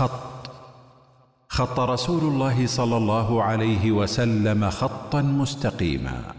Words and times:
خط. 0.00 0.50
خط 1.48 1.80
رسول 1.80 2.22
الله 2.32 2.66
صلى 2.66 2.96
الله 2.96 3.42
عليه 3.42 3.92
وسلم 3.92 4.70
خطا 4.70 5.22
مستقيما. 5.22 6.34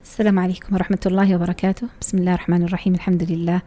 السلام 0.00 0.38
عليكم 0.38 0.74
ورحمة 0.74 1.00
الله 1.06 1.36
وبركاته. 1.36 1.88
بسم 2.00 2.18
الله 2.18 2.34
الرحمن 2.34 2.62
الرحيم. 2.62 2.94
الحمد 2.94 3.22
لله 3.22 3.62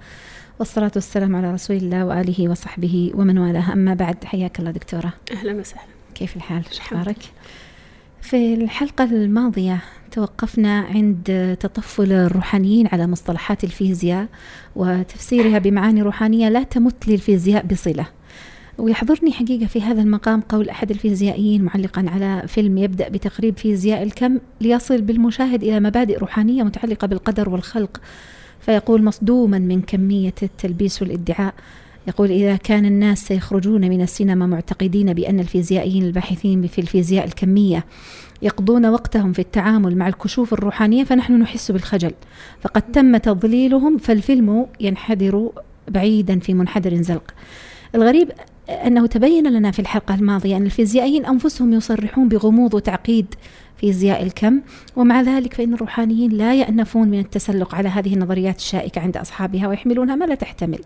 والصلاة 0.60 0.92
والسلام 0.96 1.36
على 1.36 1.54
رسول 1.54 1.78
الله 1.78 2.06
وآله 2.06 2.50
وصحبه 2.50 3.12
ومن 3.16 3.38
والاه. 3.38 3.74
أما 3.74 3.94
بعد 3.94 4.24
حياك 4.24 4.60
الله 4.60 4.72
دكتورة. 4.72 5.14
أهلا 5.32 5.54
وسهلا. 5.54 5.94
كيف 6.16 6.36
الحال؟ 6.36 6.64
شخبارك 6.72 7.32
في 8.22 8.54
الحلقة 8.54 9.04
الماضية 9.04 9.82
توقفنا 10.12 10.80
عند 10.80 11.58
تطفل 11.60 12.12
الروحانيين 12.12 12.88
على 12.88 13.08
مصطلحات 13.08 13.64
الفيزياء 13.64 14.28
وتفسيرها 14.76 15.58
بمعاني 15.58 16.02
روحانية 16.02 16.50
لا 16.50 16.64
تمت 16.64 17.08
للفيزياء 17.08 17.66
بصلة. 17.66 18.06
ويحضرني 18.78 19.32
حقيقة 19.32 19.66
في 19.66 19.82
هذا 19.82 20.02
المقام 20.02 20.42
قول 20.42 20.70
أحد 20.70 20.92
الفيزيائيين 20.92 21.64
معلقا 21.64 22.06
على 22.08 22.44
فيلم 22.48 22.78
يبدأ 22.78 23.10
بتقريب 23.10 23.58
فيزياء 23.58 24.04
الكم 24.04 24.40
ليصل 24.62 25.02
بالمشاهد 25.02 25.64
إلى 25.64 25.80
مبادئ 25.80 26.18
روحانية 26.18 26.64
متعلقة 26.64 27.08
بالقدر 27.08 27.50
والخلق 27.50 28.02
فيقول 28.60 29.04
مصدوما 29.04 29.60
من 29.60 29.82
كمية 29.82 30.34
التلبيس 30.44 31.02
والادعاء 31.02 31.54
يقول 32.08 32.32
إذا 32.32 32.56
كان 32.56 32.86
الناس 32.86 33.28
سيخرجون 33.28 33.82
من 33.82 34.02
السينما 34.02 34.48
معتقدين 34.48 35.14
بأن 35.14 35.40
الفيزيائيين 35.40 36.04
الباحثين 36.04 36.68
في 36.68 36.82
الفيزياء 36.82 37.26
الكمية 37.26 37.86
يقضون 38.42 38.86
وقتهم 38.86 39.34
في 39.34 39.40
التعامل 39.40 39.98
مع 39.98 40.08
الكشوف 40.08 40.54
الروحانية 40.54 41.04
فنحن 41.04 41.34
نحس 41.40 41.72
بالخجل. 41.72 42.12
فقد 42.62 42.82
تم 42.82 43.18
تضليلهم 43.18 43.98
فالفيلم 43.98 44.68
ينحدر 44.80 45.52
بعيدا 45.88 46.40
في 46.40 46.54
منحدر 46.54 47.02
زلق. 47.02 47.34
الغريب 47.96 48.32
أنه 48.70 49.06
تبين 49.06 49.54
لنا 49.54 49.72
في 49.72 49.80
الحلقة 49.80 50.16
الماضية 50.16 50.58
أن 50.58 50.66
الفيزيائيين 50.66 51.26
أنفسهم 51.26 51.74
يصرحون 51.74 52.28
بغموض 52.28 52.74
وتعقيد 52.74 53.26
فيزياء 53.78 54.24
الكم. 54.24 54.62
ومع 54.96 55.22
ذلك 55.22 55.54
فإن 55.54 55.74
الروحانيين 55.74 56.32
لا 56.32 56.56
يأنفون 56.56 57.08
من 57.08 57.20
التسلق 57.20 57.76
على 57.76 57.90
هذه 57.90 58.14
النظريات 58.14 58.58
الشائكة 58.58 59.02
عند 59.02 59.18
أصحابها 59.18 59.68
ويحملونها 59.68 60.16
ما 60.16 60.26
لا 60.26 60.36
تحتمل 60.36 60.80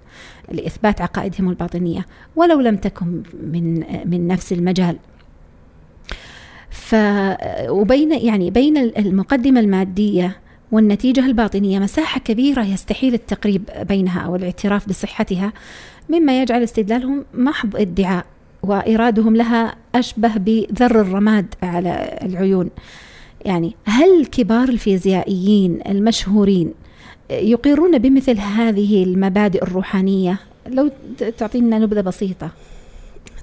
لإثبات 0.51 1.01
عقائدهم 1.01 1.49
الباطنية 1.49 2.05
ولو 2.35 2.59
لم 2.59 2.75
تكن 2.75 3.23
من 3.43 3.83
من 4.05 4.27
نفس 4.27 4.53
المجال. 4.53 4.97
ف 6.69 6.95
وبين 7.69 8.11
يعني 8.11 8.51
بين 8.51 8.77
المقدمة 8.77 9.59
المادية 9.59 10.37
والنتيجة 10.71 11.25
الباطنية 11.25 11.79
مساحة 11.79 12.19
كبيرة 12.19 12.63
يستحيل 12.63 13.13
التقريب 13.13 13.63
بينها 13.81 14.21
أو 14.21 14.35
الاعتراف 14.35 14.89
بصحتها 14.89 15.53
مما 16.09 16.41
يجعل 16.41 16.63
استدلالهم 16.63 17.25
محض 17.33 17.75
ادعاء 17.75 18.25
وإيرادهم 18.63 19.35
لها 19.35 19.75
أشبه 19.95 20.33
بذر 20.35 21.01
الرماد 21.01 21.55
على 21.63 22.19
العيون. 22.21 22.69
يعني 23.45 23.75
هل 23.85 24.25
كبار 24.25 24.69
الفيزيائيين 24.69 25.79
المشهورين 25.87 26.73
يقرون 27.29 27.97
بمثل 27.97 28.37
هذه 28.37 29.03
المبادئ 29.03 29.63
الروحانية؟ 29.63 30.39
لو 30.67 30.91
تعطينا 31.37 31.79
نبذة 31.79 32.01
بسيطة. 32.01 32.51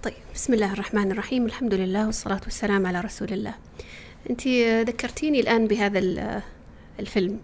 طيب 0.02 0.14
بسم 0.34 0.54
الله 0.54 0.72
الرحمن 0.72 1.10
الرحيم. 1.12 1.46
الحمد 1.46 1.74
لله 1.74 2.06
والصلاة 2.06 2.40
والسلام 2.44 2.86
على 2.86 3.00
رسول 3.00 3.32
الله. 3.32 3.54
أنت 4.30 4.48
ذكرتيني 4.88 5.40
الآن 5.40 5.66
بهذا 5.66 5.98
الفيلم. 7.00 7.38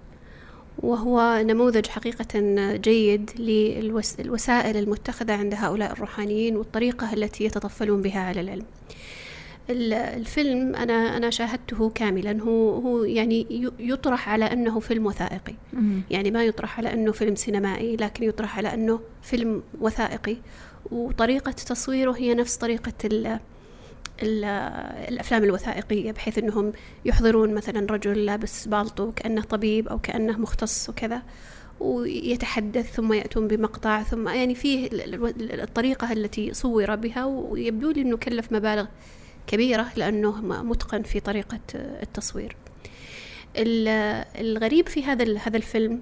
وهو 0.78 1.42
نموذج 1.47 1.87
حقيقة 1.87 2.41
جيد 2.77 3.31
للوسائل 3.39 4.77
المتخذة 4.77 5.33
عند 5.33 5.55
هؤلاء 5.55 5.92
الروحانيين 5.92 6.56
والطريقة 6.56 7.12
التي 7.12 7.45
يتطفلون 7.45 8.03
بها 8.03 8.20
على 8.20 8.41
العلم. 8.41 8.65
الفيلم 9.70 10.77
أنا 10.77 11.17
أنا 11.17 11.31
شاهدته 11.31 11.91
كاملا. 11.91 12.43
هو 12.43 12.75
هو 12.75 13.05
يعني 13.05 13.71
يطرح 13.78 14.28
على 14.28 14.44
أنه 14.44 14.81
فيلم 14.81 15.06
وثائقي. 15.06 15.55
يعني 16.10 16.31
ما 16.31 16.44
يطرح 16.44 16.78
على 16.78 16.93
أنه 16.93 17.12
فيلم 17.12 17.34
سينمائي 17.34 17.97
لكن 17.97 18.25
يطرح 18.25 18.59
على 18.59 18.75
أنه 18.75 19.00
فيلم 19.22 19.62
وثائقي. 19.81 20.37
وطريقة 20.91 21.53
تصويره 21.53 22.12
هي 22.12 22.34
نفس 22.34 22.56
طريقة 22.56 22.93
الأفلام 24.22 25.44
الوثائقية 25.44 26.12
بحيث 26.12 26.38
أنهم 26.38 26.72
يحضرون 27.05 27.55
مثلا 27.55 27.93
رجل 27.93 28.25
لابس 28.25 28.69
بالطو 28.69 29.12
كأنه 29.12 29.43
طبيب 29.43 29.88
أو 29.88 29.99
كأنه 29.99 30.38
مختص 30.38 30.88
وكذا 30.88 31.22
ويتحدث 31.81 32.93
ثم 32.93 33.12
يأتون 33.12 33.49
بمقطع 33.49 34.03
ثم 34.03 34.28
يعني 34.28 34.55
فيه 34.55 34.88
الطريقة 34.93 36.12
التي 36.12 36.55
صور 36.55 36.94
بها 36.94 37.25
ويبدو 37.25 37.91
لي 37.91 38.00
أنه 38.00 38.16
كلف 38.16 38.53
مبالغ 38.53 38.87
كبيرة 39.47 39.87
لأنه 39.97 40.41
متقن 40.62 41.03
في 41.03 41.21
طريقة 41.21 41.60
التصوير. 41.75 42.56
الغريب 43.56 44.89
في 44.89 45.04
هذا 45.04 45.39
هذا 45.39 45.56
الفيلم 45.56 46.00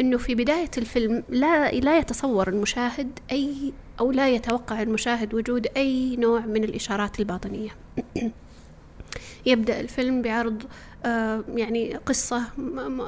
إنه 0.00 0.18
في 0.18 0.34
بداية 0.34 0.70
الفيلم 0.78 1.24
لا 1.28 1.70
لا 1.70 1.98
يتصور 1.98 2.48
المشاهد 2.48 3.18
أي 3.32 3.72
أو 4.00 4.12
لا 4.12 4.28
يتوقع 4.28 4.82
المشاهد 4.82 5.34
وجود 5.34 5.66
أي 5.76 6.16
نوع 6.16 6.40
من 6.40 6.64
الإشارات 6.64 7.20
الباطنية 7.20 7.70
يبدأ 9.46 9.80
الفيلم 9.80 10.22
بعرض 10.22 10.62
آه، 11.04 11.44
يعني 11.54 11.96
قصة 11.96 12.42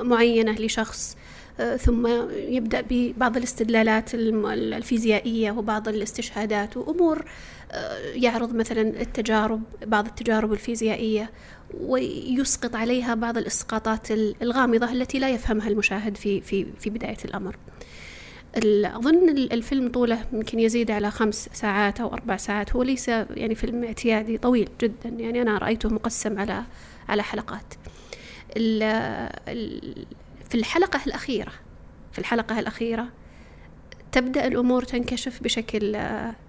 معينة 0.02 0.52
لشخص 0.52 1.16
آه، 1.60 1.76
ثم 1.76 2.06
يبدأ 2.32 2.84
ببعض 2.90 3.36
الاستدلالات 3.36 4.14
الفيزيائية 4.14 5.50
وبعض 5.50 5.88
الاستشهادات 5.88 6.76
وأمور 6.76 7.24
آه، 7.72 7.98
يعرض 7.98 8.54
مثلا 8.54 8.80
التجارب 8.80 9.62
بعض 9.86 10.06
التجارب 10.06 10.52
الفيزيائية 10.52 11.30
ويسقط 11.80 12.76
عليها 12.76 13.14
بعض 13.14 13.38
الإسقاطات 13.38 14.10
الغامضة 14.42 14.92
التي 14.92 15.18
لا 15.18 15.30
يفهمها 15.30 15.68
المشاهد 15.68 16.16
في 16.16 16.40
في 16.40 16.66
في 16.80 16.90
بداية 16.90 17.16
الأمر. 17.24 17.56
أظن 18.56 19.28
الفيلم 19.28 19.88
طوله 19.88 20.24
يمكن 20.32 20.60
يزيد 20.60 20.90
على 20.90 21.10
خمس 21.10 21.48
ساعات 21.52 22.00
أو 22.00 22.12
أربع 22.12 22.36
ساعات. 22.36 22.76
هو 22.76 22.82
ليس 22.82 23.08
يعني 23.08 23.54
فيلم 23.54 23.84
اعتيادي 23.84 24.38
طويل 24.38 24.68
جدا. 24.80 25.08
يعني 25.08 25.42
أنا 25.42 25.58
رأيته 25.58 25.88
مقسم 25.88 26.38
على 26.38 26.62
على 27.08 27.22
حلقات. 27.22 27.74
في 30.48 30.54
الحلقة 30.54 31.00
الأخيرة 31.06 31.52
في 32.12 32.18
الحلقة 32.18 32.58
الأخيرة 32.58 33.08
تبدأ 34.12 34.46
الأمور 34.46 34.82
تنكشف 34.82 35.42
بشكل 35.42 35.98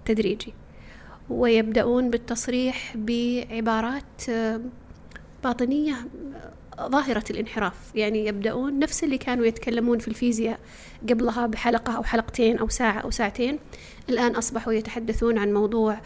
تدريجي. 0.05 0.53
ويبدأون 1.29 2.09
بالتصريح 2.09 2.93
بعبارات 2.95 4.21
باطنية 5.43 5.95
ظاهرة 6.81 7.23
الانحراف. 7.29 7.73
يعني 7.95 8.25
يبدأون 8.25 8.79
نفس 8.79 9.03
اللي 9.03 9.17
كانوا 9.17 9.45
يتكلمون 9.45 9.99
في 9.99 10.07
الفيزياء 10.07 10.59
قبلها 11.09 11.47
بحلقة 11.47 11.97
أو 11.97 12.03
حلقتين 12.03 12.57
أو 12.57 12.69
ساعة 12.69 12.99
أو 12.99 13.11
ساعتين. 13.11 13.59
الآن 14.09 14.35
أصبحوا 14.35 14.73
يتحدثون 14.73 15.37
عن 15.37 15.53
موضوع 15.53 16.01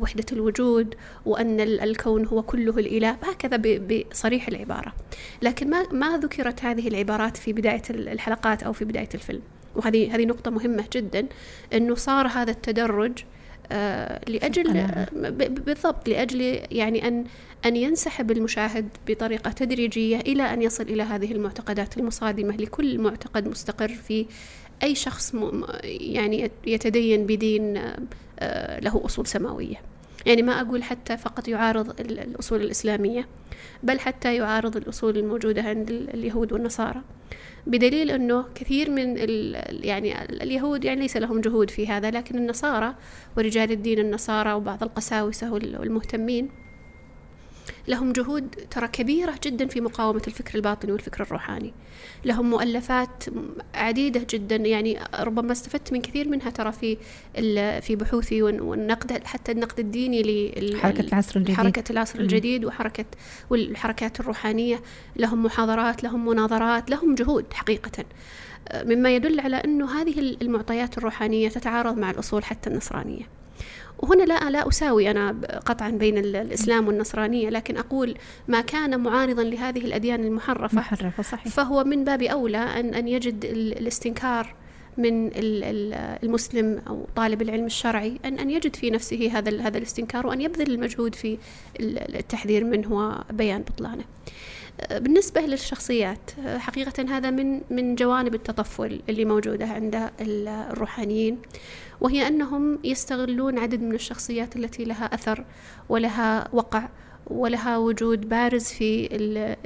وحدة 0.00 0.24
الوجود 0.32 0.94
وأن 1.26 1.60
الكون 1.60 2.26
هو 2.26 2.42
كله 2.42 2.78
الإله 2.78 3.10
هكذا 3.10 3.56
بصريح 3.56 4.48
العبارة. 4.48 4.92
لكن 5.42 5.70
ما 5.70 5.82
ما 5.92 6.18
ذكرت 6.18 6.64
هذه 6.64 6.88
العبارات 6.88 7.36
في 7.36 7.52
بداية 7.52 7.82
الحلقات 7.90 8.62
أو 8.62 8.72
في 8.72 8.84
بداية 8.84 9.08
الفيلم. 9.14 9.42
وهذه 9.76 10.14
هذه 10.14 10.24
نقطة 10.24 10.50
مهمة 10.50 10.84
جدا 10.92 11.26
أنه 11.72 11.94
صار 11.94 12.26
هذا 12.26 12.50
التدرج 12.50 13.12
آه 13.72 14.20
لأجل 14.28 14.86
بالضبط 15.48 16.08
لأجل 16.08 16.60
يعني 16.70 17.08
أن 17.08 17.24
أن 17.66 17.76
ينسحب 17.76 18.30
المشاهد 18.30 18.88
بطريقة 19.08 19.50
تدريجية 19.50 20.20
إلى 20.20 20.42
أن 20.42 20.62
يصل 20.62 20.82
إلى 20.82 21.02
هذه 21.02 21.32
المعتقدات 21.32 21.98
المصادمة 21.98 22.56
لكل 22.56 22.98
معتقد 22.98 23.48
مستقر 23.48 23.88
في 23.88 24.26
أي 24.82 24.94
شخص 24.94 25.34
يعني 25.84 26.50
يتدين 26.66 27.26
بدين 27.26 27.76
آه، 28.38 28.80
له 28.80 29.02
أصول 29.04 29.26
سماوية. 29.26 29.76
يعني 30.28 30.42
ما 30.42 30.60
أقول 30.60 30.82
حتى 30.82 31.16
فقط 31.16 31.48
يعارض 31.48 32.00
الأصول 32.00 32.60
الإسلامية 32.60 33.28
بل 33.82 34.00
حتى 34.00 34.36
يعارض 34.36 34.76
الأصول 34.76 35.16
الموجودة 35.16 35.62
عند 35.62 35.90
اليهود 35.90 36.52
والنصارى. 36.52 37.02
بدليل 37.66 38.10
أنه 38.10 38.44
كثير 38.54 38.90
من 38.90 39.16
يعني 39.84 40.22
اليهود 40.42 40.84
يعني 40.84 41.00
ليس 41.00 41.16
لهم 41.16 41.40
جهود 41.40 41.70
في 41.70 41.86
هذا 41.86 42.10
لكن 42.10 42.38
النصارى 42.38 42.94
ورجال 43.36 43.72
الدين 43.72 43.98
النصارى 43.98 44.52
وبعض 44.52 44.82
القساوسة 44.82 45.52
والمهتمين 45.52 46.50
لهم 47.88 48.12
جهود 48.12 48.50
ترى 48.70 48.88
كبيرة 48.88 49.34
جدا 49.44 49.66
في 49.66 49.80
مقاومة 49.80 50.22
الفكر 50.26 50.54
الباطني 50.54 50.92
والفكر 50.92 51.22
الروحاني. 51.22 51.72
لهم 52.24 52.50
مؤلفات 52.50 53.24
عديدة 53.74 54.26
جدا 54.30 54.56
يعني 54.56 54.98
ربما 55.20 55.52
استفدت 55.52 55.92
من 55.92 56.00
كثير 56.00 56.28
منها 56.28 56.50
ترى 56.50 56.72
في 56.72 56.96
في 57.80 57.96
بحوثي 57.96 58.42
والنقد 58.42 59.24
حتى 59.24 59.52
النقد 59.52 59.78
الديني 59.78 60.22
لحركة 60.56 61.00
العصر 61.00 61.36
الجديد. 61.36 61.56
حركة 61.56 61.92
العصر 61.92 62.18
الجديد 62.18 62.64
وحركة 62.64 63.04
والحركات 63.50 64.20
الروحانية. 64.20 64.82
لهم 65.16 65.42
محاضرات 65.42 66.04
لهم 66.04 66.26
مناظرات 66.28 66.90
لهم 66.90 67.14
جهود 67.14 67.44
حقيقة. 67.52 68.04
مما 68.74 69.16
يدل 69.16 69.40
على 69.40 69.56
أنه 69.56 70.00
هذه 70.00 70.36
المعطيات 70.42 70.98
الروحانية 70.98 71.48
تتعارض 71.48 71.98
مع 71.98 72.10
الأصول 72.10 72.44
حتى 72.44 72.70
النصرانية. 72.70 73.37
وهنا 73.98 74.22
لا 74.22 74.50
لا 74.50 74.68
أساوي 74.68 75.10
أنا 75.10 75.36
قطعا 75.66 75.90
بين 75.90 76.18
الإسلام 76.18 76.88
والنصرانية 76.88 77.48
لكن 77.48 77.76
أقول 77.76 78.14
ما 78.48 78.60
كان 78.60 79.00
معارضا 79.00 79.42
لهذه 79.42 79.78
الأديان 79.78 80.24
المحرفة 80.24 80.76
محرفة 80.76 81.22
صحيح 81.22 81.48
فهو 81.48 81.84
من 81.84 82.04
باب 82.04 82.22
أولى 82.22 82.58
أن 82.58 82.94
أن 82.94 83.08
يجد 83.08 83.44
الاستنكار 83.44 84.54
من 84.98 85.30
المسلم 85.34 86.82
أو 86.88 87.06
طالب 87.16 87.42
العلم 87.42 87.66
الشرعي 87.66 88.18
أن 88.24 88.38
أن 88.38 88.50
يجد 88.50 88.76
في 88.76 88.90
نفسه 88.90 89.30
هذا 89.32 89.60
هذا 89.60 89.78
الاستنكار 89.78 90.26
وأن 90.26 90.40
يبذل 90.40 90.70
المجهود 90.70 91.14
في 91.14 91.38
التحذير 91.80 92.64
منه 92.64 92.92
وبيان 93.30 93.62
بطلانه. 93.62 94.04
بالنسبة 94.90 95.40
للشخصيات 95.40 96.30
حقيقة 96.56 97.16
هذا 97.16 97.30
من 97.30 97.60
من 97.70 97.94
جوانب 97.94 98.34
التطفل 98.34 99.00
اللي 99.08 99.24
موجودة 99.24 99.66
عند 99.66 100.10
الروحانيين 100.20 101.38
وهي 102.00 102.26
أنهم 102.26 102.78
يستغلون 102.84 103.58
عدد 103.58 103.80
من 103.80 103.94
الشخصيات 103.94 104.56
التي 104.56 104.84
لها 104.84 105.14
أثر 105.14 105.44
ولها 105.88 106.48
وقع 106.52 106.88
ولها 107.26 107.76
وجود 107.76 108.28
بارز 108.28 108.64
في 108.64 109.08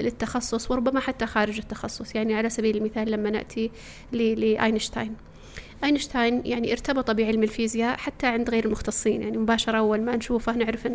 التخصص 0.00 0.70
وربما 0.70 1.00
حتى 1.00 1.26
خارج 1.26 1.58
التخصص. 1.58 2.14
يعني 2.14 2.34
على 2.34 2.50
سبيل 2.50 2.76
المثال 2.76 3.10
لما 3.10 3.30
نأتي 3.30 3.70
لأينشتاين. 4.12 5.16
أينشتاين 5.84 6.43
يعني 6.44 6.73
ارتبط 6.73 7.11
بعلم 7.11 7.43
الفيزياء 7.43 7.96
حتى 7.96 8.26
عند 8.26 8.50
غير 8.50 8.64
المختصين 8.64 9.23
يعني 9.23 9.38
مباشرة 9.38 9.79
أول 9.79 10.00
ما 10.00 10.17
نشوفه 10.17 10.52
نعرف 10.52 10.87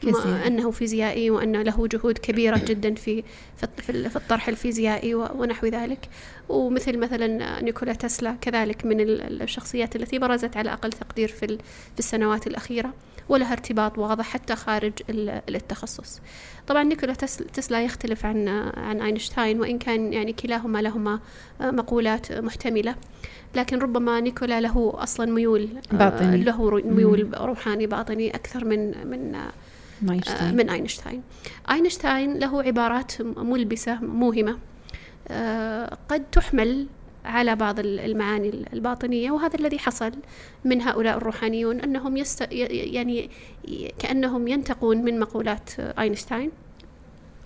فيزياء. 0.00 0.46
أنه 0.46 0.70
فيزيائي 0.70 1.30
وأن 1.30 1.62
له 1.62 1.86
جهود 1.86 2.18
كبيرة 2.18 2.60
جدا 2.64 2.94
في 2.94 3.24
في 3.56 4.16
الطرح 4.16 4.48
الفيزيائي 4.48 5.14
ونحو 5.14 5.66
ذلك 5.66 6.08
ومثل 6.48 6.98
مثلا 6.98 7.60
نيكولا 7.60 7.92
تسلا 7.92 8.36
كذلك 8.40 8.84
من 8.84 9.00
الشخصيات 9.00 9.96
التي 9.96 10.18
برزت 10.18 10.56
على 10.56 10.72
أقل 10.72 10.92
تقدير 10.92 11.28
في 11.28 11.46
في 11.92 11.98
السنوات 11.98 12.46
الأخيرة 12.46 12.92
ولها 13.28 13.52
ارتباط 13.52 13.98
واضح 13.98 14.24
حتى 14.24 14.56
خارج 14.56 14.92
التخصص 15.48 16.20
طبعا 16.66 16.82
نيكولا 16.82 17.12
تسلا 17.52 17.82
يختلف 17.82 18.26
عن 18.26 18.48
عن 18.76 19.00
أينشتاين 19.00 19.60
وإن 19.60 19.78
كان 19.78 20.12
يعني 20.12 20.32
كلاهما 20.32 20.78
لهما 20.78 21.20
مقولات 21.60 22.32
محتملة. 22.32 22.94
لكن 23.54 23.78
ربما 23.78 24.20
نيكولا 24.20 24.60
له 24.60 24.92
أصلا 24.96 25.32
ميول 25.32 25.68
باطني. 25.92 26.44
له 26.44 26.70
ميول 26.84 27.30
روحاني 27.40 27.86
باطني 27.86 28.34
أكثر 28.34 28.64
من 28.64 29.08
من 29.08 30.10
أينشتاين. 30.10 30.56
من 30.56 30.70
أينشتاين. 30.70 31.22
أينشتاين 31.70 32.38
له 32.38 32.62
عبارات 32.62 33.22
ملبسة 33.22 34.00
موهمة 34.02 34.58
قد 36.08 36.24
تحمل 36.32 36.86
على 37.26 37.56
بعض 37.56 37.78
المعاني 37.78 38.64
الباطنية 38.72 39.30
وهذا 39.30 39.58
الذي 39.58 39.78
حصل 39.78 40.12
من 40.64 40.82
هؤلاء 40.82 41.16
الروحانيون 41.16 41.80
أنهم 41.80 42.16
يست 42.16 42.48
يعني 42.52 43.30
كأنهم 43.98 44.48
ينتقون 44.48 44.96
من 44.96 45.20
مقولات 45.20 45.80
أينشتاين. 45.80 46.50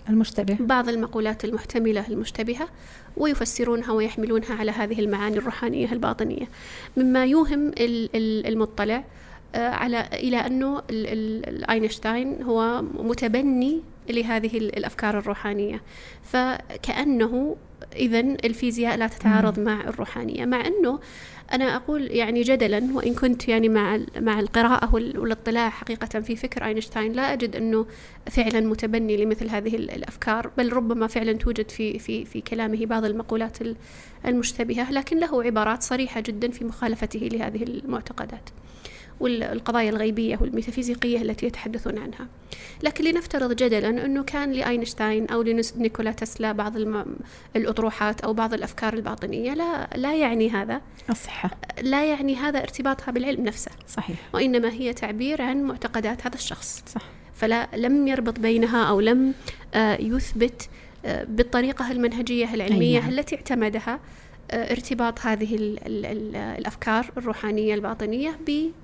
المشتبه. 0.09 0.57
بعض 0.59 0.89
المقولات 0.89 1.45
المحتملة 1.45 2.07
المشتبهة 2.07 2.67
ويفسرونها 3.17 3.91
ويحملونها 3.91 4.55
على 4.55 4.71
هذه 4.71 4.99
المعاني 4.99 5.37
الروحانية 5.37 5.91
الباطنية. 5.91 6.45
مما 6.97 7.25
يوهم 7.25 7.71
المطلع 7.77 9.03
آه، 9.55 9.69
على 9.69 10.09
إلى 10.13 10.37
أنه 10.37 10.81
أينشتاين 11.69 12.43
هو 12.43 12.81
متبني 12.81 13.81
لهذه 14.09 14.57
الأفكار 14.57 15.17
الروحانية. 15.17 15.81
فكأنه 16.23 17.55
إذا 17.95 18.19
الفيزياء 18.19 18.97
لا 18.97 19.07
تتعارض 19.07 19.59
مع 19.59 19.81
الروحانية. 19.81 20.45
مع 20.45 20.67
أنه 20.67 20.99
أنا 21.53 21.75
أقول 21.75 22.11
يعني 22.11 22.41
جدلا 22.41 22.89
وإن 22.93 23.13
كنت 23.13 23.47
يعني 23.47 23.69
مع 23.69 23.99
مع 24.19 24.39
القراءة 24.39 24.95
والاطلاع 24.95 25.69
حقيقة 25.69 26.19
في 26.19 26.35
فكر 26.35 26.65
أينشتاين 26.65 27.11
لا 27.11 27.33
أجد 27.33 27.55
أنه 27.55 27.85
فعلا 28.31 28.59
متبني 28.59 29.25
لمثل 29.25 29.49
هذه 29.49 29.75
الأفكار 29.75 30.51
بل 30.57 30.73
ربما 30.73 31.07
فعلا 31.07 31.33
توجد 31.33 31.69
في 31.69 31.99
في 31.99 32.25
في 32.25 32.41
كلامه 32.41 32.85
بعض 32.85 33.05
المقولات 33.05 33.57
المشتبهة. 34.25 34.91
لكن 34.91 35.19
له 35.19 35.43
عبارات 35.43 35.83
صريحة 35.83 36.21
جدا 36.21 36.51
في 36.51 36.65
مخالفته 36.65 37.19
لهذه 37.19 37.63
المعتقدات. 37.63 38.49
والقضايا 39.21 39.89
الغيبية 39.89 40.37
والميتافيزيقية 40.41 41.21
التي 41.21 41.45
يتحدثون 41.45 41.97
عنها. 41.97 42.27
لكن 42.83 43.03
لنفترض 43.03 43.55
جدلا 43.55 43.89
أنه 43.89 44.23
كان 44.23 44.51
لأينشتاين 44.51 45.27
أو 45.27 45.41
لنيكولا 45.41 46.11
تسلا 46.11 46.51
بعض 46.51 46.77
الأطروحات 47.55 48.21
أو 48.21 48.33
بعض 48.33 48.53
الأفكار 48.53 48.93
الباطنية. 48.93 49.53
لا, 49.53 49.89
لا 49.95 50.15
يعني 50.15 50.49
هذا. 50.49 50.81
الصحة. 51.09 51.51
لا 51.81 52.05
يعني 52.05 52.35
هذا 52.35 52.59
ارتباطها 52.59 53.11
بالعلم 53.11 53.43
نفسه. 53.43 53.71
صحيح. 53.87 54.17
وإنما 54.33 54.69
هي 54.71 54.93
تعبير 54.93 55.41
عن 55.41 55.63
معتقدات 55.63 56.27
هذا 56.27 56.35
الشخص. 56.35 56.83
صح. 56.87 57.01
فلا 57.35 57.67
لم 57.75 58.07
يربط 58.07 58.39
بينها 58.39 58.83
أو 58.83 58.99
لم 58.99 59.33
آه، 59.73 60.01
يثبت 60.01 60.69
آه، 61.05 61.23
بالطريقة 61.23 61.91
المنهجية 61.91 62.53
العلمية 62.53 62.99
نعم. 62.99 63.09
التي 63.09 63.35
اعتمدها. 63.35 63.99
ارتباط 64.53 65.19
هذه 65.19 65.55
الأفكار 66.57 67.11
الروحانية 67.17 67.73
الباطنية 67.73 68.39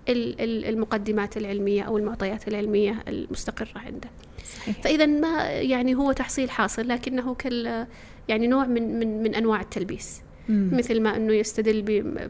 بالمقدمات 0.07 1.37
العلمية 1.37 1.83
أو 1.83 1.97
المعطيات 1.97 2.47
العلمية 2.47 3.03
المستقرة 3.07 3.67
عنده. 3.75 4.09
صحيح. 4.55 4.81
فإذا 4.81 5.05
ما 5.05 5.43
يعني 5.49 5.95
هو 5.95 6.11
تحصيل 6.11 6.49
حاصل 6.49 6.87
لكنه 6.87 7.33
كل 7.33 7.85
يعني 8.27 8.47
نوع 8.47 8.65
من 8.65 8.99
من 8.99 9.23
من 9.23 9.35
أنواع 9.35 9.61
التلبيس. 9.61 10.21
مثل 10.49 11.01
ما 11.01 11.15
أنه 11.15 11.33
يستدل 11.33 11.81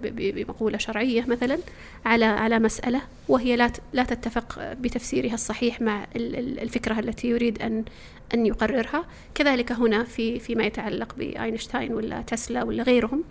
بمقولة 0.04 0.78
شرعية 0.78 1.25
مثلا 1.28 1.58
على 2.06 2.25
على 2.25 2.60
مسألة 2.60 3.02
وهي 3.28 3.56
لا 3.56 3.72
لا 3.94 4.04
تتفق 4.04 4.74
بتفسيرها 4.74 5.34
الصحيح 5.34 5.81
مع 5.81 6.08
الفكرة 6.16 7.00
التي 7.00 7.28
يريد 7.28 7.62
ان 7.62 7.86
أن 8.34 8.46
يقررها. 8.46 9.06
كذلك 9.36 9.72
هنا 9.72 10.04
في 10.04 10.40
فيما 10.40 10.64
يتعلق 10.64 11.16
بأينشتاين 11.18 11.94
ولا 11.94 12.22
تسلا 12.22 12.64
ولا 12.64 12.84
غيرهم 12.84 13.24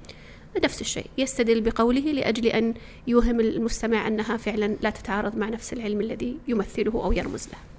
نفس 0.65 0.81
الشيء. 0.81 1.07
يستدل 1.19 1.61
بقوله 1.61 2.01
لأجل 2.01 2.47
أن 2.47 2.75
يوهم 3.07 3.41
المستمع 3.41 4.07
أنها 4.07 4.37
فعلا 4.37 4.77
لا 4.83 4.91
تتعارض 4.91 5.37
مع 5.37 5.49
نفس 5.49 5.73
العلم 5.73 6.01
الذي 6.01 6.37
يمثله 6.49 6.93
أو 7.05 7.13
يرمز 7.13 7.49
له. 7.49 7.76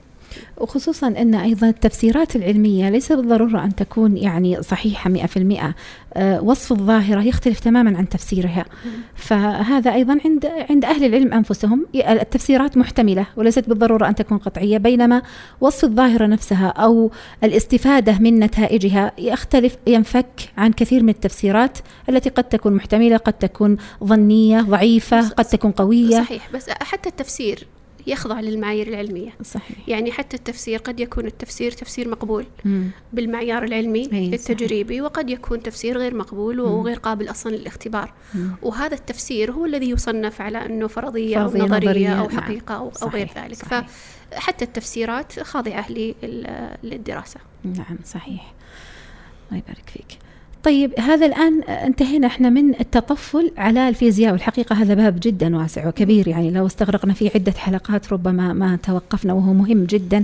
وخصوصا 0.57 1.07
أن 1.07 1.35
أيضا 1.35 1.69
التفسيرات 1.69 2.35
العلمية 2.35 2.89
ليس 2.89 3.11
بالضرورة 3.11 3.63
أن 3.63 3.75
تكون 3.75 4.17
يعني 4.17 4.63
صحيحة 4.63 5.09
100% 5.09 5.73
أه 6.13 6.41
وصف 6.41 6.71
الظاهرة 6.71 7.21
يختلف 7.21 7.59
تماما 7.59 7.97
عن 7.97 8.09
تفسيرها. 8.09 8.65
فهذا 9.15 9.93
أيضا 9.93 10.17
عند 10.25 10.45
عند 10.69 10.85
أهل 10.85 11.03
العلم 11.05 11.33
أنفسهم. 11.33 11.85
التفسيرات 11.95 12.77
محتملة 12.77 13.25
وليست 13.35 13.69
بالضرورة 13.69 14.07
أن 14.07 14.15
تكون 14.15 14.37
قطعية. 14.37 14.77
بينما 14.77 15.21
وصف 15.61 15.83
الظاهرة 15.83 16.25
نفسها 16.25 16.67
أو 16.67 17.11
الاستفادة 17.43 18.19
من 18.19 18.39
نتائجها 18.39 19.11
يختلف 19.17 19.77
ينفك 19.87 20.27
عن 20.57 20.71
كثير 20.71 21.03
من 21.03 21.09
التفسيرات 21.09 21.77
التي 22.09 22.29
قد 22.29 22.43
تكون 22.43 22.73
محتملة 22.73 23.17
قد 23.17 23.33
تكون 23.33 23.77
ظنية 24.03 24.61
ضعيفة 24.61 25.29
قد 25.29 25.45
تكون 25.45 25.71
قوية. 25.71 26.23
صحيح 26.23 26.49
بس 26.53 26.69
حتى 26.69 27.09
التفسير 27.09 27.67
يخضع 28.07 28.39
للمعايير 28.39 28.87
العلمية 28.87 29.29
صحيح. 29.43 29.77
يعني 29.87 30.11
حتى 30.11 30.37
التفسير 30.37 30.79
قد 30.79 30.99
يكون 30.99 31.25
التفسير 31.25 31.71
تفسير 31.71 32.09
مقبول 32.09 32.45
مم. 32.65 32.89
بالمعيار 33.13 33.63
العلمي 33.63 34.05
التجريبي 34.33 34.93
صحيح. 34.93 35.03
وقد 35.03 35.29
يكون 35.29 35.63
تفسير 35.63 35.97
غير 35.97 36.15
مقبول 36.15 36.59
وغير 36.59 36.99
قابل 36.99 37.29
أصلا 37.29 37.55
للاختبار 37.55 38.13
مم. 38.33 38.51
وهذا 38.61 38.95
التفسير 38.95 39.51
هو 39.51 39.65
الذي 39.65 39.89
يصنف 39.89 40.41
على 40.41 40.65
أنه 40.65 40.87
فرضية, 40.87 41.37
فرضية 41.37 41.61
أو 41.61 41.65
نظرية, 41.65 41.89
نظرية 41.89 42.19
أو 42.19 42.27
نعم. 42.27 42.41
حقيقة 42.41 42.75
أو, 42.75 42.91
أو 43.03 43.07
غير 43.07 43.29
ذلك 43.35 43.55
صحيح. 43.55 43.87
فحتى 44.31 44.65
التفسيرات 44.65 45.39
خاضعة 45.39 45.91
للدراسة 46.83 47.39
نعم 47.63 47.97
صحيح 48.05 48.53
الله 49.51 49.63
يبارك 49.63 49.89
فيك 49.89 50.26
طيب 50.63 50.99
هذا 50.99 51.25
الآن 51.25 51.63
انتهينا 51.63 52.27
إحنا 52.27 52.49
من 52.49 52.79
التطفل 52.79 53.51
على 53.57 53.89
الفيزياء 53.89 54.31
والحقيقة 54.31 54.75
هذا 54.75 54.93
باب 54.93 55.19
جدا 55.21 55.57
واسع 55.57 55.87
وكبير. 55.87 56.27
يعني 56.27 56.51
لو 56.51 56.65
استغرقنا 56.65 57.13
فيه 57.13 57.31
عدة 57.35 57.51
حلقات 57.51 58.13
ربما 58.13 58.53
ما 58.53 58.75
توقفنا 58.75 59.33
وهو 59.33 59.53
مهم 59.53 59.83
جدا 59.83 60.23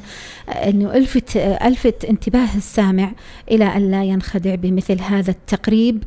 أنه 0.50 0.94
ألفت, 0.94 1.38
ألفت 1.38 2.06
انتباه 2.06 2.56
السامع 2.56 3.12
إلى 3.52 3.66
أن 3.66 3.92
لا 3.92 4.04
ينخدع 4.04 4.56
بمثل 4.56 5.02
هذا 5.02 5.32
التقريب 5.32 6.04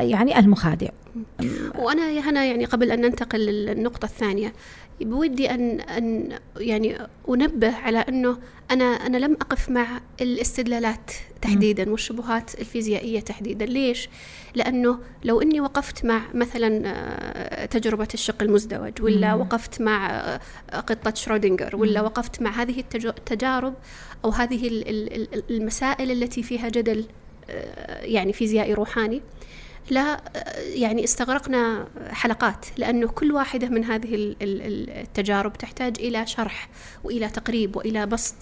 يعني 0.00 0.38
المخادع. 0.38 0.88
وأنا 1.78 2.30
هنا 2.30 2.44
يعني 2.44 2.64
قبل 2.64 2.90
أن 2.90 3.00
ننتقل 3.00 3.38
للنقطة 3.38 4.04
الثانية 4.04 4.52
بودي 5.00 5.50
أن 5.50 5.80
أن 5.80 6.38
يعني 6.56 6.96
أنبه 7.28 7.76
على 7.76 7.98
أنه 7.98 8.38
أنا 8.70 8.84
أنا 8.84 9.16
لم 9.16 9.32
أقف 9.32 9.70
مع 9.70 10.00
الاستدلالات 10.20 11.10
تحديدا 11.42 11.90
والشبهات 11.90 12.60
الفيزيائية 12.60 13.20
تحديدا. 13.20 13.66
ليش؟ 13.66 14.08
لأنه 14.54 14.98
لو 15.24 15.42
أني 15.42 15.60
وقفت 15.60 16.04
مع 16.04 16.22
مثلا 16.34 16.82
آه، 16.86 17.66
تجربة 17.66 18.08
الشق 18.14 18.42
المزدوج 18.42 19.02
ولا 19.02 19.34
وقفت 19.34 19.80
مع 19.80 20.10
آه، 20.10 20.40
قطة 20.76 21.14
شرودنجر 21.14 21.76
ولا 21.76 22.00
وقفت 22.00 22.42
مع 22.42 22.50
هذه 22.50 22.84
التجارب 22.94 23.74
أو 24.24 24.30
هذه 24.30 24.68
المسائل 25.50 26.10
التي 26.10 26.42
فيها 26.42 26.68
جدل 26.68 27.04
آه، 27.50 28.04
يعني 28.04 28.32
فيزيائي 28.32 28.74
روحاني 28.74 29.22
لا 29.90 30.20
يعني 30.56 31.04
استغرقنا 31.04 31.88
حلقات 32.10 32.66
لأنه 32.76 33.08
كل 33.08 33.32
واحدة 33.32 33.68
من 33.68 33.84
هذه 33.84 34.36
التجارب 34.42 35.52
تحتاج 35.52 35.96
إلى 36.00 36.26
شرح 36.26 36.68
وإلى 37.04 37.28
تقريب 37.28 37.76
وإلى 37.76 38.06
بسط 38.06 38.34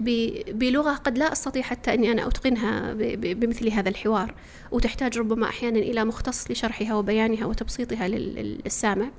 بلغة 0.00 0.94
قد 0.94 1.18
لا 1.18 1.32
أستطيع 1.32 1.62
حتى 1.62 1.94
أني 1.94 2.12
أنا 2.12 2.26
أتقنها 2.26 2.92
بمثل 3.16 3.68
هذا 3.70 3.88
الحوار 3.88 4.34
وتحتاج 4.70 5.18
ربما 5.18 5.48
أحيانا 5.48 5.78
إلى 5.78 6.04
مختص 6.04 6.50
لشرحها 6.50 6.94
وبيانها 6.94 7.46
وتبسيطها 7.46 8.08
للسامع. 8.08 9.10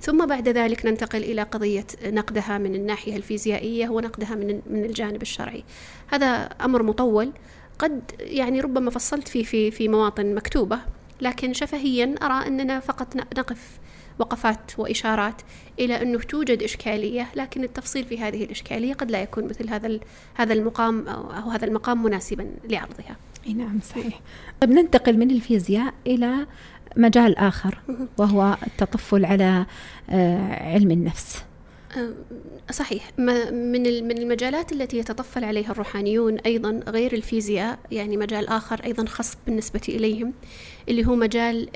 ثم 0.00 0.26
بعد 0.26 0.48
ذلك 0.48 0.86
ننتقل 0.86 1.22
إلى 1.22 1.42
قضية 1.42 1.86
نقدها 2.04 2.58
من 2.58 2.74
الناحية 2.74 3.16
الفيزيائية 3.16 3.88
ونقدها 3.88 4.34
من 4.34 4.60
من 4.66 4.84
الجانب 4.84 5.22
الشرعي. 5.22 5.64
هذا 6.08 6.26
أمر 6.44 6.82
مطول 6.82 7.32
قد 7.78 8.02
يعني 8.20 8.60
ربما 8.60 8.90
فصلت 8.90 9.28
فيه 9.28 9.44
في 9.44 9.70
في 9.70 9.88
مواطن 9.88 10.34
مكتوبة 10.34 10.78
لكن 11.20 11.52
شفهيا 11.52 12.14
أرى 12.22 12.46
أننا 12.46 12.80
فقط 12.80 13.16
نقف 13.16 13.78
وقفات 14.18 14.78
وإشارات 14.78 15.42
إلى 15.78 16.02
أنه 16.02 16.18
توجد 16.18 16.62
إشكالية 16.62 17.28
لكن 17.36 17.64
التفصيل 17.64 18.04
في 18.04 18.18
هذه 18.18 18.44
الإشكالية 18.44 18.94
قد 18.94 19.10
لا 19.10 19.22
يكون 19.22 19.44
مثل 19.44 19.70
هذا 19.70 19.98
هذا 20.34 20.52
المقام 20.52 21.08
أو 21.08 21.50
هذا 21.50 21.64
المقام 21.64 22.02
مناسبا 22.02 22.50
لعرضها. 22.64 23.16
نعم 23.54 23.80
صحيح. 23.80 24.20
طيب 24.60 24.70
ننتقل 24.70 25.18
من 25.18 25.30
الفيزياء 25.30 25.94
إلى 26.06 26.46
مجال 26.96 27.38
آخر 27.38 27.78
وهو 28.18 28.56
التطفل 28.66 29.24
على 29.24 29.66
آه، 30.10 30.74
علم 30.74 30.90
النفس. 30.90 31.44
صحيح 32.70 33.10
من 33.18 34.08
من 34.08 34.18
المجالات 34.18 34.72
التي 34.72 34.98
يتطفل 34.98 35.44
عليها 35.44 35.70
الروحانيون 35.70 36.38
أيضا 36.38 36.80
غير 36.88 37.12
الفيزياء 37.12 37.78
يعني 37.90 38.16
مجال 38.16 38.48
آخر 38.48 38.80
أيضا 38.84 39.06
خاص 39.06 39.36
بالنسبة 39.46 39.80
إليهم 39.88 40.32
اللي 40.88 41.06
هو 41.06 41.14
مجال 41.14 41.68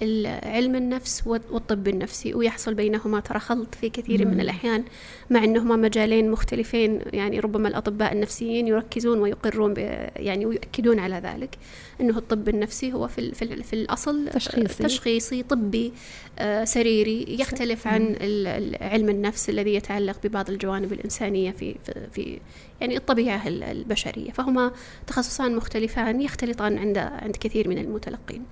علم 0.42 0.74
النفس 0.74 1.26
والطب 1.26 1.88
النفسي 1.88 2.34
ويحصل 2.34 2.74
بينهما 2.74 3.20
ترى 3.20 3.38
خلط 3.38 3.74
في 3.74 3.88
كثير 3.90 4.26
من 4.26 4.40
الأحيان 4.40 4.84
مع 5.30 5.44
أنهما 5.44 5.76
مجالين 5.76 6.30
مختلفين 6.30 7.00
يعني 7.12 7.40
ربما 7.40 7.68
الأطباء 7.68 8.12
النفسيين 8.12 8.66
يركزون 8.66 9.18
ويقرون 9.18 9.74
يعني 10.16 10.46
ويؤكدون 10.46 10.98
على 10.98 11.16
ذلك 11.16 11.58
أنه 12.00 12.18
الطب 12.18 12.48
النفسي 12.48 12.92
هو 12.92 13.08
في, 13.08 13.34
في, 13.34 13.62
في 13.62 13.72
الأصل 13.72 14.28
تشخيصي, 14.28 14.82
تشخيصي 14.82 15.42
طبي 15.42 15.92
آه، 16.38 16.64
سريري 16.64 17.36
يختلف 17.40 17.86
عن 17.86 18.16
علم 18.80 19.08
النفس 19.08 19.50
الذي 19.50 19.74
يتعلق 19.74 20.16
ببعض 20.24 20.50
الجوانب 20.50 20.92
الإنسانية 20.92 21.50
في, 21.50 21.74
في, 21.84 21.94
في 22.12 22.40
يعني 22.80 22.96
الطبيعة 22.96 23.48
البشرية 23.48 24.30
فهما 24.30 24.72
تخصصان 25.06 25.56
مختلفان 25.56 26.20
يختلطان 26.22 26.78
عند 26.78 26.98
عند 26.98 27.36
كثير 27.36 27.68
من 27.68 27.78
المتلقين. 27.78 28.42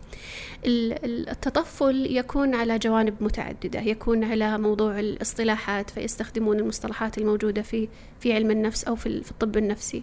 التطفل 0.65 2.17
يكون 2.17 2.55
على 2.55 2.79
جوانب 2.79 3.15
متعددة 3.21 3.81
يكون 3.81 4.25
على 4.25 4.59
موضوع 4.59 5.01
الاصطلاحات 5.01 5.91
فيستخدمون 5.91 6.59
المصطلحات 6.59 7.19
الموجودة 7.19 7.63
في 7.63 7.89
في 8.21 8.33
علم 8.33 8.51
النفس 8.51 8.85
أو 8.85 8.97
في 8.97 9.31
الطب 9.31 9.57
النفسي. 9.57 10.03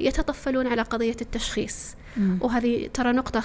يتطفلون 0.00 0.66
على 0.66 0.82
قضية 0.82 1.16
التشخيص. 1.20 1.94
وهذه 2.40 2.90
ترى 2.94 3.12
نقطة 3.12 3.42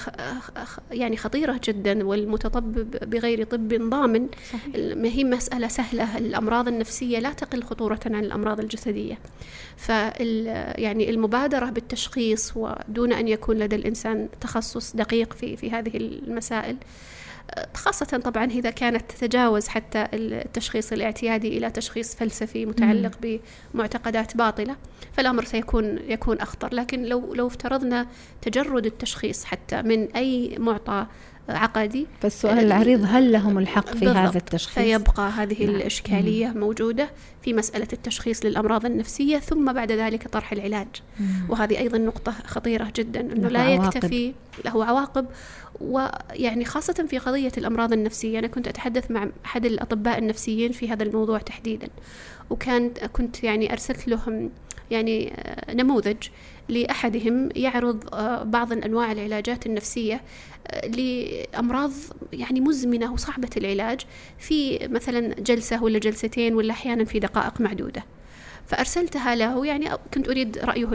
يعني 0.90 1.16
خطيرة 1.16 1.60
جدا 1.64 2.06
والمتطبب 2.06 2.90
بغير 3.10 3.44
طب 3.44 3.68
ضامن. 3.90 4.26
ما 4.74 5.08
هي 5.08 5.24
مسألة 5.24 5.68
سهلة. 5.68 6.18
الأمراض 6.18 6.68
النفسية 6.68 7.18
لا 7.18 7.32
تقل 7.32 7.62
خطورة 7.62 8.00
عن 8.06 8.24
الأمراض 8.24 8.60
الجسدية. 8.60 9.18
فال 9.76 10.46
يعني 10.78 11.10
المبادرة 11.10 11.66
بالتشخيص 11.70 12.52
ودون 12.56 13.12
أن 13.12 13.28
يكون 13.28 13.58
لدى 13.58 13.76
الإنسان 13.76 14.28
تخصص 14.40 14.96
دقيق 14.96 15.32
في 15.32 15.56
في 15.56 15.70
هذه 15.70 15.96
المسائل 15.96 16.76
خاصة 17.74 18.06
طبعا 18.06 18.44
إذا 18.44 18.70
كانت 18.70 19.10
تتجاوز 19.10 19.68
حتى 19.68 20.06
التشخيص 20.12 20.92
الاعتيادي 20.92 21.58
إلى 21.58 21.70
تشخيص 21.70 22.14
فلسفي 22.14 22.66
متعلق 22.66 23.40
بمعتقدات 23.74 24.36
باطلة 24.36 24.76
فالأمر 25.12 25.44
سيكون 25.44 25.98
يكون 26.08 26.38
أخطر. 26.38 26.74
لكن 26.74 27.02
لو 27.02 27.34
لو 27.34 27.46
افترضنا 27.46 28.06
تجرد 28.42 28.86
التشخيص 28.86 29.44
حتى 29.44 29.82
من 29.82 30.16
أي 30.16 30.56
معطى 30.58 31.06
عقدي 31.48 32.06
فالسؤال 32.20 32.58
العريض 32.58 33.04
هل 33.08 33.32
لهم 33.32 33.58
الحق 33.58 33.86
في 33.86 34.00
بالضبط. 34.00 34.16
هذا 34.16 34.38
التشخيص 34.38 34.84
فيبقى 34.84 35.30
هذه 35.30 35.66
نعم. 35.66 35.74
الإشكالية 35.74 36.46
مم. 36.46 36.60
موجودة 36.60 37.10
في 37.42 37.52
مسألة 37.52 37.88
التشخيص 37.92 38.44
للأمراض 38.44 38.86
النفسية 38.86 39.38
ثم 39.38 39.72
بعد 39.72 39.92
ذلك 39.92 40.28
طرح 40.28 40.52
العلاج 40.52 40.88
مم. 41.20 41.26
وهذه 41.48 41.78
أيضا 41.78 41.98
نقطة 41.98 42.32
خطيرة 42.46 42.92
جدا 42.96 43.20
أنه 43.20 43.48
لا 43.48 43.68
يكتفي 43.68 44.34
له 44.64 44.84
عواقب 44.84 45.26
ويعني 45.80 46.64
خاصة 46.64 47.06
في 47.10 47.18
قضية 47.18 47.52
الأمراض 47.58 47.92
النفسية 47.92 48.38
أنا 48.38 48.46
كنت 48.46 48.68
أتحدث 48.68 49.10
مع 49.10 49.28
أحد 49.44 49.66
الأطباء 49.66 50.18
النفسيين 50.18 50.72
في 50.72 50.90
هذا 50.90 51.02
الموضوع 51.02 51.38
تحديدا 51.38 51.88
وكان 52.50 52.88
كنت 52.88 53.44
يعني 53.44 53.72
أرسلت 53.72 54.08
لهم 54.08 54.50
يعني 54.90 55.32
آه، 55.36 55.74
نموذج 55.74 56.16
لأحدهم 56.68 57.48
يعرض 57.56 58.14
آه، 58.14 58.42
بعض 58.42 58.72
أنواع 58.72 59.12
العلاجات 59.12 59.66
النفسية 59.66 60.20
لأمراض 60.84 61.92
يعني 62.32 62.60
مزمنة 62.60 63.12
وصعبة 63.12 63.50
العلاج 63.56 64.00
في 64.38 64.88
مثلا 64.90 65.34
جلسة 65.34 65.82
ولا 65.82 65.98
جلستين 65.98 66.54
ولا 66.54 66.72
أحيانا 66.72 67.04
في 67.04 67.18
دقائق 67.18 67.60
معدودة. 67.60 68.04
فأرسلتها 68.66 69.34
له 69.34 69.66
يعني 69.66 69.90
كنت 70.14 70.28
أريد 70.28 70.58
رأيه 70.58 70.88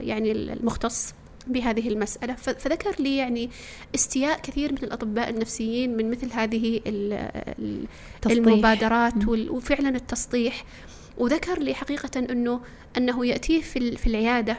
يعني 0.00 0.32
المختص 0.32 1.14
بهذه 1.46 1.88
المسألة. 1.88 2.34
فذكر 2.34 3.02
لي 3.02 3.16
يعني 3.16 3.50
استياء 3.94 4.40
كثير 4.40 4.72
من 4.72 4.78
الأطباء 4.82 5.30
النفسيين 5.30 5.96
من 5.96 6.10
مثل 6.10 6.32
هذه 6.32 6.80
المبادرات 8.26 9.28
وفعلا 9.28 9.88
التسطيح 9.88 10.64
وذكر 11.18 11.58
لي 11.58 11.74
حقيقة 11.74 12.10
أنه 12.18 12.60
أنه 12.96 13.26
يأتيه 13.26 13.60
في, 13.60 13.96
في 13.96 14.06
العيادة 14.06 14.58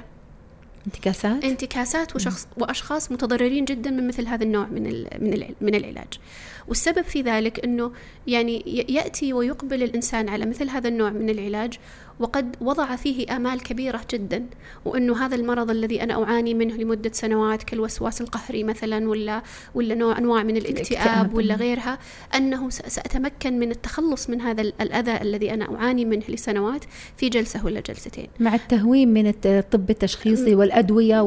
انتكاسات. 0.87 1.43
انتكاسات 1.43 2.15
وشخص 2.15 2.47
وأشخاص 2.57 3.11
متضررين 3.11 3.65
جدا 3.65 3.91
من 3.91 4.07
مثل 4.07 4.27
هذا 4.27 4.43
النوع 4.43 4.65
من 4.65 4.83
من 5.19 5.43
من 5.61 5.75
العلاج. 5.75 6.19
والسبب 6.67 7.01
في 7.01 7.21
ذلك 7.21 7.63
إنه 7.63 7.91
يعني 8.27 8.85
يأتي 8.89 9.33
ويقبل 9.33 9.83
الإنسان 9.83 10.29
على 10.29 10.45
مثل 10.45 10.69
هذا 10.69 10.87
النوع 10.89 11.09
من 11.09 11.29
العلاج 11.29 11.73
وقد 12.19 12.55
وضع 12.61 12.95
فيه 12.95 13.35
آمال 13.35 13.63
كبيرة 13.63 14.01
جدا 14.13 14.45
وأنه 14.85 15.25
هذا 15.25 15.35
المرض 15.35 15.69
الذي 15.69 16.03
أنا 16.03 16.23
أعاني 16.23 16.53
منه 16.53 16.75
لمدة 16.75 17.11
سنوات 17.13 17.63
كالوسواس 17.63 18.21
القهري 18.21 18.63
مثلا 18.63 19.09
ولا 19.09 19.43
ولا 19.75 19.95
نوع 19.95 20.17
أنواع 20.17 20.43
من 20.43 20.57
الاكتئاب 20.57 21.33
ولا 21.33 21.55
غيرها 21.55 21.99
أنه 22.35 22.69
سأتمكن 22.69 23.59
من 23.59 23.71
التخلص 23.71 24.29
من 24.29 24.41
هذا 24.41 24.61
الأذى 24.61 25.21
الذي 25.21 25.53
أنا 25.53 25.75
أعاني 25.75 26.05
منه 26.05 26.23
لسنوات 26.29 26.85
في 27.17 27.29
جلسة 27.29 27.65
ولا 27.65 27.79
جلستين. 27.79 28.27
مع 28.39 28.55
التهوين 28.55 29.13
من 29.13 29.33
الطب 29.45 29.89
التشخيصي 29.89 30.55
والأدوية 30.55 31.21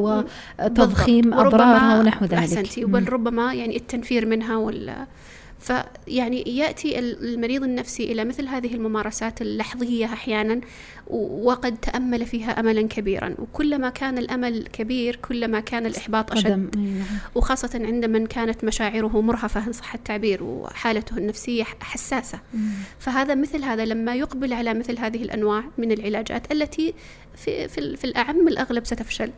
وتضخيم 0.59 1.33
أضرارها 1.33 1.99
ونحو 1.99 2.25
ذلك. 2.25 2.33
أحسنتي 2.33 2.85
بل 2.85 3.09
ربما 3.09 3.53
يعني 3.53 3.77
التنفير 3.77 4.25
منها 4.25 4.57
ولا 4.57 5.07
فيعني 5.61 6.41
يأتي 6.57 6.99
المريض 6.99 7.63
النفسي 7.63 8.11
إلى 8.11 8.25
مثل 8.25 8.47
هذه 8.47 8.73
الممارسات 8.73 9.41
اللحظية 9.41 10.05
أحيانا 10.05 10.61
وقد 11.07 11.77
تأمل 11.77 12.25
فيها 12.25 12.59
املا 12.59 12.81
كبيرا. 12.81 13.35
وكلما 13.39 13.89
كان 13.89 14.17
الأمل 14.17 14.67
كبير 14.73 15.15
كلما 15.15 15.59
كان 15.59 15.85
الإحباط 15.85 16.31
أشد. 16.31 16.77
نعم. 16.77 17.03
وخاصة 17.35 17.81
عند 17.85 18.05
من 18.05 18.27
كانت 18.27 18.63
مشاعره 18.63 19.21
مرهفة 19.21 19.67
إن 19.67 19.73
صح 19.73 19.93
التعبير 19.93 20.43
وحالته 20.43 21.17
النفسية 21.17 21.63
حساسة. 21.63 22.39
فهذا 22.99 23.35
مثل 23.35 23.63
هذا 23.63 23.85
لما 23.85 24.15
يقبل 24.15 24.53
على 24.53 24.73
مثل 24.73 24.97
هذه 24.97 25.23
الأنواع 25.23 25.63
من 25.77 25.91
العلاجات 25.91 26.51
التي 26.51 26.93
في 27.35 27.67
في, 27.67 27.97
في 27.97 28.03
الأعم 28.03 28.47
الأغلب 28.47 28.85
ستفشل. 28.85 29.31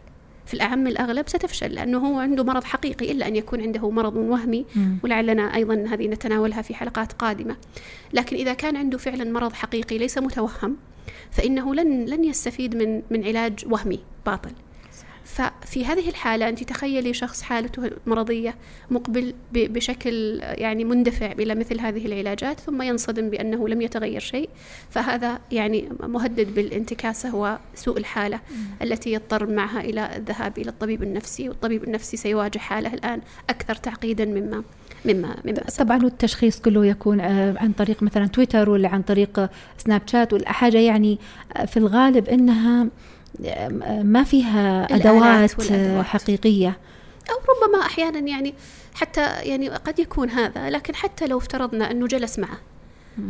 في 0.45 0.53
الأعم 0.53 0.87
الأغلب 0.87 1.29
ستفشل 1.29 1.73
لأنه 1.73 1.97
هو 1.97 2.19
عنده 2.19 2.43
مرض 2.43 2.63
حقيقي 2.63 3.11
إلا 3.11 3.27
أن 3.27 3.35
يكون 3.35 3.61
عنده 3.61 3.89
مرض 3.89 4.15
وهمي 4.15 4.65
ولعلنا 5.03 5.55
أيضا 5.55 5.85
هذه 5.89 6.07
نتناولها 6.07 6.61
في 6.61 6.75
حلقات 6.75 7.11
قادمة. 7.11 7.55
لكن 8.13 8.35
إذا 8.35 8.53
كان 8.53 8.77
عنده 8.77 8.97
فعلا 8.97 9.31
مرض 9.31 9.53
حقيقي 9.53 9.97
ليس 9.97 10.17
متوهم 10.17 10.77
فإنه 11.31 11.75
لن 11.75 12.05
لن 12.05 12.23
يستفيد 12.23 12.75
من 12.75 13.01
من 13.09 13.25
علاج 13.25 13.65
وهمي 13.69 13.99
باطل. 14.25 14.51
ففي 15.25 15.85
هذه 15.85 16.09
الحالة 16.09 16.49
أنت 16.49 16.63
تخيلي 16.63 17.13
شخص 17.13 17.41
حالته 17.41 17.91
مرضية 18.05 18.55
مقبل 18.91 19.33
بشكل 19.51 20.39
يعني 20.43 20.85
مندفع 20.85 21.31
إلى 21.31 21.55
مثل 21.55 21.79
هذه 21.79 22.05
العلاجات 22.05 22.59
ثم 22.59 22.81
ينصدم 22.81 23.29
بأنه 23.29 23.67
لم 23.67 23.81
يتغير 23.81 24.19
شيء 24.19 24.49
فهذا 24.89 25.39
يعني 25.51 25.89
مهدد 25.99 26.55
بالانتكاسة 26.55 27.35
وسوء 27.35 27.97
الحالة 27.97 28.39
التي 28.81 29.13
يضطر 29.13 29.45
معها 29.45 29.81
إلى 29.81 30.15
الذهاب 30.15 30.57
إلى 30.57 30.69
الطبيب 30.69 31.03
النفسي 31.03 31.49
والطبيب 31.49 31.83
النفسي 31.83 32.17
سيواجه 32.17 32.59
حالة 32.59 32.93
الآن 32.93 33.21
أكثر 33.49 33.75
تعقيدا 33.75 34.25
مما 34.25 34.63
مما 35.05 35.35
مما 35.45 35.61
طبعا 35.79 35.97
التشخيص 35.97 36.59
كله 36.59 36.85
يكون 36.85 37.19
آه، 37.19 37.55
عن 37.57 37.71
طريق 37.71 38.03
مثلا 38.03 38.27
تويتر 38.27 38.69
ولا 38.69 38.89
عن 38.89 39.01
طريق 39.01 39.49
سناب 39.77 40.01
شات 40.05 40.33
ولا 40.33 40.51
حاجة 40.51 40.77
يعني 40.77 41.19
آه، 41.57 41.65
في 41.65 41.77
الغالب 41.77 42.29
إنها 42.29 42.87
ما 44.03 44.23
فيها 44.23 44.95
أدوات 44.95 45.61
حقيقية. 46.05 46.77
أو 47.29 47.35
ربما 47.35 47.85
أحيانا 47.85 48.19
يعني 48.19 48.53
حتى 48.93 49.21
يعني 49.21 49.69
قد 49.69 49.99
يكون 49.99 50.29
هذا 50.29 50.69
لكن 50.69 50.95
حتى 50.95 51.27
لو 51.27 51.37
افترضنا 51.37 51.91
أنه 51.91 52.07
جلس 52.07 52.39
معه. 52.39 52.57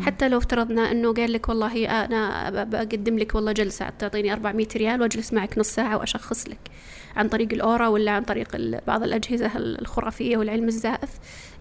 حتى 0.01 0.29
لو 0.29 0.37
افترضنا 0.37 0.91
أنه 0.91 1.13
قال 1.13 1.33
لك 1.33 1.49
والله 1.49 2.05
أنا 2.05 2.49
بقدم 2.63 3.17
لك 3.19 3.35
والله 3.35 3.51
جلسة 3.51 3.89
تعطيني 3.89 4.33
400 4.33 4.67
ريال 4.75 5.01
وأجلس 5.01 5.33
معك 5.33 5.57
نص 5.57 5.67
ساعة 5.67 5.97
وأشخص 5.97 6.47
لك. 6.47 6.59
عن 7.15 7.29
طريق 7.29 7.53
الأورا 7.53 7.87
ولا 7.87 8.11
عن 8.11 8.23
طريق 8.23 8.79
بعض 8.87 9.03
الأجهزة 9.03 9.51
الخرافية 9.55 10.37
والعلم 10.37 10.67
الزائف. 10.67 11.09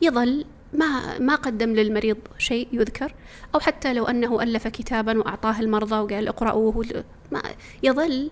يظل 0.02 0.44
ما 0.72 1.18
ما 1.18 1.34
قدم 1.34 1.70
للمريض 1.70 2.16
شيء 2.38 2.68
يذكر؟ 2.72 3.14
أو 3.54 3.60
حتى 3.60 3.92
لو 3.92 4.04
أنه 4.04 4.42
ألف 4.42 4.68
كتابا 4.68 5.18
وأعطاه 5.18 5.60
المرضى 5.60 5.98
وقال 5.98 6.28
اقرأوه 6.28 7.04
ما 7.32 7.42
يظل 7.82 8.30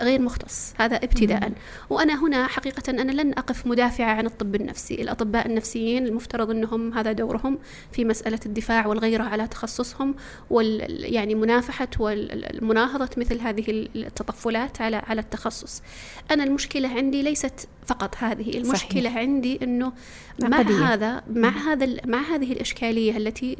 غير 0.00 0.20
مختص 0.20 0.74
هذا 0.78 0.96
ابتداء. 0.96 1.52
وأنا 1.90 2.24
هنا 2.24 2.46
حقيقة 2.46 2.90
أنا 2.90 3.22
لن 3.22 3.32
أقف 3.32 3.66
مدافعة 3.66 4.14
عن 4.14 4.26
الطب 4.26 4.54
النفسي. 4.54 4.94
الأطباء 4.94 5.46
النفسيين 5.46 6.06
المفترض 6.06 6.50
أنهم 6.50 6.92
هذا 6.92 7.12
دورهم 7.12 7.58
في 7.92 8.04
مسألة 8.04 8.40
الدفاع 8.46 8.86
والغيرة 8.86 9.22
على 9.22 9.48
تخصصهم 9.48 10.14
وال 10.50 11.14
يعني 11.14 11.34
منافحة 11.34 11.88
والمناهضة 11.98 13.10
مثل 13.16 13.40
هذه 13.40 13.88
التطفلات 13.96 14.80
على 14.80 14.96
على 14.96 15.20
التخصص. 15.20 15.82
أنا 16.30 16.44
المشكلة 16.44 16.88
عندي 16.88 17.22
ليست 17.22 17.68
فقط 17.86 18.14
هذه 18.18 18.56
المشكلة 18.56 19.02
صحيح. 19.02 19.16
عندي 19.16 19.58
أنه 19.62 19.92
مع 20.42 20.60
هذا 20.60 21.22
مع 21.30 21.48
هذا 21.48 21.96
مع 22.06 22.20
هذه 22.20 22.52
الإشكالية 22.52 23.16
التي 23.16 23.56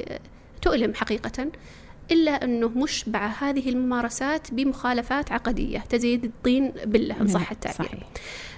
تؤلم 0.61 0.93
حقيقة 0.93 1.47
إلا 2.11 2.43
أنه 2.43 2.69
مشبع 2.69 3.27
هذه 3.27 3.69
الممارسات 3.69 4.53
بمخالفات 4.53 5.31
عقدية 5.31 5.79
تزيد 5.79 6.25
الطين 6.25 6.71
بلة 6.85 7.21
إن 7.21 7.27
صح 7.27 7.51
التعبير. 7.51 7.89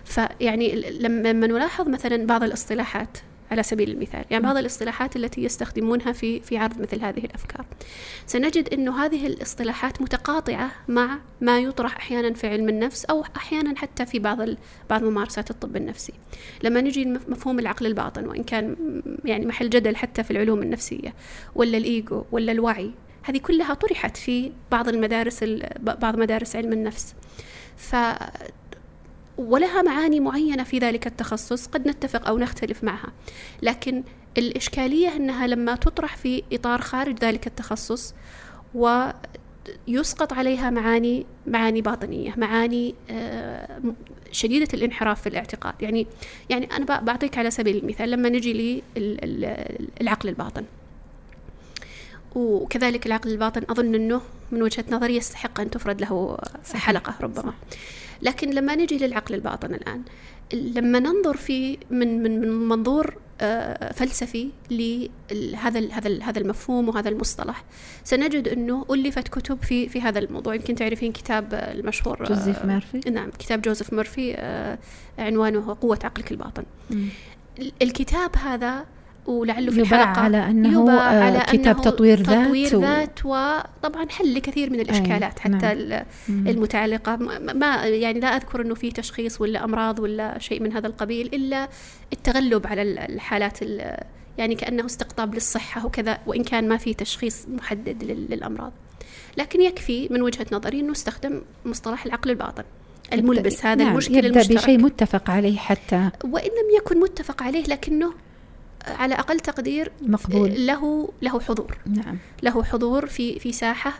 فيعني 0.06 0.76
لما 1.00 1.48
نلاحظ 1.48 1.88
مثلا 1.88 2.26
بعض 2.26 2.44
الاصطلاحات 2.44 3.18
على 3.52 3.64
سبيل 3.64 3.92
المثال 3.92 4.26
يعني 4.32 4.44
بعض 4.44 4.58
الاصطلاحات 4.58 5.16
التي 5.16 5.44
يستخدمونها 5.44 6.12
في 6.12 6.40
في 6.40 6.58
عرض 6.58 6.82
مثل 6.82 7.02
هذه 7.02 7.20
الأفكار 7.20 7.66
سنجد 8.28 8.74
إنه 8.74 9.06
هذه 9.06 9.28
الاصطلاحات 9.28 10.02
متقاطعة 10.02 10.72
مع 10.88 11.20
ما 11.42 11.60
يطرح 11.60 11.98
أحيانا 11.98 12.34
في 12.34 12.48
علم 12.48 12.70
النفس 12.70 13.06
أو 13.06 13.24
أحيانا 13.38 13.78
حتى 13.78 14.06
في 14.06 14.20
بعض 14.20 14.38
بعض 14.90 15.04
ممارسات 15.04 15.52
الطب 15.52 15.76
النفسي. 15.76 16.14
لما 16.64 16.82
نجي 16.82 17.06
مفهوم 17.06 17.60
العقل 17.60 17.86
الباطن 17.86 18.28
وإن 18.28 18.44
كان 18.44 18.76
يعني 19.26 19.46
محل 19.46 19.70
جدل 19.70 19.96
حتى 19.96 20.24
في 20.24 20.32
العلوم 20.32 20.62
النفسية 20.62 21.14
ولا 21.56 21.78
الإيجو 21.78 22.24
ولا 22.32 22.52
الوعي 22.52 22.92
هذه 23.30 23.38
كلها 23.38 23.74
طرحت 23.74 24.18
في 24.18 24.52
بعض 24.72 24.88
المدارس 24.88 25.44
بعض 25.80 26.20
مدارس 26.20 26.56
علم 26.56 26.74
النفس. 26.74 27.16
ف 27.78 27.96
ولها 29.38 29.82
معاني 29.82 30.20
معينة 30.20 30.64
في 30.64 30.80
ذلك 30.80 31.08
التخصص 31.08 31.68
قد 31.68 31.88
نتفق 31.88 32.28
أو 32.28 32.38
نختلف 32.38 32.84
معها. 32.84 33.12
لكن 33.62 34.04
الإشكالية 34.38 35.16
أنها 35.16 35.48
لما 35.48 35.76
تطرح 35.76 36.18
في 36.18 36.44
إطار 36.54 36.82
خارج 36.82 37.20
ذلك 37.20 37.48
التخصص 37.48 38.14
ويسقط 38.76 40.34
عليها 40.34 40.70
معاني 40.70 41.26
معاني 41.48 41.82
باطنية 41.82 42.34
معاني 42.38 42.96
آه، 43.10 43.82
شديدة 44.32 44.68
الانحراف 44.74 45.22
في 45.22 45.30
الاعتقاد. 45.30 45.74
يعني 45.82 46.08
يعني 46.50 46.66
أنا 46.66 47.00
بعطيك 47.00 47.38
على 47.38 47.52
سبيل 47.52 47.78
المثال 47.78 48.12
لما 48.12 48.30
نجي 48.30 48.84
للعقل 50.02 50.30
الباطن. 50.30 50.64
وكذلك 52.36 53.06
العقل 53.06 53.32
الباطن 53.32 53.62
أظن 53.70 53.96
أنه 53.96 54.22
من 54.52 54.62
وجهة 54.62 54.86
نظري 54.92 55.16
يستحق 55.16 55.60
أن 55.60 55.70
تفرد 55.70 56.02
له 56.02 56.38
صحيح. 56.66 56.82
حلقة 56.82 57.14
ربما. 57.22 57.54
لكن 58.22 58.50
لما 58.50 58.76
نجي 58.76 58.98
للعقل 58.98 59.36
الباطن 59.36 59.74
الآن 59.74 60.04
لما 60.54 61.00
ننظر 61.00 61.38
في 61.38 61.78
من 61.92 62.24
من 62.24 62.42
من 62.42 62.68
منظور 62.68 63.16
آه، 63.42 63.92
فلسفي 63.92 64.50
لهذا 64.72 65.80
هذا 65.92 66.24
هذا 66.24 66.40
المفهوم 66.40 66.90
وهذا 66.90 67.10
المصطلح 67.10 67.64
سنجد 68.04 68.48
أنه 68.48 68.86
ألفت 68.92 69.28
كتب 69.28 69.64
في 69.64 69.90
في 69.90 70.02
هذا 70.02 70.20
الموضوع. 70.20 70.56
يمكن 70.56 70.76
تعرفين 70.76 71.12
كتاب 71.12 71.54
المشهور 71.54 72.24
جوزيف 72.26 72.66
ميرفي؟ 72.66 73.10
نعم 73.10 73.30
كتاب 73.40 73.62
جوزيف 73.62 73.94
ميرفي 73.94 74.36
آه، 74.38 74.80
عنوانه 75.20 75.78
قوة 75.82 76.00
عقلك 76.04 76.32
الباطن. 76.32 76.64
الكتاب 77.82 78.36
هذا 78.36 78.86
ولعله 79.30 79.72
في 79.72 79.80
الحلقة 79.82 80.22
على 80.22 80.50
أنه 80.50 80.92
آه، 80.92 81.24
على 81.24 81.40
كتاب 81.40 81.76
أنه 81.76 81.84
تطوير 81.84 82.22
ذات 82.22 82.46
تطوير 82.46 82.76
و... 82.76 82.82
ذات 82.82 83.20
وطبعا 83.26 84.10
حل 84.10 84.36
لكثير 84.36 84.70
من 84.70 84.80
الإشكالات 84.80 85.40
أي. 85.40 85.42
حتى 85.42 85.74
نعم. 85.74 86.06
المتعلقة 86.30 87.16
ما 87.56 87.86
يعني 87.86 88.20
لا 88.20 88.28
أذكر 88.28 88.62
أنه 88.62 88.76
في 88.76 88.92
تشخيص 88.92 89.42
ولا 89.42 89.64
أمراض 89.64 90.00
ولا 90.00 90.40
شيء 90.40 90.64
من 90.64 90.74
هذا 90.74 90.88
القبيل 90.88 91.30
إلا 91.34 91.70
التغلب 92.14 92.68
على 92.68 92.82
الحالات 92.82 93.60
يعني 94.38 94.56
كأنه 94.56 94.86
استقطاب 94.86 95.34
للصحة 95.34 95.86
وكذا 95.86 96.18
وإن 96.28 96.44
كان 96.44 96.68
ما 96.68 96.78
في 96.78 96.94
تشخيص 96.94 97.48
محدد 97.48 98.04
للأمراض 98.04 98.72
لكن 99.38 99.62
يكفي 99.62 100.08
من 100.12 100.22
وجهة 100.22 100.46
نظري 100.52 100.80
أنه 100.80 100.92
استخدم 100.92 101.42
مصطلح 101.66 102.06
العقل 102.06 102.30
الباطن 102.30 102.64
الملبس 103.14 103.66
هذا 103.66 103.84
نعم 103.84 103.92
المشكل 103.92 104.16
يبدأ 104.16 104.28
المشترك 104.28 104.58
بشيء 104.58 104.78
متفق 104.78 105.30
عليه 105.30 105.58
حتى 105.58 106.10
وإن 106.24 106.50
لم 106.50 106.78
يكن 106.78 107.00
متفق 107.00 107.44
عليه 107.44 107.64
لكنه 107.64 108.14
على 108.90 109.16
أقل 109.16 109.40
تقدير 109.40 109.92
مقبول 110.02 110.66
له 110.66 111.10
له 111.22 111.40
حضور 111.40 111.78
نعم 111.86 112.18
له 112.44 112.64
حضور 112.64 113.06
في 113.08 113.40
في 113.40 113.52
ساحة 113.52 113.94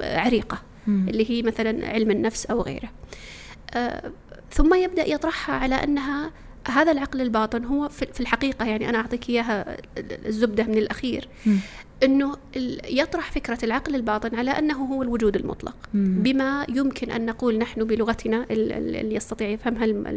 عريقة 0.00 0.58
مم. 0.86 1.08
اللي 1.08 1.30
هي 1.30 1.42
مثلا 1.42 1.88
علم 1.88 2.10
النفس 2.10 2.46
أو 2.46 2.62
غيره 2.62 2.88
آه 3.74 4.10
ثم 4.52 4.74
يبدأ 4.74 5.08
يطرحها 5.08 5.54
على 5.54 5.74
أنها 5.74 6.30
هذا 6.68 6.92
العقل 6.92 7.20
الباطن 7.20 7.64
هو 7.64 7.88
في 7.88 8.20
الحقيقة 8.20 8.64
يعني 8.66 8.88
أنا 8.88 8.98
أعطيك 8.98 9.30
إياها 9.30 9.76
الزبدة 9.98 10.64
من 10.64 10.78
الأخير 10.78 11.28
مم. 11.46 11.58
أنه 12.02 12.36
يطرح 12.88 13.32
فكرة 13.32 13.58
العقل 13.62 13.94
الباطن 13.94 14.34
على 14.34 14.50
أنه 14.50 14.74
هو 14.84 15.02
الوجود 15.02 15.36
المطلق 15.36 15.76
مم. 15.94 16.22
بما 16.22 16.66
يمكن 16.68 17.10
أن 17.10 17.26
نقول 17.26 17.58
نحن 17.58 17.84
بلغتنا 17.84 18.46
اللي 18.50 19.14
يستطيع 19.14 19.48
يفهمها 19.48 20.14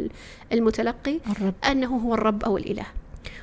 المتلقي 0.52 1.20
الرب. 1.30 1.54
أنه 1.70 1.96
هو 1.96 2.14
الرب 2.14 2.44
أو 2.44 2.56
الإله 2.58 2.86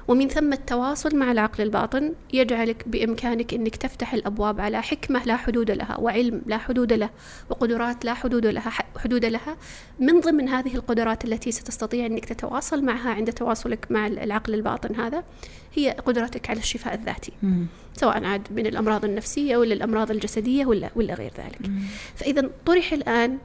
ومن 0.07 0.27
ثم 0.27 0.53
التواصل 0.53 1.15
مع 1.15 1.31
العقل 1.31 1.63
الباطن 1.63 2.13
يجعلك 2.33 2.87
بإمكانك 2.87 3.53
أنك 3.53 3.75
تفتح 3.75 4.13
الأبواب 4.13 4.61
على 4.61 4.81
حكمة 4.81 5.23
لا 5.25 5.37
حدود 5.37 5.71
لها 5.71 5.97
وعلم 5.99 6.41
لا 6.45 6.57
حدود 6.57 6.93
له 6.93 7.09
وقدرات 7.49 8.05
لا 8.05 8.13
حدود 8.13 8.45
لها 8.45 8.71
حدود 8.97 9.25
لها. 9.25 9.57
من 9.99 10.19
ضمن 10.19 10.49
هذه 10.49 10.75
القدرات 10.75 11.25
التي 11.25 11.51
ستستطيع 11.51 12.05
أنك 12.05 12.25
تتواصل 12.25 12.83
معها 12.83 13.09
عند 13.09 13.33
تواصلك 13.33 13.87
مع 13.89 14.07
العقل 14.07 14.53
الباطن 14.53 14.95
هذا 14.95 15.23
هي 15.73 15.89
قدرتك 15.89 16.49
على 16.49 16.59
الشفاء 16.59 16.93
الذاتي. 16.93 17.31
سواء 17.93 18.23
عاد 18.23 18.47
من 18.51 18.67
الأمراض 18.67 19.05
النفسية 19.05 19.57
ولا 19.57 19.73
الأمراض 19.73 20.11
الجسدية 20.11 20.65
ولا 20.65 20.89
ولا 20.95 21.13
غير 21.13 21.31
ذلك. 21.37 21.71
فإذا 22.15 22.49
طرح 22.65 22.93
الآن 22.93 23.37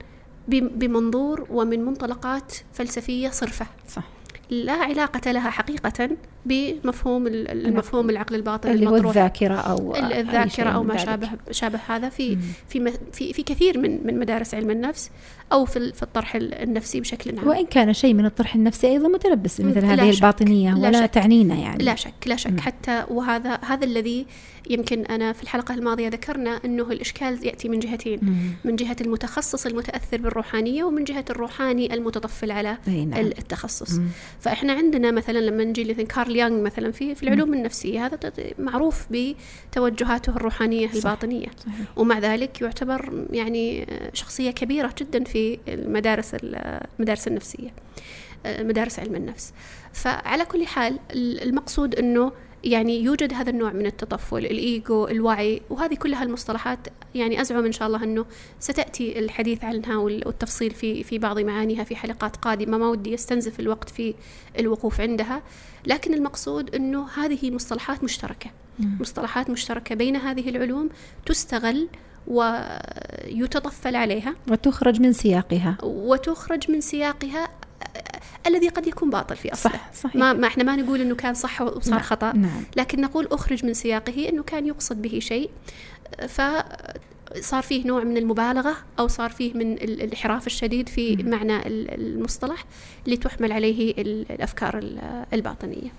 بمنظور 0.49 1.47
ومن 1.51 1.85
منطلقات 1.85 2.53
فلسفية 2.73 3.29
صرفة. 3.29 3.67
صح. 3.89 4.05
لا 4.51 4.73
علاقة 4.73 5.33
لها 5.33 5.51
حقيقة 5.51 6.11
بمفهوم 6.47 7.27
المفهوم 7.27 8.11
العقل 8.11 8.35
الباطن 8.35 8.71
اللي 8.71 8.89
هو 8.89 8.97
الذاكرة 8.97 9.55
أو 9.55 9.97
الذاكرة 9.97 10.71
أو 10.71 10.83
ما 10.83 10.97
شابه 10.97 11.29
شابه 11.51 11.79
هذا 11.89 12.09
في 12.09 12.39
في 12.69 12.93
في 13.13 13.33
في 13.33 13.43
كثير 13.43 13.79
من 13.79 14.07
من 14.07 14.19
مدارس 14.19 14.55
علم 14.55 14.71
النفس 14.71 15.11
أو 15.53 15.65
في 15.65 15.93
في 15.93 16.03
الطرح 16.03 16.37
النفسي 16.37 17.01
بشكل 17.01 17.39
عام. 17.39 17.49
وإن 17.49 17.67
كان 17.67 17.93
شيء 17.93 18.15
من 18.15 18.27
الطرح 18.27 18.55
النفسي 18.55 18.87
أيضا 18.87 19.09
متلبس 19.09 19.61
بمثل 19.61 19.85
هذه 19.85 20.11
الباطنية 20.11 20.75
ولا 20.75 21.07
شك. 21.07 21.11
تعنينا 21.11 21.55
يعني. 21.55 21.85
لا 21.85 21.95
شك 21.95 22.15
لا 22.27 22.37
شك. 22.37 22.61
حتى 22.61 23.05
وهذا 23.11 23.59
هذا 23.65 23.85
الذي 23.85 24.27
يمكن 24.71 25.05
أنا 25.05 25.33
في 25.33 25.43
الحلقة 25.43 25.75
الماضية 25.75 26.09
ذكرنا 26.09 26.61
أنه 26.65 26.83
الإشكال 26.83 27.47
يأتي 27.47 27.69
من 27.69 27.79
جهتين. 27.79 28.21
من 28.65 28.77
جهة 28.77 28.97
المتخصص 29.01 29.67
المتأثر 29.67 30.21
بالروحانية 30.21 30.85
ومن 30.85 31.05
جهة 31.05 31.25
الروحاني 31.31 31.95
المتطفل 31.95 32.51
على 32.51 32.79
نعم. 32.87 33.15
التخصص. 33.15 34.01
فإحنا 34.43 34.73
عندنا 34.73 35.11
مثلا 35.11 35.39
لما 35.39 35.65
نجي 35.65 35.85
لثن 35.85 36.07
كارل 36.07 36.37
يانغ 36.37 36.63
مثلا 36.63 36.93
في 36.93 37.15
في 37.15 37.23
العلوم 37.23 37.55
النفسية 37.55 38.07
هذا 38.07 38.33
معروف 38.59 39.07
بتوجهاته 39.11 40.37
الروحانية 40.37 40.89
صح. 40.89 40.95
الباطنية 40.95 41.47
صحيح. 41.47 41.99
ومع 41.99 42.19
ذلك 42.19 42.61
يعتبر 42.61 43.27
يعني 43.31 43.87
شخصية 44.13 44.51
كبيرة 44.51 44.95
جدا 44.99 45.25
في 45.25 45.59
المدارس 45.69 46.35
المدارس 46.35 47.29
النفسية 47.29 47.71
مدارس 48.47 48.99
علم 48.99 49.15
النفس 49.15 49.53
فعلى 49.93 50.45
كل 50.45 50.67
حال 50.67 50.99
المقصود 51.15 51.95
أنه 51.95 52.33
يعني 52.65 53.03
يوجد 53.03 53.35
هذا 53.35 53.51
النوع 53.51 53.73
من 53.73 53.87
التطفل 53.87 54.39
الإيجو 54.39 55.09
الوعي 55.09 55.63
وهذه 55.71 55.95
كلها 55.95 56.23
المصطلحات 56.23 56.79
يعني 57.15 57.41
أزعم 57.41 57.65
إن 57.65 57.73
شاء 57.73 57.89
الله 57.89 58.05
أنه 58.05 58.25
ستأتي 58.61 59.19
الحديث 59.19 59.65
عنها 59.65 59.97
والتفصيل 59.97 60.71
في 60.71 61.03
في 61.03 61.19
بعض 61.19 61.39
معانيها 61.39 61.85
في 61.85 61.97
حلقات 61.97 62.37
قادمة. 62.37 62.79
ما 62.79 62.89
ودي 62.89 63.13
يستنزف 63.13 63.61
الوقت 63.61 63.91
في 63.91 64.15
الوقوف 64.59 65.01
عندها 65.01 65.43
لكن 65.87 66.15
المقصود 66.15 66.75
أنه 66.75 67.09
هذه 67.09 67.51
مصطلحات 67.51 68.05
مشتركة. 68.05 68.51
مصطلحات 68.79 69.51
مشتركة 69.51 69.95
بين 69.95 70.17
هذه 70.17 70.49
العلوم 70.49 70.89
تستغل 71.27 71.89
ويتطفل 72.27 73.97
عليها. 73.97 74.35
وتخرج 74.49 75.01
من 75.01 75.13
سياقها. 75.13 75.79
وتخرج 75.83 76.71
من 76.71 76.81
سياقها 76.81 77.49
الذي 78.47 78.69
قد 78.69 78.87
يكون 78.87 79.11
باطل 79.11 79.37
في 79.37 79.53
أصله 79.53 79.73
صح 79.73 79.93
صحيح 79.95 80.17
ما, 80.17 80.33
ما 80.33 80.47
إحنا 80.47 80.65
ما 80.65 80.77
نقول 80.77 81.01
إنه 81.01 81.15
كان 81.15 81.35
صح 81.35 81.61
وصار 81.63 81.91
نعم، 81.95 82.01
خطأ 82.03 82.33
نعم 82.33 82.63
لكن 82.77 83.01
نقول 83.01 83.29
أخرج 83.33 83.65
من 83.65 83.75
سياقه 83.75 84.29
إنه 84.29 84.43
كان 84.43 84.67
يقصد 84.67 85.03
به 85.03 85.19
شيء 85.19 85.51
فصار 86.29 87.63
فيه 87.63 87.87
نوع 87.87 88.05
من 88.05 88.17
المبالغة 88.17 88.77
أو 88.99 89.09
صار 89.09 89.31
فيه 89.31 89.55
من 89.55 89.73
ال- 89.73 89.83
الانحراف 90.03 90.47
الشديد 90.47 90.89
في 90.89 91.17
مم. 91.17 91.31
معنى 91.31 91.57
ال- 91.67 91.95
المصطلح 92.01 92.65
لتحمل 93.07 93.53
عليه 93.53 93.95
ال- 93.99 94.27
الأفكار 94.33 94.79
ال- 94.79 95.25
الباطنية. 95.33 95.93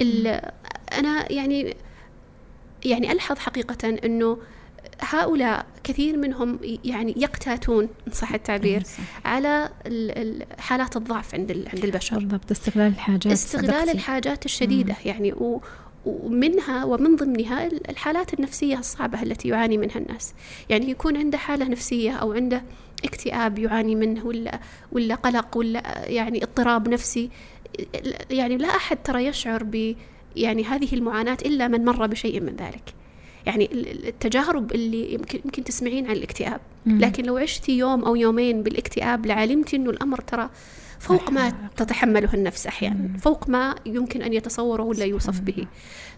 ال- 0.00 0.40
أنا 0.92 1.32
يعني 1.32 1.76
يعني 2.84 3.12
ألحظ 3.12 3.38
حقيقة 3.38 3.88
إنه 4.04 4.38
هؤلاء 5.00 5.66
كثير 5.84 6.16
منهم 6.16 6.58
يعني 6.84 7.14
يقتاتون 7.16 7.88
ان 8.06 8.12
صح 8.12 8.34
التعبير. 8.34 8.82
على 9.24 9.68
ال- 9.86 10.18
ال- 10.42 10.60
حالات 10.60 10.96
الضعف 10.96 11.34
عند 11.34 11.52
عند 11.74 11.84
البشر. 11.84 12.18
بالضبط 12.18 12.50
استغلال 12.50 12.86
الحاجات 12.92 13.26
استغلال 13.26 13.68
صدقتي. 13.74 13.92
الحاجات 13.92 14.44
الشديدة 14.44 14.94
يعني 15.04 15.32
و 15.32 15.60
ومنها 16.06 16.84
ومن 16.84 17.16
ضمنها 17.16 17.66
ال- 17.66 17.90
الحالات 17.90 18.34
النفسية 18.34 18.78
الصعبة 18.78 19.22
التي 19.22 19.48
يعاني 19.48 19.78
منها 19.78 19.96
الناس 19.98 20.34
يعني 20.68 20.90
يكون 20.90 21.16
عنده 21.16 21.38
حالة 21.38 21.68
نفسية 21.68 22.12
أو 22.12 22.32
عنده 22.32 22.62
اكتئاب 23.04 23.58
يعاني 23.58 23.94
منه 23.94 24.26
ولا 24.26 24.60
ولا 24.92 25.14
قلق 25.14 25.56
ولا 25.56 26.08
يعني 26.08 26.44
اضطراب 26.44 26.88
نفسي 26.88 27.30
يعني 28.30 28.56
لا 28.56 28.68
أحد 28.68 28.96
ترى 29.04 29.26
يشعر 29.26 29.62
ب 29.62 29.94
يعني 30.36 30.64
هذه 30.64 30.94
المعاناة 30.94 31.38
إلا 31.46 31.68
من 31.68 31.84
مر 31.84 32.06
بشيء 32.06 32.40
من 32.40 32.56
ذلك 32.56 32.94
يعني 33.46 33.64
ال- 33.72 33.88
ال- 33.90 34.06
التجارب 34.06 34.72
اللي 34.72 35.12
يمكن 35.14 35.40
يمكن 35.44 35.64
تسمعين 35.64 36.06
عن 36.06 36.12
الاكتئاب. 36.12 36.60
لكن 36.86 37.24
لو 37.24 37.36
عشتي 37.36 37.78
يوم 37.78 38.04
أو 38.04 38.16
يومين 38.16 38.62
بالاكتئاب 38.62 39.26
لعلمتي 39.26 39.76
أنه 39.76 39.90
الأمر 39.90 40.20
ترى 40.20 40.50
فوق 40.98 41.30
ما 41.30 41.52
تتحمله 41.76 42.34
النفس 42.34 42.66
أحيانا. 42.66 42.94
مم. 42.94 43.16
فوق 43.18 43.48
ما 43.48 43.74
يمكن 43.86 44.22
أن 44.22 44.32
يتصوره 44.32 44.82
ولا 44.82 45.04
يوصف 45.04 45.40
به. 45.40 45.66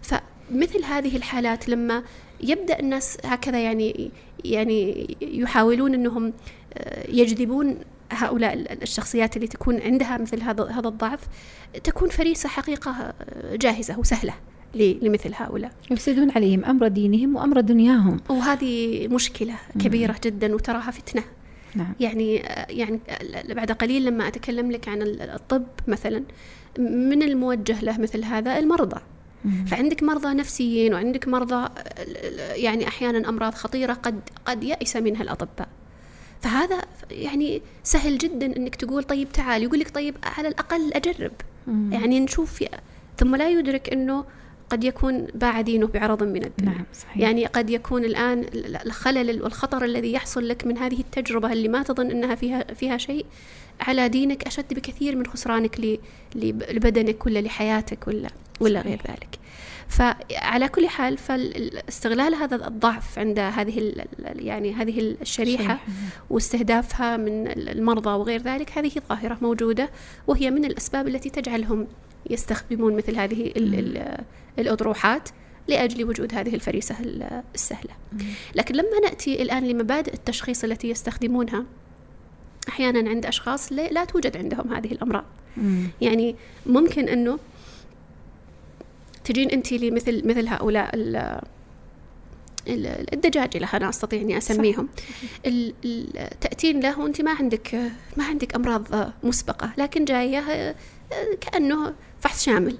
فمثل 0.01 0.83
هذه 0.85 1.17
الحالات 1.17 1.69
لما 1.69 2.03
يبدأ 2.43 2.79
الناس 2.79 3.17
هكذا 3.25 3.59
يعني 3.59 4.11
يعني 4.45 5.07
يحاولون 5.21 5.93
أنهم 5.93 6.33
آه، 6.73 7.09
يجذبون 7.11 7.77
هؤلاء 8.11 8.53
ال- 8.53 8.81
الشخصيات 8.83 9.35
اللي 9.35 9.47
تكون 9.47 9.81
عندها 9.81 10.17
مثل 10.17 10.41
هذا 10.41 10.63
هذا 10.63 10.87
الضعف 10.87 11.19
تكون 11.83 12.09
فريسة 12.09 12.49
حقيقة 12.49 12.91
آه، 12.91 13.55
جاهزة 13.55 13.99
وسهلة. 13.99 14.33
ل- 14.33 14.50
لمثل 14.75 15.31
هؤلاء. 15.35 15.71
يفسدون 15.91 16.31
عليهم 16.31 16.65
أمر 16.65 16.87
دينهم 16.87 17.35
وأمر 17.35 17.61
دنياهم. 17.61 18.19
وهذه 18.29 19.07
مشكلة 19.07 19.55
كبيرة 19.79 20.15
جدا 20.23 20.55
وتراها 20.55 20.91
فتنة. 20.91 21.23
نعم. 21.75 21.93
يعني 21.99 22.35
يعني 22.69 22.99
بعد 23.49 23.71
قليل 23.71 24.05
لما 24.05 24.27
أتكلم 24.27 24.71
لك 24.71 24.87
عن 24.87 25.01
الطب 25.01 25.65
مثلا 25.87 26.23
من 26.79 27.23
الموجه 27.23 27.81
له 27.81 27.97
مثل 27.97 28.23
هذا؟ 28.23 28.59
المرضى. 28.59 29.01
مم. 29.45 29.65
فعندك 29.65 30.03
مرضى 30.03 30.33
نفسيين 30.33 30.93
وعندك 30.93 31.27
مرضى 31.27 31.69
يعني 32.37 32.87
أحيانا 32.87 33.29
أمراض 33.29 33.53
خطيرة 33.53 33.93
قد 33.93 34.19
قد 34.45 34.63
يأس 34.63 34.95
منها 34.95 35.21
الأطباء. 35.21 35.67
فهذا 36.41 36.81
يعني 37.11 37.61
سهل 37.83 38.17
جدا 38.17 38.57
إنك 38.57 38.75
تقول 38.75 39.03
طيب 39.03 39.31
تعال 39.31 39.63
يقول 39.63 39.79
لك 39.79 39.89
طيب 39.95 40.15
على 40.23 40.47
الأقل 40.47 40.93
أجرب. 40.93 41.31
مم. 41.67 41.93
يعني 41.93 42.19
نشوف 42.19 42.63
ثم 43.17 43.35
لا 43.35 43.49
يدرك 43.49 43.93
إنه 43.93 44.25
قد 44.71 44.83
يكون 44.83 45.27
باع 45.33 45.61
دينه 45.61 45.87
بعرض 45.87 46.23
من 46.23 46.43
الدنيا 46.45 46.71
نعم 46.71 46.85
صحيح 46.93 47.17
يعني 47.17 47.45
قد 47.45 47.69
يكون 47.69 48.05
الآن 48.05 48.45
الخلل 48.85 49.43
والخطر 49.43 49.85
الذي 49.85 50.13
يحصل 50.13 50.47
لك 50.47 50.67
من 50.67 50.77
هذه 50.77 50.99
التجربة 50.99 51.53
اللي 51.53 51.67
ما 51.67 51.83
تظن 51.83 52.11
أنها 52.11 52.35
فيها, 52.35 52.63
فيها 52.73 52.97
شيء 52.97 53.25
على 53.81 54.09
دينك 54.09 54.47
أشد 54.47 54.73
بكثير 54.73 55.15
من 55.15 55.27
خسرانك 55.27 55.99
لبدنك 56.35 57.25
ولا 57.25 57.39
لحياتك 57.39 58.07
ولا 58.07 58.29
ولا 58.59 58.79
صحيح. 58.79 58.91
غير 58.91 59.01
ذلك 59.07 59.39
فعلى 59.87 60.67
كل 60.67 60.87
حال 60.87 61.17
فاستغلال 61.17 62.35
هذا 62.35 62.67
الضعف 62.67 63.19
عند 63.19 63.39
هذه 63.39 63.93
يعني 64.19 64.73
هذه 64.73 64.99
الشريحة 64.99 65.63
شريحة. 65.63 65.79
واستهدافها 66.29 67.17
من 67.17 67.47
المرضى 67.47 68.09
وغير 68.09 68.41
ذلك 68.41 68.77
هذه 68.77 68.91
ظاهرة 69.09 69.37
موجودة 69.41 69.89
وهي 70.27 70.51
من 70.51 70.65
الأسباب 70.65 71.07
التي 71.07 71.29
تجعلهم 71.29 71.87
يستخدمون 72.29 72.95
مثل 72.95 73.15
هذه 73.15 73.47
ال- 73.57 73.75
ال- 73.79 74.23
الأطروحات 74.59 75.29
لأجل 75.67 76.05
وجود 76.05 76.35
هذه 76.35 76.55
الفريسة 76.55 76.99
ال- 76.99 77.43
السهلة. 77.55 77.91
لكن 78.55 78.75
لما 78.75 78.99
نأتي 79.03 79.41
الآن 79.41 79.67
لمبادئ 79.67 80.13
التشخيص 80.13 80.63
التي 80.63 80.89
يستخدمونها 80.89 81.63
أحيانا 82.69 83.09
عند 83.09 83.25
أشخاص 83.25 83.71
لا 83.71 84.05
توجد 84.05 84.37
عندهم 84.37 84.73
هذه 84.73 84.91
الأمراض. 84.91 85.23
يعني 86.01 86.35
ممكن 86.65 87.09
أنه 87.09 87.39
تجين 89.23 89.49
أنت 89.51 89.71
لمثل 89.73 90.27
مثل 90.27 90.47
هؤلاء 90.47 90.95
ال- 90.95 91.41
ال- 92.67 93.13
الدجاجلة 93.13 93.69
أنا 93.73 93.89
أستطيع 93.89 94.21
أني 94.21 94.37
أسميهم. 94.37 94.87
تأتين 96.41 96.79
له 96.79 96.99
وأنت 96.99 97.21
ما 97.21 97.31
عندك 97.31 97.75
ما 98.17 98.23
عندك 98.25 98.55
أمراض 98.55 98.87
مسبقة 99.23 99.71
لكن 99.77 100.05
جاية 100.05 100.75
كأنه 101.41 101.93
فحص 102.21 102.45
شامل 102.45 102.77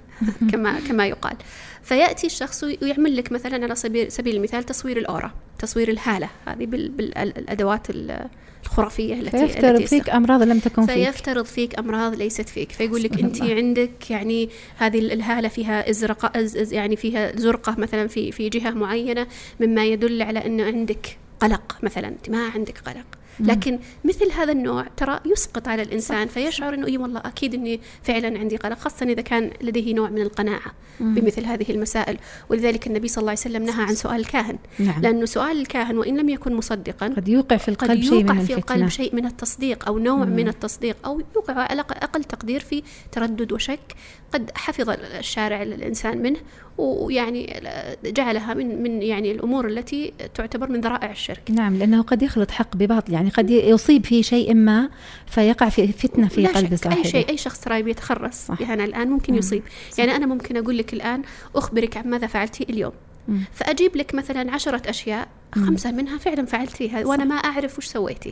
كما 0.52 0.80
كما 0.80 1.06
يقال 1.06 1.36
فيأتي 1.82 2.26
الشخص 2.26 2.64
ويعمل 2.64 3.16
لك 3.16 3.32
مثلا 3.32 3.64
على 3.64 3.74
سبيل 3.74 4.12
سبيل 4.12 4.36
المثال 4.36 4.64
تصوير 4.64 4.96
الأورا 4.96 5.32
تصوير 5.58 5.88
الهالة 5.88 6.28
هذه 6.46 6.66
بال- 6.66 6.88
بالأدوات 6.88 7.90
ال- 7.90 8.28
الخرافية 8.64 9.14
التي 9.14 9.30
فيفترض 9.38 9.64
التي 9.80 9.86
فيك 9.86 10.10
أمراض 10.10 10.42
لم 10.42 10.58
تكن 10.58 10.86
فيك 10.86 10.94
فيفترض 10.94 11.44
فيك 11.44 11.78
أمراض 11.78 12.14
ليست 12.14 12.48
فيك 12.48 12.72
فيقول 12.72 13.02
لك 13.02 13.20
أنت. 13.20 13.42
عندك 13.42 14.10
يعني 14.10 14.48
هذه 14.76 14.98
الهالة 14.98 15.48
فيها 15.48 15.90
إزرق 15.90 16.36
أز 16.36 16.56
أز 16.56 16.72
يعني 16.72 16.96
فيها 16.96 17.36
زرقة 17.36 17.74
مثلا 17.78 18.06
في 18.08 18.32
في 18.32 18.48
جهة 18.48 18.70
معينة 18.70 19.26
مما 19.60 19.84
يدل 19.84 20.22
على 20.22 20.46
انه 20.46 20.64
عندك 20.64 21.18
قلق 21.40 21.76
مثلا 21.82 22.08
انت 22.08 22.30
ما 22.30 22.48
عندك 22.48 22.78
قلق. 22.78 23.06
لكن 23.40 23.78
مثل 24.04 24.32
هذا 24.32 24.52
النوع 24.52 24.86
ترى 24.96 25.20
يسقط 25.26 25.68
على 25.68 25.82
الإنسان 25.82 26.28
فيشعر 26.28 26.74
إنه 26.74 26.86
إي 26.86 26.98
والله 26.98 27.20
أكيد 27.20 27.54
إني 27.54 27.80
فعلا 28.02 28.38
عندي 28.38 28.56
قلق 28.56 28.78
خاصة 28.78 29.06
إذا 29.06 29.22
كان 29.22 29.50
لديه 29.62 29.94
نوع 29.94 30.10
من 30.10 30.22
القناعة. 30.22 30.72
بمثل 31.00 31.44
هذه 31.44 31.70
المسائل. 31.70 32.18
ولذلك 32.48 32.86
النبي 32.86 33.08
صلى 33.08 33.22
الله 33.22 33.30
عليه 33.30 33.40
وسلم 33.40 33.62
نهى 33.62 33.84
عن 33.84 33.94
سؤال 33.94 34.20
الكاهن. 34.20 34.58
نعم. 34.78 35.02
لأنه 35.02 35.24
سؤال 35.24 35.60
الكاهن 35.60 35.98
وإن 35.98 36.16
لم 36.16 36.28
يكن 36.28 36.54
مصدقا 36.54 37.06
قد 37.06 37.28
يوقع 37.28 37.56
في 37.56 37.70
قد 37.70 37.90
القلب 37.90 38.02
شيء 38.02 38.20
يوقع 38.20 38.34
من 38.34 38.44
في 38.44 38.54
القلب 38.54 38.88
شيء 38.88 39.16
من 39.16 39.26
التصديق 39.26 39.86
أو 39.86 39.98
نوع 39.98 40.24
مم. 40.24 40.36
من 40.36 40.48
التصديق 40.48 40.96
أو 41.04 41.22
يوقع 41.34 41.54
على 41.54 41.80
أقل 41.80 42.24
تقدير 42.24 42.60
في 42.60 42.82
تردد 43.12 43.52
وشك. 43.52 43.96
قد 44.32 44.50
حفظ 44.54 44.90
الشارع 44.90 45.62
الإنسان 45.62 46.22
منه 46.22 46.38
ويعني 46.78 47.62
جعلها 48.04 48.54
من 48.54 48.82
من 48.82 49.02
يعني 49.02 49.32
الأمور 49.32 49.68
التي 49.68 50.12
تعتبر 50.34 50.70
من 50.70 50.80
ذرائع 50.80 51.10
الشرك 51.10 51.50
نعم 51.50 51.76
لأنه 51.76 52.02
قد 52.02 52.22
يخلط 52.22 52.50
حق 52.50 52.76
بباطل 52.76 53.12
يعني 53.12 53.30
قد 53.30 53.50
يصيب 53.50 54.06
في 54.06 54.22
شيء 54.22 54.54
ما 54.54 54.88
فيقع 55.26 55.68
في 55.68 55.92
فتنة 55.92 56.28
في 56.28 56.46
قلب 56.46 56.76
صاحبه 56.76 56.98
أي 56.98 57.04
شيء 57.04 57.28
أي 57.28 57.36
شخص 57.36 57.60
ترى 57.60 57.82
بيتخرص 57.82 58.46
صح. 58.46 58.60
يعني 58.60 58.84
الآن 58.84 59.08
ممكن 59.08 59.32
مم. 59.32 59.38
يصيب 59.38 59.62
يعني 59.98 60.16
أنا 60.16 60.26
ممكن 60.26 60.56
أقول 60.56 60.78
لك 60.78 60.92
الآن 60.92 61.22
أخبرك 61.56 61.96
عن 61.96 62.10
ماذا 62.10 62.26
فعلتي 62.26 62.66
اليوم 62.70 62.92
مم. 63.28 63.40
فأجيب 63.52 63.96
لك 63.96 64.14
مثلا 64.14 64.52
عشرة 64.52 64.90
أشياء 64.90 65.28
مم. 65.56 65.66
خمسة 65.66 65.90
منها 65.90 66.18
فعلا 66.18 66.46
فعلتيها 66.46 67.06
وأنا 67.06 67.24
ما 67.24 67.34
أعرف 67.34 67.78
وش 67.78 67.86
سويتي 67.86 68.30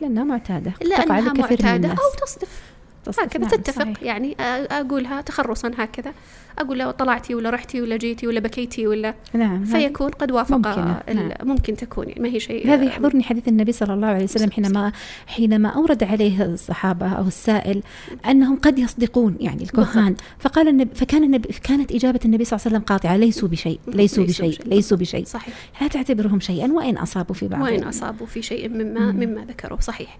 تقع 0.79 1.19
لكثير 1.19 1.33
من 1.33 1.39
معتادة 1.39 1.75
الناس 1.75 1.99
أو 1.99 2.25
تصدف 2.25 2.61
هكذا 3.19 3.41
نعم، 3.41 3.49
تتفق. 3.49 3.81
صحيح. 3.83 4.03
يعني 4.03 4.31
أ- 4.35 4.71
أقولها 4.73 5.21
تخرصا 5.21 5.71
هكذا. 5.77 6.13
أقول 6.59 6.79
لو 6.79 6.91
طلعتي 6.91 7.35
ولا 7.35 7.49
رحتي 7.49 7.81
ولا 7.81 7.97
جيتي 7.97 8.27
ولا 8.27 8.39
بكيتي 8.39 8.87
ولا 8.87 9.15
نعم 9.33 9.63
هذه- 9.63 9.71
فيكون 9.87 10.09
قد 10.11 10.31
وافق 10.31 10.55
ممكنة، 10.55 11.01
ال- 11.09 11.15
نعم. 11.15 11.31
ممكن 11.43 11.75
تكون. 11.75 12.07
يعني 12.09 12.21
ما 12.21 12.27
هي 12.29 12.39
شيء 12.39 12.67
هذا 12.67 12.83
يحضرني 12.83 13.23
حديث 13.23 13.47
النبي 13.47 13.71
صلى 13.71 13.93
الله 13.93 14.07
عليه 14.07 14.23
وسلم 14.23 14.51
حينما 14.51 14.91
حينما 15.27 15.69
أورد 15.69 16.03
عليه 16.03 16.45
الصحابة 16.45 17.09
أو 17.09 17.27
السائل 17.27 17.83
أنهم 18.29 18.55
قد 18.59 18.79
يصدقون 18.79 19.35
يعني 19.39 19.63
الكهان. 19.63 20.15
فقال 20.39 20.67
النبي 20.67 20.95
فكان 20.95 21.23
النبي 21.23 21.49
كانت 21.63 21.91
إجابة 21.91 22.19
النبي 22.25 22.45
صلى 22.45 22.57
الله 22.57 22.65
عليه 22.67 22.75
وسلم 22.77 22.85
قاطعة 22.85 23.17
ليسوا 23.17 23.47
بشيء 23.49 23.79
ليسوا 23.87 24.23
بشيء. 24.23 24.59
ليسوا 24.65 24.97
بشيء. 24.97 25.25
صحيح. 25.25 25.53
لا 25.81 25.87
تعتبرهم 25.87 26.39
شيئا 26.39 26.71
وإن 26.71 26.97
أصابوا 26.97 27.35
في 27.35 27.47
بعض. 27.47 27.61
وإن 27.61 27.83
أصابوا 27.83 28.25
في 28.27 28.41
شيء 28.41 28.69
مما 28.69 29.11
مم. 29.11 29.15
مما 29.19 29.45
ذكروا 29.45 29.81
صحيح. 29.81 30.17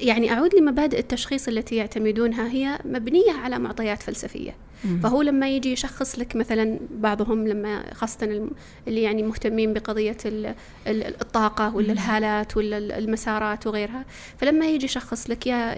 يعني 0.00 0.32
أعود 0.32 0.54
لمبادئ 0.54 0.98
التشخيص 0.98 1.48
التي 1.48 1.76
يعتمدونها 1.76 2.48
هي 2.48 2.78
مبنية 2.84 3.32
على 3.32 3.58
معطيات 3.58 4.02
فلسفية 4.02 4.54
مم. 4.84 5.00
فهو 5.00 5.22
لما 5.22 5.48
يجي 5.48 5.72
يشخص 5.72 6.18
لك 6.18 6.36
مثلا 6.36 6.78
بعضهم 6.90 7.48
لما 7.48 7.94
خاصة 7.94 8.48
اللي 8.88 9.02
يعني 9.02 9.22
مهتمين 9.22 9.72
بقضية 9.72 10.16
ال- 10.26 10.54
ال- 10.86 11.20
الطاقة 11.22 11.76
ولا. 11.76 11.92
الهالات 11.92 12.56
ولا 12.56 12.78
ال- 12.78 12.92
المسارات 12.92 13.66
وغيرها 13.66 14.04
فلما 14.38 14.66
يجي 14.70 14.84
يشخص 14.84 15.30
لك 15.30 15.46
يا 15.46 15.76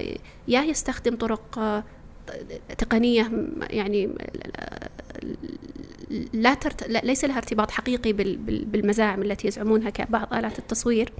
يا 0.48 0.60
يستخدم 0.62 1.16
طرق 1.16 1.58
آه، 1.58 1.84
تقنية 2.78 3.30
يعني 3.70 4.08
لا, 6.32 6.54
ترت... 6.54 6.88
ليس 6.90 7.24
لها 7.24 7.36
ارتباط 7.36 7.70
حقيقي 7.70 8.12
بال... 8.12 8.36
بالمزاعم 8.64 9.22
التي 9.22 9.48
يزعمونها 9.48 9.90
كبعض 9.90 10.34
آلات 10.34 10.58
التصوير 10.58 11.12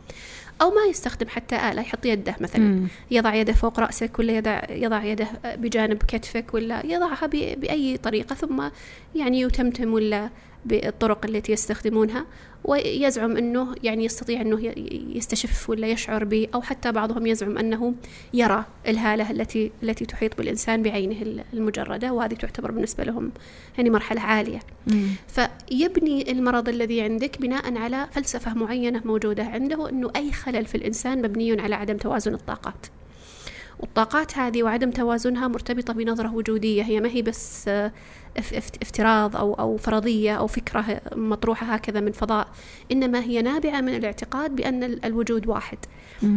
أو 0.62 0.70
ما 0.70 0.84
يستخدم 0.90 1.28
حتى 1.28 1.56
آلة 1.56 1.82
يحط 1.82 2.06
يده 2.06 2.36
مثلا 2.40 2.60
مم. 2.62 2.88
يضع 3.10 3.34
يده 3.34 3.52
فوق 3.52 3.80
رأسك 3.80 4.18
ولا 4.18 4.32
يضع, 4.32 4.62
يضع 4.70 5.04
يده 5.04 5.28
بجانب 5.44 6.02
كتفك 6.02 6.54
ولا 6.54 6.86
يضعها 6.86 7.26
ب... 7.26 7.30
بأي 7.60 7.96
طريقة 7.96 8.34
ثم 8.34 8.68
يعني 9.14 9.40
يتمتم 9.40 9.92
ولا 9.92 10.30
بالطرق 10.64 11.26
التي 11.26 11.52
يستخدمونها 11.52 12.26
ويزعم 12.64 13.36
أنه 13.36 13.74
يعني 13.82 14.04
يستطيع 14.04 14.40
أنه 14.40 14.72
يستشف 15.16 15.70
ولا 15.70 15.86
يشعر 15.86 16.24
ب 16.24 16.46
أو 16.54 16.62
حتى 16.62 16.92
بعضهم 16.92 17.26
يزعم 17.26 17.58
أنه 17.58 17.94
يرى 18.34 18.64
الهالة 18.88 19.30
التي 19.30 19.70
التي 19.82 20.06
تحيط 20.06 20.38
بالإنسان 20.38 20.82
بعينه 20.82 21.44
المجردة 21.52 22.12
وهذه 22.12 22.34
تعتبر 22.34 22.70
بالنسبة 22.70 23.04
لهم 23.04 23.32
يعني 23.76 23.90
مرحلة 23.90 24.20
عالية 24.20 24.60
مم. 24.86 25.08
فيبني 25.28 26.32
المرض 26.32 26.68
الذي 26.68 27.00
عندك 27.00 27.40
بناء 27.40 27.78
على 27.78 28.08
فلسفة 28.12 28.54
معينة 28.54 29.02
موجودة 29.04 29.44
عنده 29.44 29.88
أنه 29.88 30.10
أي 30.16 30.32
خلل 30.32 30.66
في 30.66 30.74
الإنسان 30.74 31.18
مبني 31.18 31.60
على 31.60 31.74
عدم 31.74 31.96
توازن 31.96 32.34
الطاقات 32.34 32.86
والطاقات 33.80 34.38
هذه 34.38 34.62
وعدم 34.62 34.90
توازنها 34.90 35.48
مرتبطة 35.48 35.92
بنظرة 35.92 36.34
وجودية. 36.34 36.82
هي 36.82 37.00
ما 37.00 37.08
هي 37.08 37.22
بس 37.22 37.70
افتراض 38.82 39.36
أو 39.36 39.54
أو 39.54 39.76
فرضية 39.76 40.34
أو 40.34 40.46
فكرة 40.46 41.00
مطروحة 41.16 41.66
هكذا 41.66 42.00
من 42.00 42.12
فضاء 42.12 42.48
إنما 42.92 43.20
هي 43.22 43.42
نابعة 43.42 43.80
من 43.80 43.94
الاعتقاد 43.94 44.56
بأن 44.56 44.82
الوجود 44.82 45.46
واحد. 45.46 45.78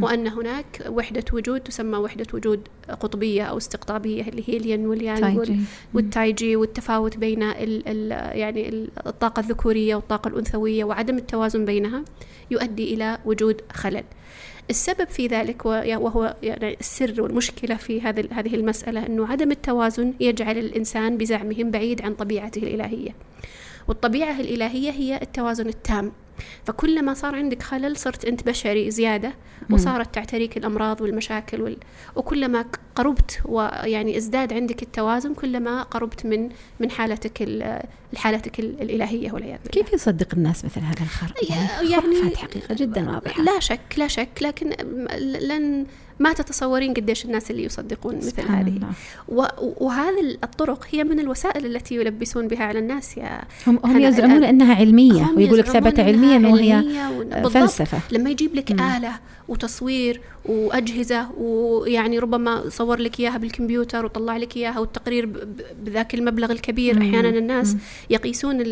وأن 0.01 0.27
هناك 0.27 0.84
وحدة 0.89 1.23
وجود 1.34 1.62
تسمى 1.62 1.97
وحدة 1.97 2.25
وجود 2.34 2.67
قطبية 2.89 3.43
أو 3.43 3.58
استقطابية 3.58 4.21
اللي 4.27 4.43
هي 4.49 4.58
الين 4.58 4.86
واليانج 4.86 5.51
والتايجي 5.93 6.56
والتفاوت 6.56 7.17
بين 7.17 7.43
ال 7.43 7.84
ال 7.88 8.12
يعني 8.38 8.89
الطاقة 9.08 9.39
الذكورية 9.39 9.95
والطاقة 9.95 10.27
الأنثوية 10.27 10.84
وعدم 10.84 11.17
التوازن 11.17 11.65
بينها 11.65 12.04
يؤدي 12.51 12.93
إلى 12.93 13.17
وجود 13.25 13.62
خلل. 13.73 14.04
السبب 14.71 15.07
في 15.07 15.27
ذلك 15.27 15.65
وهو 15.65 16.36
يعني 16.43 16.77
السر 16.79 17.21
والمشكلة 17.21 17.75
في 17.75 18.01
هذه 18.31 18.55
المسألة 18.55 19.05
أنه 19.05 19.27
عدم 19.27 19.51
التوازن 19.51 20.13
يجعل 20.19 20.57
الإنسان 20.57 21.17
بزعمهم 21.17 21.71
بعيد 21.71 22.01
عن 22.01 22.13
طبيعته 22.13 22.60
الإلهية. 22.60 23.15
والطبيعة 23.88 24.39
الإلهية 24.39 24.91
هي 24.91 25.21
التوازن 25.21 25.67
التام. 25.67 26.12
فكلما 26.65 27.13
صار 27.13 27.36
عندك 27.36 27.63
خلل 27.63 27.97
صرت 27.97 28.25
أنت 28.25 28.43
بشري 28.43 28.91
زيادة 28.91 29.34
وصارت 29.69 30.15
تعتريك 30.15 30.58
الأمراض 30.58 31.01
والمشاكل 31.01 31.62
وال... 31.62 31.77
وكلما 32.15 32.65
قربت 32.95 33.41
ويعني 33.45 34.17
ازداد 34.17 34.54
عندك 34.54 34.84
التوازن 34.84 35.34
كلما 35.34 35.84
قربت 35.84 36.25
من 36.25 36.49
من 36.80 36.91
حالتك 36.91 37.43
حالتك 38.15 38.60
الإلهية 38.60 39.32
والعياذ 39.32 39.60
بالله. 39.65 39.84
كيف 39.84 39.93
يصدق 39.93 40.27
الناس 40.34 40.65
مثل 40.65 40.82
هذا 40.82 41.01
الخرق؟ 41.01 41.49
يعني, 41.49 41.91
يعني 41.91 42.36
حقيقة 42.36 42.75
جدا 42.75 43.12
واضحة. 43.12 43.43
لا 43.43 43.60
شك 43.60 43.93
لا 43.97 44.08
شك 44.08 44.30
لكن 44.41 44.69
لن 45.19 45.86
ما 46.21 46.34
تتصورين 46.34 46.93
قديش 46.93 47.25
الناس 47.25 47.51
اللي 47.51 47.63
يصدقون 47.63 48.15
مثل 48.15 48.41
هذه. 48.41 48.79
وهذه 49.57 50.38
الطرق 50.43 50.88
هي 50.91 51.03
من 51.03 51.19
الوسائل 51.19 51.65
التي 51.65 51.95
يلبسون 51.95 52.47
بها 52.47 52.63
على 52.63 52.79
الناس 52.79 53.17
يا 53.17 53.41
هم, 53.67 53.79
هم 53.84 53.99
يزعمون 53.99 54.43
إنها 54.43 54.75
علمية 54.75 55.31
ويقول 55.38 55.60
لك 55.60 55.65
ثبت 55.65 55.99
علميا 55.99 56.49
وهي 56.49 56.84
فلسفة. 57.49 57.99
لما 58.12 58.29
يجيب 58.29 58.55
لك 58.55 58.71
مم. 58.71 58.79
آلة 58.79 59.12
وتصوير 59.47 60.21
وأجهزة 60.45 61.31
ويعني 61.38 62.19
ربما 62.19 62.69
صور 62.69 62.99
لك 62.99 63.19
إياها 63.19 63.38
بالكمبيوتر 63.38 64.05
وطلع 64.05 64.38
لك 64.38 64.57
إياها 64.57 64.79
والتقرير 64.79 65.29
بذاك 65.84 66.13
المبلغ 66.13 66.51
الكبير 66.51 66.95
مم. 66.95 67.01
أحيانا 67.01 67.29
الناس 67.29 67.73
مم. 67.73 67.79
يقيسون 68.10 68.63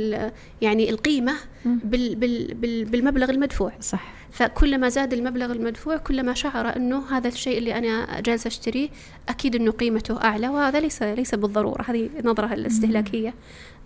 يعني 0.62 0.90
القيمة 0.90 1.34
بال 1.66 2.16
بال 2.16 2.54
بال 2.54 2.86
بالمبلغ 2.86 3.30
المدفوع. 3.30 3.72
صح. 3.82 4.19
فكلما 4.32 4.90
زاد 4.90 5.14
المبلغ 5.14 5.52
المدفوع 5.52 5.98
كلما 5.98 6.34
شعر 6.34 6.76
أنه 6.76 7.18
هذا 7.18 7.28
الشيء 7.28 7.58
اللي 7.58 7.78
أنا 7.78 8.22
جالسة 8.22 8.48
أشتريه 8.48 8.90
أكيد 9.30 9.56
أنه 9.56 9.72
قيمته 9.72 10.24
أعلى 10.24 10.50
وهذا 10.50 10.80
ليس 10.80 11.04
ليس 11.04 11.36
بالضرورة. 11.36 11.82
هذه 11.88 12.10
نظرة 12.24 12.54
الاستهلاكية. 12.54 13.34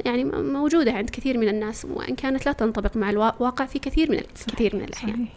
يعني 0.05 0.23
موجودة 0.23 0.91
عند 0.91 1.09
كثير 1.09 1.37
من 1.37 1.47
الناس 1.47 1.85
وإن 1.85 2.15
كانت 2.15 2.45
لا 2.45 2.51
تنطبق 2.51 2.97
مع 2.97 3.09
الواقع 3.09 3.65
في 3.65 3.79
كثير 3.79 4.11
من 4.11 4.19
كثير 4.47 4.75
من 4.75 4.83
الأحيان. 4.83 5.13
صحيح. 5.13 5.27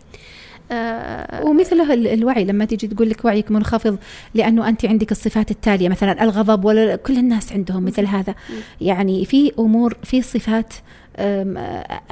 آه 0.73 1.45
ومثله 1.45 1.95
الوعي 1.95 2.45
لما 2.45 2.65
تيجي 2.65 2.87
تقول 2.87 3.11
لك 3.11 3.25
وعيك 3.25 3.51
منخفض 3.51 3.99
لأنه 4.35 4.69
أنت 4.69 4.85
عندك 4.85 5.13
الصفات 5.13 5.51
التالية 5.51 5.89
مثلا 5.89 6.23
الغضب 6.23 6.65
ولا 6.65 6.97
كل 6.97 7.19
الناس 7.19 7.53
عندهم 7.53 7.85
مثل 7.85 8.07
هذا. 8.07 8.35
يعني 8.81 9.25
في 9.25 9.53
أمور 9.59 9.97
في 10.05 10.23
صفات 10.23 10.75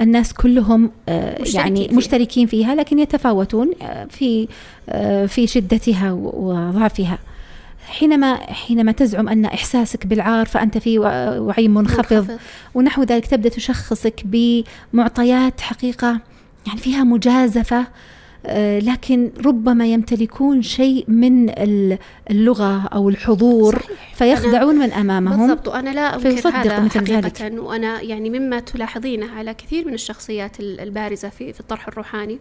الناس 0.00 0.32
كلهم 0.32 0.90
مشتركين 1.08 1.76
يعني. 1.76 1.88
مشتركين 1.92 2.46
فيها 2.46 2.74
لكن 2.74 2.98
يتفاوتون 2.98 3.70
آه، 3.82 4.04
في 4.04 4.48
آه، 4.88 5.26
في 5.26 5.46
شدتها 5.46 6.12
وضعفها 6.12 7.18
حينما 7.86 8.36
حينما 8.36 8.92
تزعم 8.92 9.28
أن 9.28 9.44
إحساسك 9.44 10.06
بالعار 10.06 10.46
فأنت 10.46 10.78
في 10.78 10.98
وعي 10.98 11.68
منخفض, 11.68 12.12
منخفض. 12.12 12.38
ونحو 12.74 13.02
ذلك 13.02 13.26
تبدأ 13.26 13.48
تشخصك 13.48 14.22
بمعطيات 14.24 15.60
حقيقة 15.60 16.20
يعني 16.66 16.78
فيها 16.78 17.04
مجازفة 17.04 17.86
لكن 18.78 19.30
ربما 19.44 19.86
يمتلكون 19.86 20.62
شيء 20.62 21.04
من 21.08 21.50
اللغة 22.30 22.86
أو 22.86 23.08
الحضور 23.08 23.78
صحيح. 23.78 24.14
فيخدعون 24.14 24.74
من 24.74 24.92
أمامهم 24.92 25.46
بالضبط 25.46 25.68
وأنا 25.68 25.90
لا 25.90 26.14
أنكر 26.16 26.48
هذا 26.48 26.80
مثل 26.80 27.00
حقيقة 27.00 27.20
ذلك. 27.20 27.58
وأنا 27.58 28.00
يعني 28.00 28.30
مما 28.30 28.60
تلاحظينه 28.60 29.30
على 29.30 29.54
كثير 29.54 29.86
من 29.86 29.94
الشخصيات 29.94 30.60
البارزة 30.60 31.28
في, 31.28 31.52
في 31.52 31.60
الطرح 31.60 31.88
الروحاني 31.88 32.34
آه، 32.34 32.38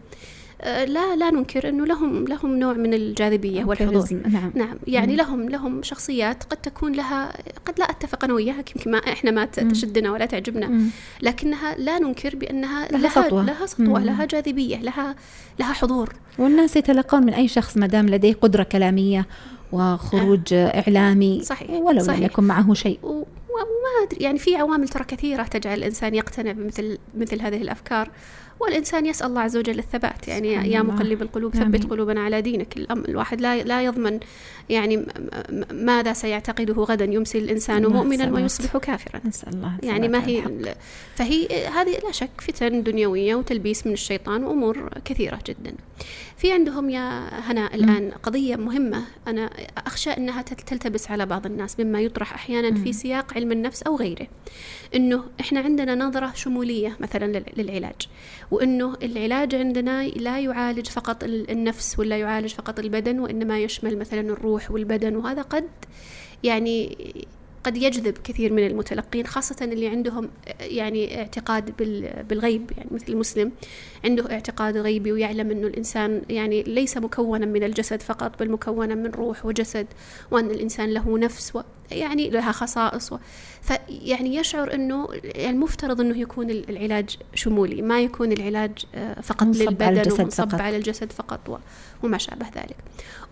لا 0.63 1.15
لا 1.15 1.29
ننكر 1.31 1.69
إنه 1.69 1.85
لهم 1.85 2.27
لهم 2.27 2.59
نوع 2.59 2.73
من 2.73 2.93
الجاذبية 2.93 3.65
والحضور 3.65 4.07
نعم 4.31 4.51
نعم 4.55 4.77
يعني 4.87 5.11
مم. 5.11 5.17
لهم 5.17 5.49
لهم 5.49 5.83
شخصيات 5.83 6.43
قد 6.43 6.57
تكون 6.57 6.91
لها 6.91 7.33
قد 7.65 7.79
لا 7.79 7.85
أتفق 7.85 8.23
أنا 8.23 8.33
وياها 8.33 8.63
يمكن 8.75 8.91
ما 8.91 8.97
إحنا 8.97 9.31
ما 9.31 9.45
تشدنا 9.45 10.11
ولا 10.11 10.25
تعجبنا 10.25 10.67
مم. 10.67 10.87
لكنها 11.21 11.75
لا 11.75 11.99
ننكر 11.99 12.35
بأنها 12.35 12.87
لها, 12.87 13.01
لها 13.01 13.09
سطوة 13.09 13.45
لها 13.45 13.65
سطوة 13.65 13.99
مم. 13.99 14.05
لها 14.05 14.25
جاذبية 14.25 14.77
لها 14.77 15.15
لها 15.59 15.73
حضور 15.73 16.13
والناس 16.37 16.75
يتلقون 16.75 17.25
من 17.25 17.33
أي 17.33 17.47
شخص 17.47 17.77
ما 17.77 17.87
دام 17.87 18.09
لديه 18.09 18.33
قدرة 18.33 18.63
كلامية 18.63 19.27
وخروج 19.71 20.53
آه. 20.53 20.81
إعلامي 20.81 21.43
صحيح 21.43 21.69
ولو 21.69 22.03
صحيح. 22.03 22.19
لم 22.19 22.25
يكن 22.25 22.43
معه 22.43 22.73
شيء 22.73 22.99
وما 23.03 24.07
أدري 24.07 24.23
يعني 24.23 24.39
في 24.39 24.55
عوامل 24.55 24.87
ترى 24.87 25.03
كثيرة 25.03 25.43
تجعل 25.43 25.77
الإنسان 25.77 26.15
يقتنع 26.15 26.51
بمثل 26.51 26.97
مثل 27.17 27.41
هذه 27.41 27.61
الأفكار 27.61 28.09
والإنسان 28.59 29.05
يسأل 29.05 29.27
الله 29.27 29.41
عز 29.41 29.57
وجل 29.57 29.79
الثبات 29.79 30.27
يعني 30.27 30.53
يا 30.53 30.81
مقلب 30.81 31.21
القلوب 31.21 31.55
ثبت 31.55 31.89
قلوبنا 31.89 32.21
على 32.21 32.41
دينك. 32.41 32.77
الواحد 32.91 33.41
لا 33.41 33.63
لا 33.63 33.81
يضمن 33.81 34.19
يعني 34.69 35.05
ماذا 35.71 36.13
سيعتقده 36.13 36.73
غدا 36.73 37.05
يمسي 37.05 37.37
الإنسان 37.37 37.85
مؤمنا 37.85 38.31
ويصبح 38.33 38.77
كافرا. 38.77 39.21
نسأل 39.25 39.53
الله 39.53 39.77
يعني 39.83 40.07
ما 40.07 40.27
هي 40.27 40.43
فهي 41.15 41.67
هذه 41.67 41.97
لا 42.03 42.11
شك 42.11 42.41
فتن 42.41 42.83
دنيوية 42.83 43.35
وتلبيس 43.35 43.87
من 43.87 43.93
الشيطان 43.93 44.43
وأمور 44.43 44.89
كثيرة 45.05 45.39
جدا. 45.47 45.73
في 46.43 46.51
عندهم 46.51 46.89
يا 46.89 47.29
هنا 47.39 47.75
الآن 47.75 48.11
قضية 48.11 48.55
مهمة. 48.55 49.03
أنا 49.27 49.49
أخشى 49.77 50.09
أنها 50.09 50.41
تلتبس 50.41 51.11
على 51.11 51.25
بعض 51.25 51.45
الناس 51.45 51.79
مما 51.79 52.01
يطرح 52.01 52.33
أحيانا 52.33 52.83
في 52.83 52.93
سياق 52.93 53.33
علم 53.33 53.51
النفس 53.51 53.83
أو 53.83 53.95
غيره. 53.95 54.27
أنه 54.95 55.23
إحنا 55.39 55.59
عندنا 55.59 55.95
نظرة 55.95 56.31
شمولية 56.35 56.97
مثلا 56.99 57.43
للعلاج 57.57 58.07
وأنه 58.51 58.97
العلاج 59.03 59.55
عندنا 59.55 60.07
لا 60.07 60.39
يعالج 60.39 60.87
فقط 60.87 61.23
النفس 61.23 61.99
ولا 61.99 62.17
يعالج 62.17 62.53
فقط 62.53 62.79
البدن 62.79 63.19
وإنما 63.19 63.59
يشمل 63.59 63.97
مثلا 63.97 64.21
الروح 64.21 64.71
والبدن 64.71 65.15
وهذا 65.15 65.41
قد 65.41 65.65
يعني 66.43 66.97
قد 67.63 67.77
يجذب 67.77 68.17
كثير 68.17 68.53
من 68.53 68.67
المتلقين 68.67 69.27
خاصة 69.27 69.55
اللي 69.61 69.87
عندهم 69.87 70.29
يعني 70.59 71.19
اعتقاد 71.19 71.77
بالغيب 72.29 72.71
يعني 72.77 72.89
مثل 72.91 73.05
المسلم 73.09 73.51
عنده 74.05 74.31
اعتقاد 74.31 74.77
غيبي 74.77 75.11
ويعلم 75.11 75.51
أنه 75.51 75.67
الإنسان 75.67 76.21
يعني 76.29 76.63
ليس 76.63 76.97
مكونا 76.97 77.45
من 77.45 77.63
الجسد 77.63 78.01
فقط 78.01 78.39
بل 78.39 78.51
مكونا 78.51 78.95
من 78.95 79.11
روح 79.11 79.45
وجسد 79.45 79.87
وأن 80.31 80.51
الإنسان 80.51 80.93
له 80.93 81.17
نفس 81.17 81.57
يعني 81.91 82.29
لها 82.29 82.51
خصائص 82.51 83.13
و 83.13 83.17
فيعني 83.61 84.35
يشعر 84.35 84.73
أنه 84.73 85.07
المفترض 85.35 86.01
أنه 86.01 86.17
يكون 86.17 86.49
العلاج 86.49 87.17
شمولي 87.35 87.81
ما 87.81 88.01
يكون 88.01 88.31
العلاج 88.31 88.71
آه، 88.95 89.21
فقط 89.21 89.47
للبدن 89.47 90.11
ومنصب 90.11 90.61
على 90.61 90.77
الجسد 90.77 91.11
فقط 91.11 91.61
وما 92.03 92.17
شابه 92.17 92.45
ذلك. 92.45 92.75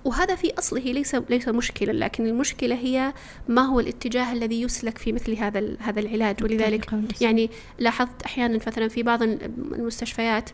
وهذا 0.06 0.36
في 0.36 0.54
أصله 0.60 0.82
ليس 0.82 1.16
ليس 1.16 1.48
مشكلة 1.48 1.94
لكن 1.94 2.26
المشكلة 2.28 2.76
هي 2.76 3.14
ما 3.48 3.62
هو 3.62 3.80
الاتجاه 3.80 4.34
الذي 4.34 4.62
يسلك 4.62 4.98
في 4.98 5.12
مثل 5.14 5.36
هذا 5.36 5.78
هذا 5.80 6.00
العلاج. 6.00 6.44
ولذلك 6.44 6.86
يعني 7.22 7.50
لاحظت 7.80 8.24
أحيانا 8.26 8.60
مثلا 8.68 8.88
في 8.88 9.04
بعض 9.04 9.24
المستشفيات 9.24 10.50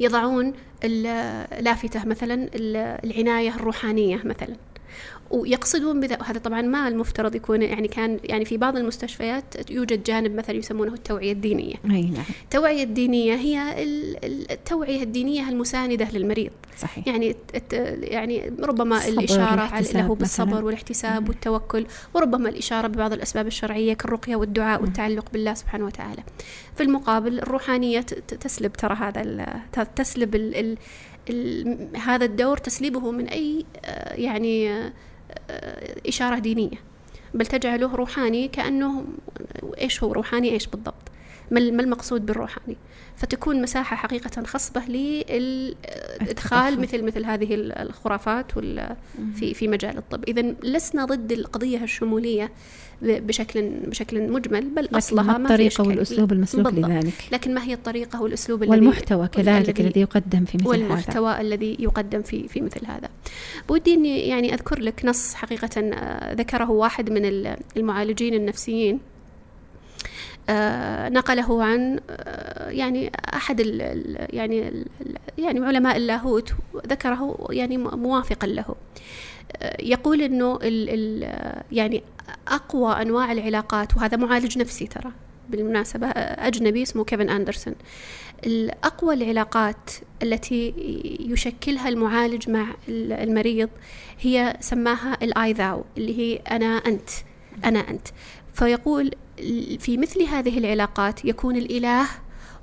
يضعون 0.00 0.52
اللافتة 0.84 2.04
مثلا 2.04 2.48
العناية 3.04 3.54
الروحانية 3.54 4.16
مثلا. 4.24 4.56
ويقصدون 5.32 6.00
بذا 6.00 6.18
هذا 6.22 6.38
طبعا 6.38 6.62
ما 6.62 6.88
المفترض 6.88 7.34
يكون 7.34 7.62
يعني 7.62 7.88
كان 7.88 8.20
يعني 8.24 8.44
في 8.44 8.56
بعض 8.56 8.76
المستشفيات 8.76 9.70
يوجد 9.70 10.02
جانب 10.02 10.34
مثلا 10.34 10.56
يسمونه 10.56 10.94
التوعية 10.94 11.32
الدينية. 11.32 11.74
أي 11.84 12.02
نعم. 12.02 12.24
التوعية 12.44 12.82
الدينية 12.82 13.34
هي 13.34 13.82
التوعية 14.50 15.02
الدينية 15.02 15.48
المساندة 15.48 16.08
للمريض. 16.12 16.50
صحيح. 16.78 17.08
يعني 17.08 17.36
يعني 18.02 18.52
ربما 18.60 19.08
الإشارة 19.08 19.80
له 19.94 20.14
بالصبر 20.14 20.64
والاحتساب 20.64 21.28
والتوكل 21.28 21.86
وربما 22.14 22.48
الإشارة 22.48 22.86
ببعض 22.86 23.12
الأسباب 23.12 23.46
الشرعية 23.46 23.94
كالرقية 23.94 24.36
والدعاء 24.36 24.82
والتعلق 24.82 25.30
بالله 25.32 25.54
سبحانه 25.54 25.84
وتعالى. 25.84 26.22
في 26.76 26.82
المقابل 26.82 27.38
الروحانية 27.38 28.00
تسلب 28.00 28.72
ترى 28.72 28.94
هذا 28.94 29.22
تسلب 29.96 30.34
ال 30.34 30.54
ال 30.56 30.78
ال 31.30 31.96
هذا 31.96 32.24
الدور 32.24 32.56
تسليبه 32.56 33.10
من 33.10 33.28
أي 33.28 33.64
آه، 33.84 34.14
يعني 34.14 34.72
آه، 34.72 34.92
إشارة 36.08 36.38
دينية 36.38 36.78
بل 37.34 37.46
تجعله 37.46 37.94
روحاني 37.94 38.48
كأنه 38.48 39.04
إيش 39.78 40.02
هو؟ 40.02 40.12
روحاني 40.12 40.50
إيش 40.50 40.66
بالضبط؟ 40.66 41.11
ما 41.50 41.58
المقصود 41.58 42.26
بالروحاني؟ 42.26 42.76
فتكون 43.16 43.62
مساحة 43.62 43.96
حقيقة 43.96 44.42
خصبة 44.42 44.82
للإدخال 44.88 46.80
مثل 46.80 47.04
مثل 47.04 47.24
هذه 47.24 47.48
الخرافات 47.54 48.52
في 49.34 49.54
في 49.54 49.68
مجال 49.68 49.98
الطب. 49.98 50.24
إذا 50.28 50.42
لسنا 50.62 51.04
ضد 51.04 51.32
القضية 51.32 51.84
الشمولية 51.84 52.52
بشكل 53.02 53.70
بشكل 53.70 54.32
مجمل 54.32 54.68
بل 54.68 54.88
أصلها 54.94 55.38
ما 55.38 55.48
الطريقة 55.48 55.88
والأسلوب 55.88 56.32
المسلوك 56.32 56.64
بالضبط. 56.64 56.90
لذلك. 56.90 57.12
لكن 57.32 57.54
ما 57.54 57.64
هي 57.64 57.74
الطريقة 57.74 58.22
والأسلوب 58.22 58.60
والمحتوى 58.60 59.28
الذي 59.36 59.42
كذلك 59.42 59.80
الذي 59.80 60.00
يقدم 60.00 60.44
في 60.44 60.58
مثل 60.58 60.68
والمحتوى 60.68 61.32
هذا. 61.32 61.40
الذي 61.40 61.76
يقدم 61.80 62.22
في 62.22 62.48
في 62.48 62.60
مثل 62.60 62.86
هذا. 62.86 63.08
بودي 63.68 63.94
إني 63.94 64.28
يعني 64.28 64.54
أذكر 64.54 64.80
لك 64.80 65.04
نص 65.04 65.34
حقيقة 65.34 65.80
آه، 65.80 66.34
ذكره 66.34 66.70
واحد 66.70 67.10
من 67.10 67.54
المعالجين 67.76 68.34
النفسيين. 68.34 69.11
نقله 71.08 71.64
عن 71.64 72.00
آه 72.10 72.70
يعني 72.70 73.12
أحد 73.34 73.60
ال 73.60 74.26
يعني 74.36 74.68
ال 74.68 74.86
يعني 75.38 75.66
علماء 75.66 75.96
اللاهوت 75.96 76.52
ذكره 76.86 77.46
يعني 77.50 77.76
موافقا 77.78 78.46
له. 78.46 78.74
آه 79.56 79.76
يقول 79.82 80.22
إنه 80.22 80.58
ال 80.62 80.88
ال 80.90 81.62
يعني 81.72 82.02
أقوى 82.48 82.92
أنواع 82.92 83.32
العلاقات 83.32 83.96
وهذا 83.96 84.16
معالج 84.16 84.58
نفسي 84.58 84.86
ترى 84.86 85.12
بالمناسبة 85.48 86.06
أجنبي 86.08 86.82
اسمه 86.82 87.04
كيفن 87.04 87.30
أندرسون. 87.30 87.74
الأقوى 88.46 89.14
العلاقات 89.14 89.90
التي 90.22 90.74
يشكلها 91.20 91.88
المعالج 91.88 92.50
مع 92.50 92.66
المريض 92.88 93.68
هي 94.20 94.56
سماها 94.60 95.18
الآي 95.22 95.52
ذاو 95.52 95.84
اللي 95.98 96.18
هي 96.18 96.36
أنا 96.36 96.66
أنت 96.66 97.10
أنا 97.64 97.78
أنت. 97.90 98.08
فيقول 98.54 99.10
في 99.78 99.96
مثل 99.96 100.22
هذه 100.22 100.58
العلاقات 100.58 101.24
يكون 101.24 101.56
الإله 101.56 102.06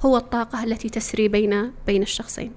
هو 0.02 0.18
الطاقة 0.18 0.64
التي 0.64 0.90
تسري 0.90 1.28
بين 1.28 1.72
بين 1.88 2.02
الشخصين 2.02 2.52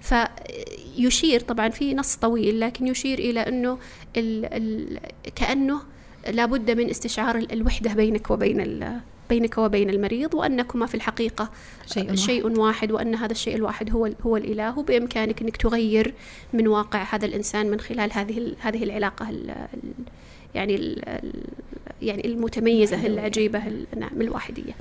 فيشير 0.00 1.40
طبعا 1.40 1.68
في 1.68 1.94
نص 1.94 2.16
طويل 2.16 2.60
لكن 2.60 2.86
يشير 2.86 3.18
إلى 3.18 3.40
أنه 3.40 3.78
ال 4.16 4.44
ال 4.44 4.98
كأنه 5.34 5.80
لابد 6.28 6.70
من 6.70 6.90
استشعار 6.90 7.36
الوحدة 7.36 7.94
بينك 7.94 8.30
وبين 8.30 9.00
بينك 9.28 9.58
وبين 9.58 9.90
المريض 9.90 10.34
وأنكما 10.34 10.86
في 10.86 10.94
الحقيقة 10.94 11.50
شيء, 11.86 12.14
شيء 12.14 12.58
واحد. 12.60 12.92
وأن 12.92 13.14
هذا 13.14 13.32
الشيء 13.32 13.56
الواحد 13.56 13.90
هو 13.90 14.10
هو 14.26 14.36
الإله 14.36 14.78
وبإمكانك 14.78 15.42
أنك 15.42 15.56
تغير 15.56 16.14
من 16.52 16.68
واقع 16.68 17.02
هذا 17.02 17.26
الإنسان 17.26 17.70
من 17.70 17.80
خلال 17.80 18.12
هذه 18.12 18.54
هذه 18.60 18.84
العلاقة 18.84 19.28
يعني 20.54 21.02
يعني 22.02 22.26
المتميزة 22.26 23.06
العجيبة 23.06 23.62
نعم 23.96 24.20
الواحدية. 24.20 24.72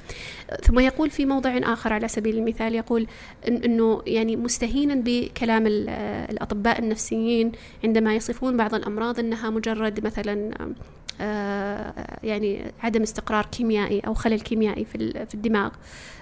ثم 0.63 0.79
يقول 0.79 1.09
في 1.09 1.25
موضع 1.25 1.57
آخر 1.57 1.93
على 1.93 2.07
سبيل 2.07 2.37
المثال 2.37 2.75
يقول 2.75 3.07
أنه 3.47 4.01
يعني 4.07 4.35
مستهينا 4.35 4.95
بكلام 4.95 5.63
الأطباء 5.67 6.79
النفسيين 6.79 7.51
عندما 7.83 8.15
يصفون 8.15 8.57
بعض 8.57 8.75
الأمراض 8.75 9.19
أنها 9.19 9.49
مجرد 9.49 10.05
مثلا 10.05 10.51
يعني 12.23 12.71
عدم 12.83 13.01
استقرار 13.01 13.45
كيميائي 13.45 13.99
أو 13.99 14.13
خلل 14.13 14.39
كيميائي 14.39 14.85
في 14.85 15.33
الدماغ. 15.33 15.71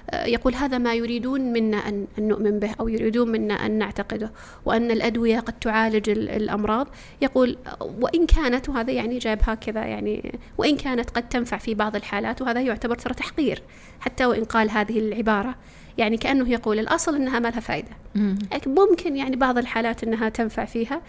آه، 0.10 0.25
يقول 0.25 0.56
هذا 0.56 0.77
ما 0.77 0.93
يريدون 0.93 1.41
منا 1.41 1.77
أن 1.77 2.08
نؤمن 2.19 2.60
به 2.60 2.71
أو 2.79 2.88
يريدون 2.88 3.32
منا 3.32 3.53
أن 3.53 3.71
نعتقده 3.71 4.32
وأن 4.65 4.91
الأدوية 4.91 5.39
قد 5.39 5.53
تعالج 5.60 6.10
الأمراض. 6.10 6.88
يقول 7.21 7.58
وإن 7.82 8.25
كانت 8.25 8.69
وهذا 8.69 8.91
يعني 8.91 9.17
جايب 9.17 9.39
هكذا 9.43 9.86
يعني 9.86 10.39
وإن 10.58 10.77
كانت 10.77 11.10
قد 11.10 11.29
تنفع 11.29 11.58
في 11.58 11.73
بعض 11.73 11.95
الحالات 11.95 12.41
وهذا 12.41 12.62
يعتبر 12.62 12.95
ترى 12.95 13.13
تحقير 13.13 13.62
حتى 13.99 14.25
وإن 14.25 14.43
قال 14.43 14.69
هذه 14.69 14.99
العبارة. 14.99 15.56
يعني 15.97 16.17
كأنه 16.17 16.49
يقول 16.49 16.79
الأصل 16.79 17.15
أنها 17.15 17.39
ما 17.39 17.47
لها 17.47 17.60
فائدة 17.60 17.89
لكن 18.53 18.75
ممكن 18.75 19.17
يعني 19.17 19.36
بعض 19.36 19.58
الحالات 19.58 20.03
أنها 20.03 20.29
تنفع 20.29 20.65
فيها. 20.65 21.01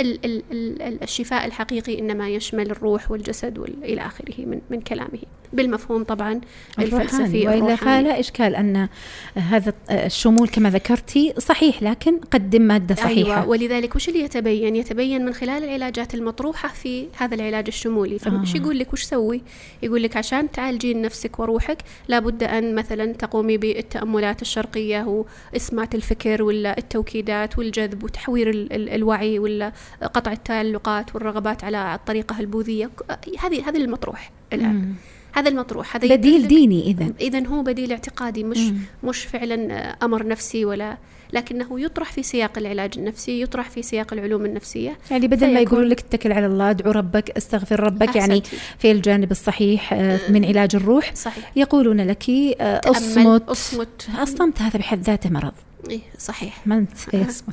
ال 0.00 0.24
ال 0.24 0.42
ال 0.52 1.02
الشفاء 1.02 1.46
الحقيقي 1.46 1.98
إنما 1.98 2.28
يشمل 2.28 2.70
الروح 2.70 3.10
والجسد 3.10 3.58
إلى 3.82 4.06
آخره 4.06 4.34
من, 4.38 4.60
من 4.70 4.80
كلامه. 4.80 5.18
بالمفهوم 5.52 6.04
طبعا 6.04 6.40
الفلسفي 6.78 7.48
وإلا 7.48 7.76
فلا 7.76 8.20
إشكال 8.20 8.56
أن 8.56 8.88
هذا 9.34 9.72
الشمول 9.90 10.48
كما 10.48 10.70
ذكرتي 10.70 11.34
صحيح 11.38 11.82
لكن 11.82 12.18
قدم 12.18 12.62
مادة 12.62 12.94
صحيحة. 12.94 13.34
أيوة 13.34 13.48
ولذلك 13.48 13.96
وش 13.96 14.08
اللي 14.08 14.20
يتبين؟ 14.20 14.76
يتبين 14.76 15.24
من 15.24 15.34
خلال 15.34 15.64
العلاجات 15.64 16.14
المطروحة 16.14 16.68
في 16.68 17.06
هذا 17.16 17.34
العلاج 17.34 17.64
الشمولي. 17.68 18.18
فمش 18.18 18.54
آه. 18.54 18.58
يقول 18.58 18.78
لك؟ 18.78 18.92
وش 18.92 19.02
سوي؟ 19.02 19.42
يقول 19.82 20.02
لك 20.02 20.16
عشان 20.16 20.50
تعالجين 20.50 21.02
نفسك 21.02 21.38
وروحك 21.38 21.78
لابد 22.08 22.42
أن 22.42 22.74
مثلا 22.74 23.12
تقومي 23.12 23.56
بالتأملات 23.56 24.31
الشرقية 24.40 25.24
وإسمات 25.54 25.94
الفكر 25.94 26.42
ولا 26.42 26.78
التوكيدات 26.78 27.58
والجذب 27.58 28.02
وتحوير 28.04 28.50
الوعي 28.72 29.38
ولا 29.38 29.72
قطع 30.02 30.32
التعلقات 30.32 31.14
والرغبات 31.14 31.64
على 31.64 31.94
الطريقة 31.94 32.40
البوذية 32.40 32.90
هذه 33.38 33.68
هذه 33.68 33.76
المطروح 33.76 34.30
الآن. 34.52 34.94
هذا 35.32 35.48
المطروح 35.48 35.96
هذا 35.96 36.16
بديل 36.16 36.48
ديني 36.48 36.82
اذا 36.82 37.12
اذا 37.20 37.46
هو 37.46 37.62
بديل 37.62 37.92
اعتقادي 37.92 38.44
مش 38.44 38.58
مم. 38.58 38.78
مش 39.04 39.24
فعلا 39.24 39.78
أمر 40.02 40.26
نفسي 40.26 40.64
ولا 40.64 40.96
لكنه 41.32 41.80
يطرح 41.80 42.12
في 42.12 42.22
سياق 42.22 42.58
العلاج 42.58 42.98
النفسي 42.98 43.42
يطرح 43.42 43.70
في 43.70 43.82
سياق 43.82 44.12
العلوم 44.12 44.44
النفسية. 44.44 44.98
يعني 45.10 45.28
بدل 45.28 45.54
ما 45.54 45.60
يقولون 45.60 45.88
لك 45.88 46.00
اتكل 46.00 46.32
على 46.32 46.46
الله 46.46 46.70
ادعو 46.70 46.90
ربك 46.90 47.30
استغفر 47.30 47.80
ربك 47.80 48.16
يعني 48.16 48.42
في 48.78 48.90
الجانب 48.90 49.30
الصحيح 49.30 49.92
آه، 49.92 50.20
من 50.28 50.44
علاج 50.44 50.76
الروح. 50.76 51.14
صحيح. 51.14 51.52
يقولون 51.56 52.00
لك 52.00 52.30
آه، 52.30 52.80
أصمت. 52.84 53.48
أصمت. 53.48 54.08
الصمت 54.22 54.62
هذا 54.62 54.78
بحد 54.78 55.02
ذاته 55.02 55.30
مرض. 55.30 55.52
إيه 55.90 56.00
صحيح. 56.18 56.66
ما 56.66 56.86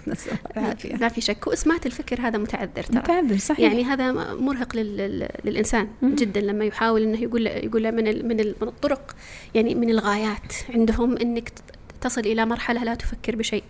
نسأل 0.08 0.38
العافية 0.58 0.96
لا 0.96 1.08
في 1.08 1.22
شك. 1.22 1.48
واسمات 1.48 1.86
الفكر 1.86 2.22
هذا 2.22 2.38
متعذر 2.38 2.84
ترى. 2.84 2.98
متعذر 3.00 3.38
صحيح. 3.38 3.60
يعني 3.60 3.84
هذا 3.84 4.12
مرهق 4.34 4.76
لل... 4.76 5.30
للإنسان 5.46 5.88
م- 6.02 6.15
جدا 6.15 6.42
لما 6.42 6.65
يحاول 6.65 7.02
أنه 7.04 7.20
يقول 7.22 7.48
يقول 7.48 7.92
من 7.92 8.08
ال... 8.08 8.28
من, 8.28 8.39
ال... 8.39 8.56
من 8.62 8.68
الطرق 8.68 9.15
يعني 9.56 9.76
من 9.76 9.89
الغايات 9.89 10.54
عندهم 10.70 11.18
أنك 11.18 11.52
تصل 12.02 12.22
إلى 12.22 12.46
مرحلة 12.46 12.84
لا 12.84 12.96
تفكر 12.96 13.36
بشيء. 13.36 13.63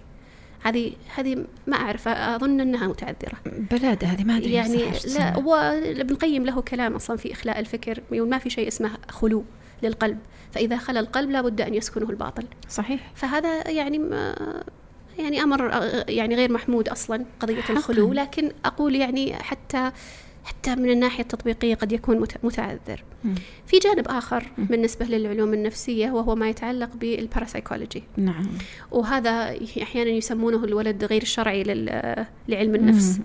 هذه 0.64 0.92
هذه 1.16 1.46
ما 1.68 1.78
أعرف 1.78 2.08
أظن 2.08 2.62
أنها 2.62 2.88
متعذرة. 2.88 3.38
بلاده 3.72 4.08
هذه 4.08 4.24
ما 4.24 4.38
أدري 4.38 4.54
يعني 4.54 4.84
لا 5.18 5.36
هو 5.40 5.56
ابن 5.86 6.10
القيم 6.12 6.46
له 6.46 6.62
كلام 6.62 6.94
أصلا 6.96 7.18
في 7.18 7.34
إخلاء 7.34 7.60
الفكر 7.60 8.02
ما 8.12 8.38
في 8.38 8.50
شيء 8.50 8.68
اسمه 8.68 8.92
خلو. 9.10 9.44
للقلب. 9.84 10.18
فإذا 10.52 10.78
خلى 10.78 11.00
القلب 11.00 11.30
لابد 11.32 11.62
أن 11.62 11.74
يسكنه 11.74 12.10
الباطل. 12.10 12.44
صحيح. 12.70 13.12
فهذا 13.16 13.70
يعني 13.70 14.10
يعني 15.20 15.44
أمر 15.44 15.72
يعني 16.10 16.36
غير 16.36 16.52
محمود 16.52 16.90
أصلا 16.90 17.26
قضية 17.40 17.64
الخلو. 17.70 18.14
لكن 18.14 18.52
أقول 18.66 18.96
يعني 18.96 19.34
حتى 19.34 19.92
حتى 20.44 20.76
من 20.76 20.90
الناحية 20.90 21.24
التطبيقية 21.24 21.76
قد 21.76 21.92
يكون 21.92 22.28
متعذر. 22.44 23.04
في 23.68 23.80
جانب 23.80 24.08
آخر 24.08 24.44
بالنسبة 24.58 25.06
للعلوم 25.06 25.54
النفسية 25.54 26.12
وهو 26.12 26.36
ما 26.36 26.50
يتعلق 26.50 26.90
بالباراسايكولوجي 26.96 28.04
نعم. 28.18 28.48
وهذا 28.92 29.60
أحيانا 29.82 30.10
يسمونه 30.10 30.64
الولد 30.64 31.04
غير 31.04 31.22
الشرعي 31.22 31.64
لعلم 32.48 32.76
النفس 32.76 33.20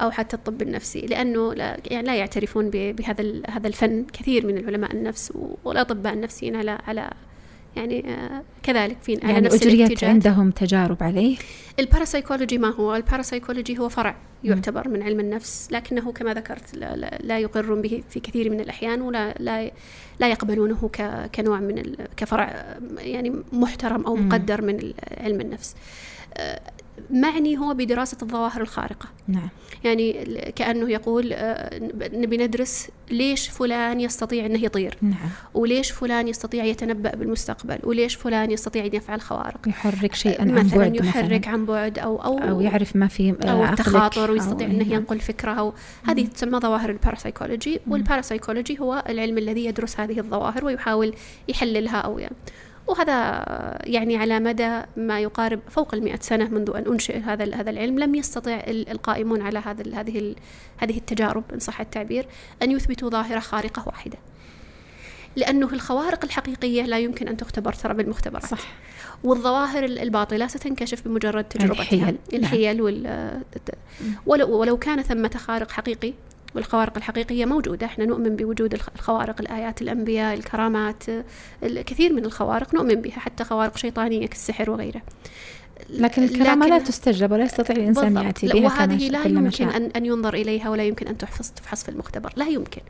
أو 0.00 0.10
حتى 0.10 0.36
الطب 0.36 0.62
النفسي 0.62 1.00
لأنه 1.00 1.54
لا 1.54 1.76
يعني 1.86 2.06
لا 2.06 2.14
يعترفون 2.14 2.70
بهذا 2.70 3.42
هذا 3.48 3.68
الفن. 3.68 4.04
كثير 4.12 4.46
من 4.46 4.58
العلماء 4.58 4.92
النفس 4.92 5.32
والأطباء 5.64 6.12
النفسيين 6.12 6.56
على 6.56 6.78
على 6.86 7.10
يعني 7.76 8.14
آه، 8.14 8.42
كذلك 8.62 8.96
في 9.02 9.12
يعني 9.12 9.40
نفس 9.40 9.66
أجريت 9.66 10.04
عندهم 10.04 10.50
تجارب 10.50 11.02
عليه؟ 11.02 11.36
الباراسايكولوجي 11.78 12.58
ما 12.58 12.68
هو؟ 12.68 12.96
الباراسايكولوجي 12.96 13.78
هو 13.78 13.88
فرع 13.88 14.16
يعتبر 14.44 14.88
من 14.88 15.02
علم 15.02 15.20
النفس 15.20 15.68
لكنه 15.72 16.12
كما 16.12 16.34
ذكرت 16.34 16.74
لا, 16.74 16.96
لا, 16.96 17.18
لا 17.22 17.38
يقرون 17.38 17.82
به 17.82 18.02
في 18.10 18.20
كثير 18.20 18.50
من 18.50 18.60
الأحيان 18.60 19.00
ولا 19.00 19.34
لا, 19.38 19.70
لا 20.20 20.28
يقبلونه 20.28 20.90
كنوع 21.34 21.60
من 21.60 21.82
كفرع 22.16 22.76
يعني 22.98 23.42
محترم 23.52 24.06
أو 24.06 24.16
مقدر 24.16 24.62
من 24.62 24.92
علم 25.18 25.40
النفس. 25.40 25.74
آه، 26.34 26.60
معني 27.10 27.58
هو 27.58 27.74
بدراسة 27.74 28.16
الظواهر 28.22 28.60
الخارقة. 28.60 29.08
نعم. 29.28 29.48
يعني 29.84 30.12
كأنه 30.56 30.90
يقول 30.90 31.32
آه، 31.32 31.78
نبي 32.12 32.36
ندرس 32.36 32.88
ليش 33.10 33.48
فلان 33.48 34.00
يستطيع 34.00 34.46
أنه 34.46 34.64
يطير؟ 34.64 34.98
نعم. 35.02 35.14
وليش 35.54 35.90
فلان 35.90 36.28
يستطيع 36.28 36.64
يتنبأ 36.64 37.10
بالمستقبل؟ 37.16 37.78
وليش 37.84 38.14
فلان 38.14 38.50
يستطيع 38.50 38.86
أن 38.86 38.94
يفعل 38.94 39.20
خوارق؟ 39.20 39.68
يحرك 39.68 40.14
شيئا 40.14 40.42
عن 40.42 40.50
مثلا 40.50 40.78
بعد 40.78 40.96
يحرك 40.96 41.16
مثلا 41.16 41.52
عن 41.52 41.66
بعد 41.66 41.98
أو 41.98 42.16
أو, 42.24 42.38
أو 42.38 42.60
يعرف 42.60 42.96
ما 42.96 43.06
في 43.08 43.34
آه، 43.44 43.46
أو 43.50 43.64
التخاطر 43.64 44.30
ويستطيع 44.30 44.68
أو- 44.68 44.70
أنه 44.70 44.84
نعم. 44.84 44.92
ينقل 44.92 45.20
فكرة 45.20 45.50
أو 45.52 45.72
هذه 46.04 46.26
تسمى 46.26 46.58
ظواهر 46.58 46.90
الباراسايكولوجي 46.90 47.80
والباراسايكولوجي 47.88 48.80
هو 48.80 49.04
العلم 49.08 49.38
الذي 49.38 49.64
يدرس 49.64 50.00
هذه 50.00 50.18
الظواهر 50.20 50.64
ويحاول 50.64 51.14
يحللها 51.48 51.96
أو 51.96 52.18
يعني 52.18 52.36
وهذا 52.90 53.44
يعني 53.84 54.16
على 54.16 54.40
مدى 54.40 54.80
ما 54.96 55.20
يقارب 55.20 55.60
فوق 55.70 55.94
المئة 55.94 56.18
سنة 56.20 56.48
منذ 56.48 56.70
أن 56.76 56.92
أنشئ 56.92 57.18
هذا 57.18 57.54
هذا 57.54 57.70
العلم 57.70 57.98
لم 57.98 58.14
يستطع 58.14 58.54
ال- 58.54 58.88
القائمون 58.88 59.42
على 59.42 59.58
هذا 59.58 60.00
هذه 60.00 60.34
هذه 60.78 60.96
التجارب 60.96 61.44
إن 61.52 61.58
صح 61.58 61.80
التعبير 61.80 62.26
أن 62.62 62.70
يثبتوا 62.70 63.10
ظاهرة 63.10 63.38
خارقة 63.40 63.82
واحدة. 63.86 64.18
لأنه 65.36 65.66
الخوارق 65.72 66.24
الحقيقية 66.24 66.82
لا 66.82 66.98
يمكن 66.98 67.28
أن 67.28 67.36
تختبر 67.36 67.72
ترى 67.72 67.94
بالمختبرات 67.94 68.46
صح. 68.46 68.58
والظواهر 69.24 69.84
الباطلة 69.84 70.46
ستنكشف 70.46 71.08
بمجرد 71.08 71.44
تجربتها. 71.44 71.82
الحيل، 71.82 72.00
نعم. 72.00 72.14
الحيل 72.32 72.82
وال 72.82 73.40
ولو, 74.26 74.58
ولو 74.58 74.76
كان 74.78 75.02
ثمة 75.02 75.30
خارق 75.36 75.70
حقيقي 75.70 76.12
والخوارق 76.54 76.96
الحقيقية 76.96 77.44
موجودة. 77.44 77.86
إحنا 77.86 78.04
نؤمن 78.04 78.36
بوجود 78.36 78.74
الخ- 78.74 78.88
الخوارق 78.94 79.40
الآيات 79.40 79.82
الأنبياء 79.82 80.34
الكرامات 80.34 81.04
الكثير 81.62 82.12
من 82.12 82.24
الخوارق 82.24 82.74
نؤمن 82.74 82.94
بها 82.94 83.18
حتى 83.20 83.44
خوارق 83.44 83.76
شيطانية 83.76 84.26
كالسحر 84.26 84.70
وغيرها 84.70 85.02
لكن 85.90 86.22
الكرامة 86.22 86.66
لا 86.66 86.78
تستجلب 86.78 87.32
ولا 87.32 87.44
يستطيع 87.44 87.76
الإنسان 87.76 88.04
بالضبط. 88.14 88.24
يأتي 88.24 88.46
بها 88.46 88.64
وهذه 88.64 89.08
لا 89.08 89.26
يمكن. 89.26 89.68
أن, 89.68 89.90
أن 89.96 90.06
ينظر 90.06 90.34
إليها 90.34 90.70
ولا 90.70 90.84
يمكن 90.84 91.06
أن 91.06 91.18
تحفظ 91.18 91.50
تفحص 91.56 91.82
في 91.82 91.88
المختبر 91.88 92.32
لا 92.36 92.48
يمكن 92.48 92.80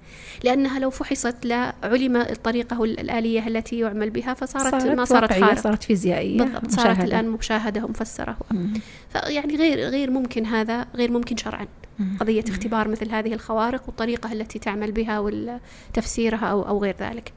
لأنها 0.45 0.79
لو 0.79 0.91
فحصت 0.91 1.37
لا 1.45 1.75
علم 1.83 2.17
الطريقة 2.17 2.85
الآلية 2.85 3.49
التي 3.49 3.79
يعمل 3.79 4.11
بها 4.11 4.35
فصارت 4.35 4.87
ما 4.87 5.05
صارت 5.05 5.33
خارقة 5.33 5.61
صارت 5.61 5.83
فيزيائية 5.83 6.39
بالضبط 6.39 6.71
صارت 6.71 6.81
مشاهدة. 6.81 7.05
الآن 7.05 7.29
مشاهدة 7.29 7.85
ومفسرة. 7.85 8.37
فيعني 9.13 9.57
غير 9.57 9.79
غير 9.89 10.11
ممكن 10.11 10.47
هذا 10.47 10.87
غير 10.95 11.11
ممكن 11.11 11.37
شرعا. 11.37 11.67
قضية 12.21 12.45
اختبار 12.49 12.89
مثل 12.89 13.11
هذه 13.11 13.35
الخوارق 13.35 13.83
والطريقة 13.87 14.33
التي 14.33 14.59
تعمل 14.59 14.93
بها 14.93 15.19
وتفسيرها 15.19 16.47
أو 16.47 16.63
أو 16.69 16.83
غير 16.83 16.97
ذلك 17.01 17.33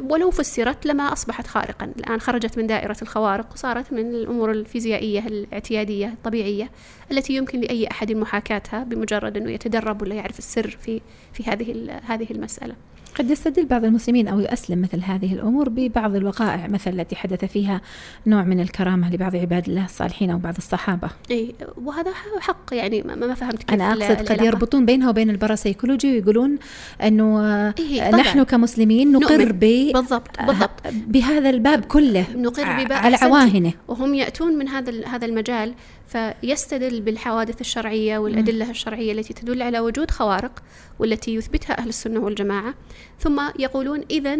ولو 0.00 0.30
فسرت 0.30 0.86
لما 0.86 1.12
أصبحت 1.12 1.46
خارقا. 1.46 1.92
الآن 1.98 2.20
خرجت 2.20 2.58
من 2.58 2.66
دائرة 2.66 2.96
الخوارق 3.02 3.52
وصارت 3.52 3.92
من 3.92 4.14
الأمور 4.14 4.50
الفيزيائية 4.50 5.26
الاعتيادية 5.26 6.06
الطبيعية 6.06 6.70
التي 7.12 7.32
يمكن 7.36 7.60
لأي 7.60 7.86
أحد 7.90 8.12
محاكاتها 8.12 8.84
بمجرد 8.84 9.36
أنه 9.36 9.50
يتدرب 9.50 10.02
ولا 10.02 10.14
يعرف 10.14 10.38
السر 10.38 10.70
في 10.70 11.00
في 11.32 11.42
هذه 11.50 12.00
هذه 12.04 12.26
المسألة. 12.30 12.74
قد 13.18 13.30
يستدل 13.30 13.66
بعض 13.66 13.84
المسلمين 13.84 14.28
أو 14.28 14.40
يؤسلم 14.40 14.82
مثل 14.82 15.00
هذه 15.00 15.32
الأمور 15.34 15.68
ببعض 15.68 16.14
الوقائع 16.14 16.66
مثل 16.66 16.90
التي 16.90 17.16
حدث 17.16 17.44
فيها 17.44 17.80
نوع 18.26 18.42
من 18.42 18.60
الكرامة 18.60 19.14
لبعض 19.14 19.36
عباد 19.36 19.68
الله 19.68 19.84
الصالحين 19.84 20.30
أو 20.30 20.38
بعض 20.38 20.54
الصحابة 20.58 21.08
أي 21.30 21.54
وهذا 21.84 22.10
حق 22.40 22.74
يعني 22.74 23.02
ما 23.02 23.34
فهمت 23.34 23.62
كيف 23.62 23.74
أنا 23.74 23.92
أقصد 23.92 24.32
قد. 24.32 24.42
يربطون 24.42 24.86
بينها 24.86 25.10
وبين 25.10 25.30
الباراسيكولوجي 25.30 26.12
ويقولون 26.12 26.58
أنه 27.02 27.40
إيه،. 27.78 28.10
نحن 28.10 28.42
كمسلمين 28.42 29.12
نقر. 29.12 29.52
ب 29.52 29.58
بالضبط 29.58 30.42
بالضبط 30.46 30.80
بهذا 31.06 31.50
الباب 31.50 31.84
كله 31.84 32.26
نقر 32.36 32.64
على. 32.64 33.16
عواهنه 33.16 33.72
وهم 33.88 34.14
يأتون 34.14 34.58
من 34.58 34.68
هذا 34.68 35.06
هذا 35.06 35.26
المجال 35.26 35.74
فيستدل 36.14 37.00
بالحوادث 37.00 37.60
الشرعية 37.60 38.18
والأدلة 38.18 38.70
الشرعية 38.70 39.12
التي 39.12 39.34
تدل 39.34 39.62
على 39.62 39.80
وجود 39.80 40.10
خوارق 40.10 40.62
والتي 40.98 41.34
يثبتها 41.34 41.78
أهل 41.78 41.88
السنة 41.88 42.20
والجماعة. 42.20 42.74
ثم 43.18 43.40
يقولون 43.58 44.00
إذا 44.10 44.38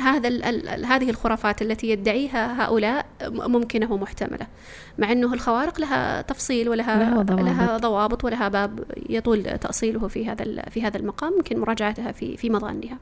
هذا 0.00 0.28
هذه 0.86 1.10
الخرافات 1.10 1.62
التي 1.62 1.90
يدعيها 1.90 2.64
هؤلاء 2.64 3.06
م- 3.26 3.50
ممكنة 3.52 3.92
ومحتملة 3.92 4.46
مع 4.98 5.12
أنه 5.12 5.34
الخوارق 5.34 5.80
لها 5.80 6.22
تفصيل 6.22 6.68
ولها 6.68 6.98
لها 6.98 7.22
ضوابط. 7.22 7.42
لها 7.44 7.76
ضوابط 7.78 8.24
ولها 8.24 8.48
باب 8.48 8.84
يطول 9.08 9.42
تأصيله 9.58 10.08
في 10.08 10.26
هذا 10.28 10.62
في 10.70 10.82
هذا 10.82 10.96
المقام 10.96 11.32
يمكن 11.36 11.60
مراجعتها 11.60 12.12
في 12.12 12.36
في 12.36 12.50
مظانها 12.50 12.98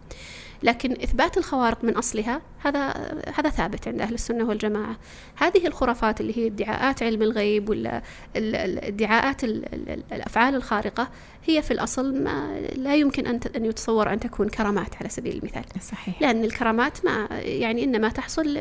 لكن 0.62 0.92
إثبات 0.92 1.38
الخوارق 1.38 1.84
من 1.84 1.96
أصلها 1.96 2.40
هذا 2.58 2.88
هذا 3.34 3.50
ثابت 3.50 3.88
عند 3.88 4.00
أهل 4.00 4.14
السنة 4.14 4.44
والجماعة. 4.44 4.96
هذه 5.36 5.66
الخرافات 5.66 6.20
اللي 6.20 6.38
هي 6.38 6.46
ادعاءات 6.46 7.02
علم 7.02 7.22
الغيب 7.22 7.68
ولا 7.68 8.02
ادعاءات 8.36 9.44
ال- 9.44 9.74
ال- 9.74 10.02
الأفعال 10.12 10.54
الخارقة 10.54 11.08
هي 11.44 11.62
في 11.62 11.70
الأصل 11.70 12.22
ما 12.22 12.60
لا 12.76 12.94
يمكن 12.94 13.26
أن 13.26 13.40
أن 13.56 13.64
يتصور 13.64 14.12
أن 14.12 14.20
تكون 14.20 14.48
كرامات 14.48 14.96
على 15.00 15.08
سبيل 15.08 15.36
المثال. 15.36 15.64
صحيح. 15.80 16.22
لأن 16.22 16.44
الكرامات 16.44 17.04
ما 17.04 17.28
يعني 17.42 17.84
إنما 17.84 18.08
تحصل 18.08 18.58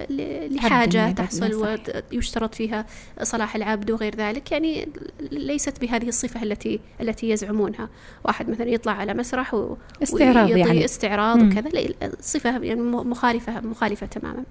لحاجة 0.49 1.11
تحصل 1.11 1.79
ويشترط 2.11 2.55
فيها 2.55 2.85
صلاح 3.23 3.55
العبد 3.55 3.91
وغير 3.91 4.15
ذلك. 4.15 4.51
يعني 4.51 4.89
ليست 5.31 5.81
بهذه 5.81 6.07
الصفة 6.07 6.43
التي 6.43 6.79
التي 7.01 7.29
يزعمونها. 7.29 7.89
واحد 8.25 8.49
مثلا 8.49 8.69
يطلع 8.69 8.91
على 8.91 9.13
مسرح 9.13 9.53
و 9.53 9.77
استعراض 10.03 10.49
يعني. 10.49 10.85
استعراض 10.85 11.37
مم. 11.37 11.49
وكذا. 11.49 11.91
صفة 12.21 12.57
يعني 12.59 12.81
مخالفة 12.81 13.61
مخالفة 13.61 14.05
تماما. 14.05 14.43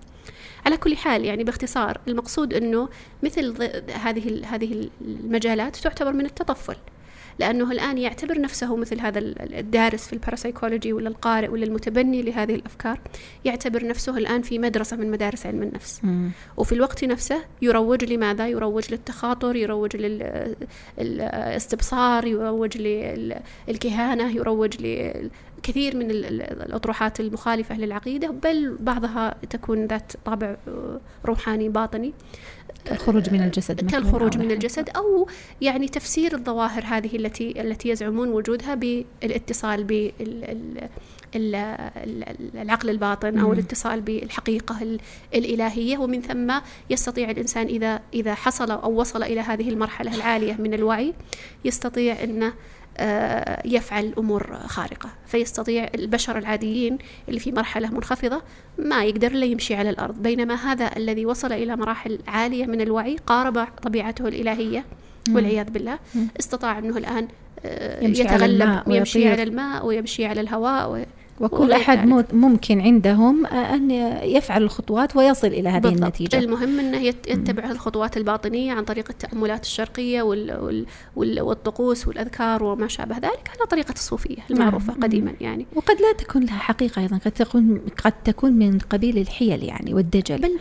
على 0.67 0.77
كل 0.77 0.97
حال 0.97 1.25
يعني 1.25 1.45
باختصار 1.45 2.01
المقصود 2.09 2.55
أنه 2.55 2.89
مثل 3.23 3.71
هذه 3.93 4.47
هذه 4.47 4.89
المجالات 5.01 5.77
تعتبر 5.77 6.13
من 6.13 6.27
التطفل. 6.27 6.77
لأنه 7.39 7.73
الآن 7.73 7.99
يعتبر 7.99 8.41
نفسه 8.41 8.77
مثل 8.77 9.01
هذا 9.01 9.19
ال- 9.19 9.55
الدارس 9.55 10.07
في 10.07 10.13
الباراسايكولوجي 10.13 10.93
ولا 10.93 11.09
القارئ 11.09 11.49
ولا 11.49 11.65
المتبني 11.65 12.23
لهذه 12.23 12.55
الأفكار 12.55 13.01
يعتبر 13.45 13.87
نفسه 13.87 14.19
الآن 14.19 14.43
في 14.43 14.59
مدرسة 14.59 14.97
من 14.97 15.11
مدارس 15.11 15.47
علم 15.47 15.63
النفس 15.63 16.01
مم. 16.05 16.31
وفي 16.57 16.73
الوقت 16.73 17.05
نفسه 17.05 17.45
يروج 17.63 18.05
لماذا؟ 18.05 18.49
يروج 18.49 18.91
للتخاطر، 18.91 19.57
يروج 19.57 19.97
للاستبصار، 20.99 22.27
يروج 22.27 22.77
للكهانة، 23.69 24.37
يروج 24.37 24.77
لكثير 25.59 25.97
من 25.97 26.11
ال- 26.11 26.25
ال- 26.25 26.43
الأطروحات 26.63 27.21
المخالفة 27.21 27.79
للعقيدة 27.79 28.29
بل 28.31 28.77
بعضها 28.81 29.35
تكون 29.51 29.87
ذات 29.87 30.13
طابع 30.25 30.57
آه، 30.69 31.01
روحاني 31.27 31.69
باطني 31.69 32.13
الخروج 32.93 33.31
من 33.31 33.43
الجسد 33.43 33.91
كالخروج 33.91 34.39
من. 34.39 34.51
الجسد 34.51 34.89
أو 34.97 35.29
يعني 35.61 35.89
تفسير 35.89 36.35
الظواهر 36.35 36.85
هذه 36.87 37.17
التي 37.17 37.61
التي 37.61 37.89
يزعمون 37.89 38.29
وجودها 38.29 38.75
بالاتصال 38.75 39.85
بال 39.85 40.13
ال- 40.21 40.89
ال- 41.37 41.55
ال- 41.97 42.59
العقل 42.61 42.91
الباطن 42.91 43.39
أو. 43.39 43.53
الاتصال 43.53 44.01
بالحقيقة 44.01 44.83
ال- 44.83 45.01
الإلهية 45.35 45.99
ومن 45.99 46.23
ثم 46.23 46.53
يستطيع 46.91 47.31
الإنسان 47.31 47.67
إذا 47.67 48.01
إذا 48.15 48.35
حصل 48.35 48.71
أو 48.71 49.01
وصل 49.01 49.23
إلى 49.23 49.41
هذه 49.41 49.69
المرحلة 49.69 50.15
العالية 50.15 50.55
من 50.59 50.75
الوعي 50.75 51.15
يستطيع 51.65 52.23
أنه 52.25 52.53
يفعل 53.65 54.13
أمور 54.19 54.59
خارقة 54.67 55.09
فيستطيع 55.27 55.89
البشر 55.95 56.39
العاديين 56.39 56.99
اللي 57.29 57.41
في 57.41 57.53
مرحلة 57.53 57.91
منخفضة 57.91 58.43
ما 58.79 59.05
يقدر 59.05 59.31
إلا 59.33 59.47
يمشي 59.47 59.75
على 59.75 59.91
الأرض 59.91 60.23
بينما 60.23 60.55
هذا 60.55 60.97
الذي 60.97 61.27
وصل 61.27 61.53
إلى 61.53 61.77
مراحل 61.77 62.19
عالية 62.27 62.67
من 62.67 62.81
الوعي 62.81 63.17
قارب 63.27 63.67
طبيعته 63.83 64.29
الإلهية. 64.29 64.85
والعياذ 65.35 65.71
بالله. 65.71 65.99
استطاع 66.41 66.79
أنه 66.79 66.97
الآن 66.97 67.29
آه، 67.65 68.05
يمشي 68.05 68.23
على 68.23 68.35
يتغلب 68.35 68.63
الماء 68.63 68.89
ويمشي 68.89 69.19
ويطير. 69.19 69.33
على 69.33 69.43
الماء 69.43 69.87
ويمشي 69.87 70.27
على 70.27 70.41
الهواء 70.41 70.93
و... 70.93 71.05
وكل 71.41 71.73
أحد 71.73 72.09
ذلك. 72.09 72.35
ممكن 72.35 72.81
عندهم 72.81 73.47
آه، 73.47 73.75
أن 73.75 73.91
يفعل 74.23 74.63
الخطوات 74.63 75.17
ويصل 75.17 75.47
إلى 75.47 75.69
هذه 75.69 75.81
بالضبط. 75.83 76.01
النتيجة 76.03 76.39
المهم 76.39 76.79
إنه 76.81 76.97
يت- 76.99 77.27
يتبع 77.29 77.71
الخطوات 77.71 78.17
الباطنية 78.17 78.73
عن 78.73 78.85
طريق 78.85 79.05
التأملات 79.11 79.63
الشرقية 79.65 80.23
وال 80.23 80.59
وال 80.61 80.87
وال 81.17 81.41
والطقوس 81.41 82.09
والأذكار 82.09 82.63
وما 82.65 82.89
شابه 82.89 83.15
ذلك 83.17 83.51
على 83.59 83.67
طريقة 83.71 83.93
الصوفية 83.93 84.37
المعروفة 84.51 84.93
نعم. 84.93 85.03
قديما 85.03 85.33
يعني 85.41 85.67
وقد 85.75 85.97
لا 86.01 86.13
تكون 86.19 86.43
لها 86.45 86.59
حقيقة 86.59 87.03
أيضا 87.03 87.19
قد 87.19 87.33
تكون 87.33 87.81
قد 88.05 88.13
تكون 88.25 88.53
من 88.53 88.79
قبيل 88.79 89.19
الحيل 89.19 89.63
يعني 89.65 89.95
والدجل 89.95 90.39
بالضبط 90.39 90.59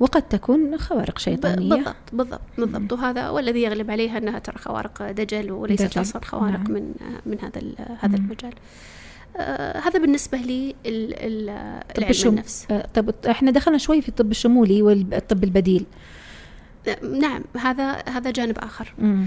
وقد 0.00 0.22
تكون 0.22 0.78
خوارق 0.78 1.18
شيطانية 1.18 1.68
بالضبط 1.74 1.94
بالضبط 2.12 2.40
بالضبط 2.58 2.92
وهذا 2.92 3.30
والذي 3.30 3.62
يغلب 3.62 3.90
عليها 3.90 4.18
إنها 4.18 4.38
ترى 4.38 4.58
خوارق 4.58 5.10
دجل 5.10 5.52
وليست. 5.52 5.98
أصلا 5.98 6.24
خوارق 6.24 6.58
نعم. 6.58 6.72
من 6.72 6.92
من 7.26 7.38
هذا 7.42 7.58
ال- 7.58 7.74
هذا. 8.00 8.16
المجال 8.16 8.52
آه 9.36 9.78
هذا 9.78 9.98
بالنسبة 9.98 10.38
لي 10.38 10.74
طب 10.84 10.90
العلم 11.98 12.10
الشم- 12.10 12.28
النفس. 12.28 12.66
آه، 12.70 12.88
طب 12.94 13.14
إحنا 13.30 13.50
دخلنا 13.50 13.78
شوي 13.78 14.02
في 14.02 14.08
الطب 14.08 14.30
الشمولي 14.30 14.82
والطب 14.82 15.44
البديل. 15.44 15.86
نعم 17.20 17.44
هذا 17.56 17.92
هذا 17.92 18.30
جانب 18.30 18.58
آخر. 18.58 18.94
مم. 18.98 19.26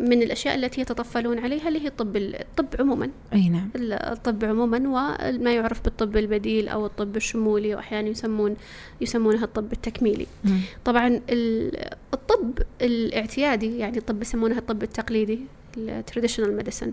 من 0.00 0.22
الأشياء 0.22 0.54
التي 0.54 0.80
يتطفلون 0.80 1.38
عليها 1.38 1.68
اللي 1.68 1.80
هي 1.82 1.86
الطب 1.86 2.16
الطب 2.16 2.66
عموما. 2.80 3.10
أي 3.32 3.48
نعم. 3.48 3.68
الطب 3.76 4.44
عموما 4.44 4.78
وما 4.78 5.54
يعرف 5.54 5.80
بالطب 5.84 6.16
البديل 6.16 6.68
أو 6.68 6.86
الطب 6.86 7.16
الشمولي 7.16 7.74
واحيانا 7.74 8.08
يسمون 8.08 8.56
يسمونها 9.00 9.44
الطب 9.44 9.72
التكميلي. 9.72 10.26
مم. 10.44 10.60
طبعا 10.84 11.20
ال- 11.30 11.90
الطب 12.14 12.58
الإعتيادي 12.82 13.78
يعني 13.78 13.98
الطب 13.98 14.22
يسمونه 14.22 14.58
الطب 14.58 14.82
التقليدي 14.82 15.40
ال 15.76 15.83
traditional 15.83 16.56
medicine 16.56 16.92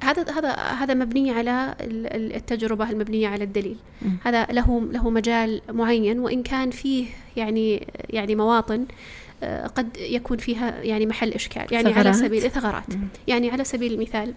هذا 0.00 0.30
هذا 0.32 0.52
هذا 0.54 0.94
مبني 0.94 1.30
على 1.30 1.74
ال- 1.80 2.06
ال- 2.06 2.34
التجربة 2.36 2.90
المبنية 2.90 3.28
على 3.28 3.44
الدليل 3.44 3.76
مم. 4.02 4.16
هذا 4.24 4.44
له 4.44 4.88
له 4.92 5.10
مجال 5.10 5.60
معين 5.72 6.18
وإن 6.18 6.42
كان 6.42 6.70
فيه 6.70 7.06
يعني 7.36 7.86
يعني 8.10 8.34
مواطن 8.34 8.86
آه، 9.42 9.66
قد 9.66 9.96
يكون 9.96 10.36
فيها 10.38 10.82
يعني 10.82 11.06
محل 11.06 11.32
إشكال 11.32 11.66
يعني 11.72 11.92
على 11.92 12.12
ثغرات. 12.12 12.26
سبيل 12.26 12.50
ثغرات 12.50 12.96
مم. 12.96 13.08
يعني 13.26 13.50
على 13.50 13.64
سبيل 13.64 13.92
المثال 13.94 14.34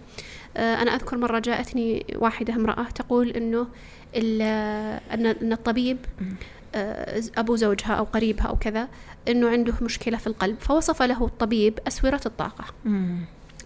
آه، 0.56 0.82
أنا 0.82 0.94
أذكر 0.94 1.16
مرة 1.18 1.38
جاءتني 1.38 2.06
واحدة 2.16 2.54
امرأة 2.54 2.82
تقول 2.84 3.30
أن 3.30 3.66
أن 5.12 5.52
الطبيب 5.52 5.98
آه، 6.74 7.22
أبو 7.38 7.56
زوجها 7.56 7.92
أو 7.94 8.04
قريبها 8.04 8.46
أو 8.46 8.56
كذا 8.56 8.88
إنه 9.28 9.48
عنده 9.48 9.72
مشكلة 9.82 10.16
في 10.16 10.26
القلب 10.26 10.56
فوصف 10.60 11.02
له 11.02 11.24
الطبيب 11.24 11.78
أسورة 11.86 12.20
الطاقة 12.26 12.64
مم. 12.84 13.18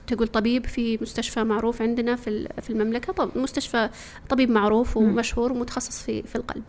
تقول 0.07 0.29
طبيب 0.29 0.67
في 0.67 0.99
مستشفى 1.03 1.45
معروف 1.45 1.83
عندنا 1.83 2.17
في 2.17 2.49
في 2.63 2.71
المملكة. 2.71 3.13
طب 3.13 3.39
مستشفى 3.39 3.91
طبيب 4.29 4.51
معروف 4.51 4.97
ومشهور 4.97 5.53
ومتخصص 5.53 6.03
في 6.03 6.23
في 6.23 6.37
القلب. 6.37 6.65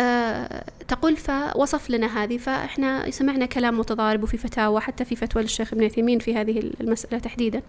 آه، 0.00 0.64
تقول 0.88 1.16
فوصف 1.16 1.90
لنا 1.90 2.22
هذه. 2.24 2.38
فإحنا 2.38 3.10
سمعنا 3.10 3.46
كلام 3.46 3.78
متضارب 3.78 4.22
وفي 4.22 4.36
فتاوى 4.36 4.80
حتى 4.80 5.04
في 5.04 5.16
فتوى 5.16 5.42
للشيخ 5.42 5.72
ابن 5.72 5.84
عثيمين 5.84 6.18
في 6.18 6.34
هذه 6.34 6.70
المسألة 6.80 7.18
تحديدا. 7.18 7.62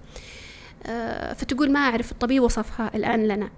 آه، 0.85 1.33
فتقول 1.33 1.71
ما 1.71 1.79
أعرف 1.79 2.11
الطبيب 2.11 2.43
وصفها 2.43 2.91
الآن 2.95 3.27
لنا. 3.27 3.49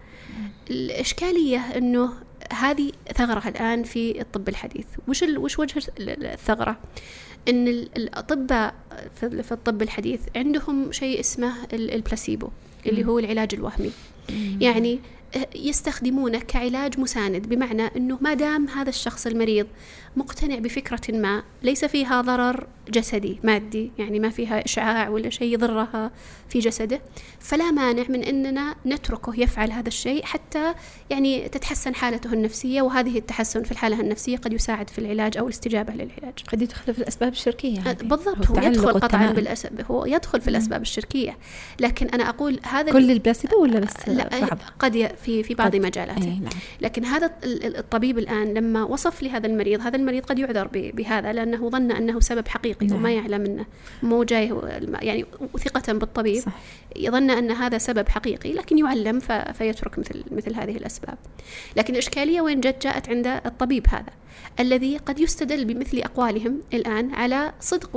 الإشكالية 0.69 1.59
أنه 1.77 2.13
هذه 2.53 2.91
ثغرة 3.15 3.47
الآن 3.47 3.83
في 3.83 4.21
الطب 4.21 4.49
الحديث. 4.49 4.85
وش 5.07 5.23
وش 5.23 5.59
وجه 5.59 5.81
ال- 5.99 6.25
الثغرة؟ 6.25 6.77
إن 7.49 7.67
ال- 7.67 7.89
الأطباء 7.97 8.75
في 9.15 9.51
الطب 9.51 9.81
الحديث 9.81 10.19
عندهم 10.35 10.91
شيء 10.91 11.19
اسمه 11.19 11.53
ال- 11.73 11.91
البلاسيبو 11.91 12.49
اللي 12.85 13.05
هو 13.05 13.19
العلاج 13.19 13.49
الوهمي. 13.53 13.91
يعني 14.61 14.99
يستخدمونه 15.55 16.39
كعلاج 16.39 16.99
مساند 16.99 17.49
بمعنى 17.49 17.87
إنه 17.97 18.17
ما 18.21 18.33
دام 18.33 18.67
هذا 18.67 18.89
الشخص 18.89 19.27
المريض 19.27 19.67
مقتنع 20.15 20.55
بفكرة 20.55 21.15
ما 21.17 21.43
ليس 21.63 21.85
فيها 21.85 22.21
ضرر 22.21 22.67
جسدي 22.89 23.39
مادي 23.43 23.91
يعني 23.97 24.19
ما 24.19 24.29
فيها 24.29 24.65
إشعاع 24.65 25.09
ولا 25.09 25.29
شيء 25.29 25.53
يضرها 25.53 26.11
في 26.49 26.59
جسده 26.59 27.01
فلا 27.39 27.71
مانع 27.71 28.03
من 28.09 28.23
إننا 28.23 28.75
نتركه 28.85 29.39
يفعل 29.39 29.71
هذا 29.71 29.87
الشيء 29.87 30.25
حتى 30.25 30.73
يعني 31.09 31.49
تتحسن 31.49 31.95
حالته 31.95 32.33
النفسية 32.33 32.81
وهذه 32.81 33.17
التحسن 33.17 33.63
في 33.63 33.71
الحالة 33.71 33.99
النفسية 33.99 34.37
قد 34.37 34.53
يساعد 34.53 34.89
في 34.89 34.99
العلاج 34.99 35.37
أو 35.37 35.45
الاستجابة 35.45 35.93
للعلاج 35.93 36.33
قد 36.47 36.61
يدخل 36.61 36.93
في 36.93 36.99
الأسباب 36.99 37.31
الشركية 37.31 37.79
هذه. 37.79 38.03
بالضبط 38.03 38.47
أو 38.49 38.55
هو 38.55 38.67
يدخل 38.67 38.93
قطعا. 38.93 39.31
بالأسباب 39.31 39.85
هو 39.91 40.05
يدخل 40.05 40.41
في 40.41 40.47
الأسباب 40.47 40.81
الشركية 40.81 41.37
لكن 41.79 42.07
أنا 42.07 42.29
أقول 42.29 42.59
هذا 42.63 42.91
كل 42.91 43.11
البلاسيبو 43.11 43.61
ولا 43.61 43.79
بس 43.79 44.09
لا 44.09 44.39
بعض 44.39 44.59
قد 44.79 44.95
في 45.23 45.43
في 45.43 45.53
بعض 45.53 45.75
قد. 45.75 45.81
مجالاته. 45.81 46.23
أي 46.23 46.39
نعم. 46.39 46.53
لكن 46.81 47.05
هذا 47.05 47.31
ال- 47.43 47.65
ال- 47.65 47.77
الطبيب 47.77 48.17
الآن 48.19 48.53
لما 48.53 48.83
وصف 48.83 49.23
لهذا 49.23 49.47
المريض 49.47 49.81
هذا 49.81 49.95
المريض 49.95 50.23
قد 50.25 50.39
يعذر 50.39 50.67
بهذا 50.73 51.33
لأنه 51.33 51.69
ظن 51.69 51.91
أنه 51.91 52.19
سبب 52.19 52.47
حقيقي 52.47 52.85
نعم. 52.87 52.97
وما 52.97 53.11
يعلم 53.11 53.45
أنه 53.45 53.65
مو 54.03 54.23
جاي 54.23 54.53
يعني 55.01 55.25
ثقة 55.59 55.93
بالطبيب 55.93 56.41
صح 56.41 56.51
يظن 56.95 57.29
أن 57.31 57.51
هذا 57.51 57.77
سبب 57.77 58.09
حقيقي 58.09 58.53
لكن 58.53 58.77
يعلم 58.77 59.19
فيترك 59.53 59.99
مثل 59.99 60.23
مثل 60.31 60.55
هذه 60.55 60.75
الأسباب. 60.77 61.17
لكن 61.77 61.93
الإشكالية 61.93 62.41
وين 62.41 62.61
جت؟ 62.61 62.83
جاءت 62.83 63.09
عند 63.09 63.27
الطبيب 63.27 63.87
هذا 63.89 64.13
الذي 64.59 64.97
قد 64.97 65.19
يستدل 65.19 65.65
بمثل 65.65 65.97
أقوالهم 65.97 66.61
الآن 66.73 67.13
على 67.13 67.53
صدق 67.59 67.95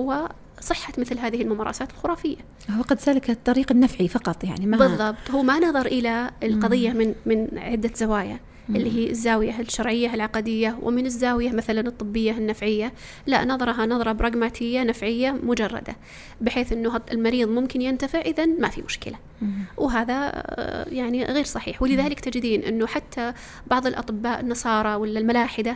وصحة 0.59 0.93
مثل 0.99 1.19
هذه 1.19 1.43
الممارسات 1.43 1.91
الخرافية. 1.91 2.37
هو 2.71 2.83
قد 2.83 3.01
سلك 3.01 3.31
الطريق 3.31 3.73
النفعي 3.73 4.09
فقط 4.09 4.45
يعني 4.45 4.67
ما 4.67 4.77
بالضبط. 4.77 5.31
هو 5.31 5.43
ما 5.43 5.59
نظر 5.59 5.87
إلى 5.87 6.31
القضية 6.43 6.91
من 6.91 7.15
من 7.27 7.59
عدة 7.59 7.91
زوايا 7.95 8.41
اللي 8.71 8.93
هي 8.93 9.11
الزاوية 9.11 9.61
الشرعية 9.61 10.15
العقدية 10.15 10.79
ومن 10.83 11.07
الزاوية 11.07 11.51
مثلا 11.51 11.81
الطبية 11.81 12.33
النفعية. 12.33 12.93
لا 13.27 13.45
نظرها 13.45 13.87
نظرة 13.87 14.13
براغماتيه 14.13 14.83
نفعية 14.83 15.31
مجردة 15.31 15.97
بحيث 16.41 16.73
إنه 16.73 17.01
المريض 17.13 17.49
ممكن 17.49 17.83
ينتفع 17.83 18.21
اذا 18.21 18.47
ما 18.47 18.69
في 18.69 18.83
مشكلة. 18.83 19.17
مم. 19.43 19.65
وهذا 19.77 20.33
آه، 20.35 20.89
يعني 20.89 21.25
غير 21.25 21.45
صحيح. 21.45 21.83
ولذلك 21.83 22.21
تجدين 22.21 22.63
إنه 22.63 22.87
حتى 22.87 23.33
بعض 23.67 23.87
الأطباء 23.87 24.41
النصارى 24.41 24.95
ولا 24.95 25.21
الملاحدة 25.21 25.71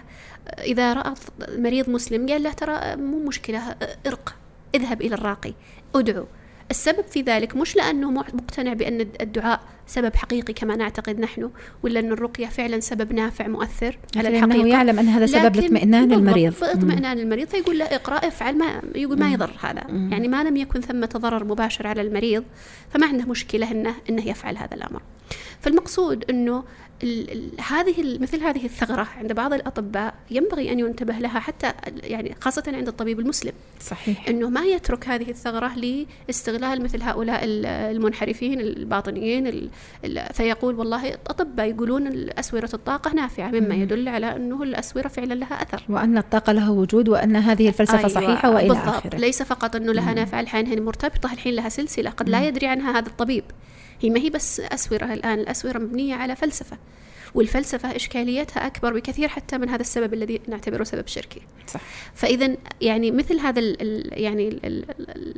آه، 0.49 0.63
إذا 0.63 0.93
رأى 0.93 1.15
مريض 1.49 1.91
مسلم 1.91 2.29
قال 2.29 2.43
له 2.43 2.53
ترى 2.53 2.97
مو 2.97 3.19
مشكلة 3.29 3.59
آه، 3.59 3.97
إرق. 4.07 4.35
اذهب 4.75 5.01
إلى 5.03 5.15
الراقي. 5.15 5.55
ادعو. 5.95 6.27
السبب 6.71 7.05
في 7.11 7.21
ذلك 7.23 7.57
مش 7.57 7.77
لأنه 7.77 8.11
مع- 8.11 8.25
مقتنع 8.35 8.73
بأن 8.73 9.01
الدعاء 9.21 9.61
سبب 9.87 10.17
حقيقي 10.17 10.53
كما 10.53 10.77
نعتقد 10.77 11.21
نحن 11.21 11.51
ولا 11.83 12.01
أن 12.01 12.13
الرقية 12.13 12.47
فعلا 12.47 12.81
سبب 12.81 13.13
نافع 13.13 13.49
مؤثر 13.49 13.99
على 14.17 14.29
لأنه 14.29 14.45
الحقيقة. 14.47 14.67
يعلم 14.69 14.99
أن 14.99 15.09
هذا 15.09 15.27
سبب 15.27 15.57
لاطمئنان 15.57 16.13
المريض. 16.13 16.53
في 16.53 16.65
اطمئنان 16.65 17.19
المريض 17.19 17.49
فيقول 17.49 17.79
له 17.79 17.85
اقرأ 17.85 18.17
افعل 18.17 18.59
ما 18.59 18.83
يقول 18.95 19.19
ما 19.19 19.33
يضر 19.33 19.51
هذا. 19.63 19.85
يعني 19.89 20.29
ما 20.29 20.45
لم 20.45 20.57
يكن 20.57 20.81
ثمة 20.81 21.11
ضرر 21.17 21.45
مباشر 21.45 21.87
على 21.87 22.01
المريض 22.03 22.45
فما 22.91 23.07
عنده 23.07 23.25
مشكلة 23.25 23.71
انه 23.71 23.95
إنه 24.11 24.29
يفعل 24.29 24.57
هذا 24.57 24.75
الأمر. 24.75 25.03
فالمقصود 25.61 26.25
ال- 26.31 26.63
هذه 27.69 28.19
مثل 28.19 28.43
هذه 28.43 28.65
الثغرة 28.65 29.09
عند 29.19 29.33
بعض 29.33 29.53
الأطباء 29.53 30.15
ينبغي 30.31 30.73
أن 30.73 30.79
ينتبه 30.79 31.15
لها 31.15 31.41
حتى 31.41 31.73
يعني 32.03 32.37
خاصة 32.41 32.63
عند 32.67 32.89
الطبيب 32.89 33.21
المسلم. 33.21 33.53
صحيح. 33.81 34.29
إنه 34.29 34.51
ما 34.51 34.61
يترك 34.65 35.09
هذه 35.09 35.31
الثغرة 35.31 35.73
لاستغلال 36.29 36.83
مثل 36.83 37.03
هؤلاء 37.03 37.45
ال- 37.45 37.67
المنحرفين 37.67 38.61
الباطنيين 38.61 39.47
ال- 39.47 39.71
ال- 40.05 40.35
فيقول 40.35 40.75
والله 40.75 41.09
الاطباء 41.09 41.67
يقولون 41.71 42.31
اسوره 42.39 42.71
الطاقة 42.75 43.13
نافعة 43.15 43.51
مما 43.51 43.75
يدل 43.75 44.09
على 44.09 44.37
أنه 44.37 44.63
الاسوره 44.63 45.09
فعلا 45.09 45.35
لها 45.35 45.63
أثر. 45.63 45.83
وأن 45.89 46.19
الطاقة 46.19 46.53
لها 46.53 46.71
وجود 46.71 47.09
وأن 47.09 47.37
هذه 47.37 47.69
الفلسفة 47.69 47.99
أيوة 47.99 48.09
صحيحة 48.09 48.51
وإلى 48.51 48.69
بالضبط. 48.69 48.89
آخره. 48.89 49.17
ليس 49.19 49.43
فقط 49.43 49.77
أنه 49.77 49.93
لها 49.93 50.15
نافعه 50.15 50.41
الحين 50.41 50.67
هي 50.67 50.77
مرتبطة 50.81 51.33
الحين 51.33 51.55
لها 51.55 51.69
سلسلة 51.69 52.11
قد 52.11 52.29
لا 52.29 52.49
يدري 52.49 52.67
عنها 52.67 52.99
هذا 52.99 53.09
الطبيب. 53.09 53.45
هي 54.01 54.11
ما 54.11 54.21
هي 54.21 54.31
بس 54.31 54.61
أسورة 54.61 55.05
الآن 55.13 55.39
الأسورة 55.39 55.79
مبنية 55.79 56.15
على 56.15 56.37
فلسفة 56.37 56.77
والفلسفة 57.35 57.97
إشكاليتها 57.97 58.67
أكبر 58.67 58.95
بكثير 58.95 59.29
حتى 59.29 59.59
من 59.59 59.69
هذا 59.69 59.81
السبب 59.81 60.15
الذي 60.15 60.41
نعتبره 60.49 60.85
سبب 60.85 61.07
شركي 61.07 61.41
صح 61.67 61.81
فاذا 62.15 62.57
يعني 62.81 63.11
مثل 63.11 63.39
هذا 63.41 63.61
ال 63.61 63.83
ال 63.83 64.23
يعني 64.23 64.49
ال 64.49 64.67
ال 64.67 64.85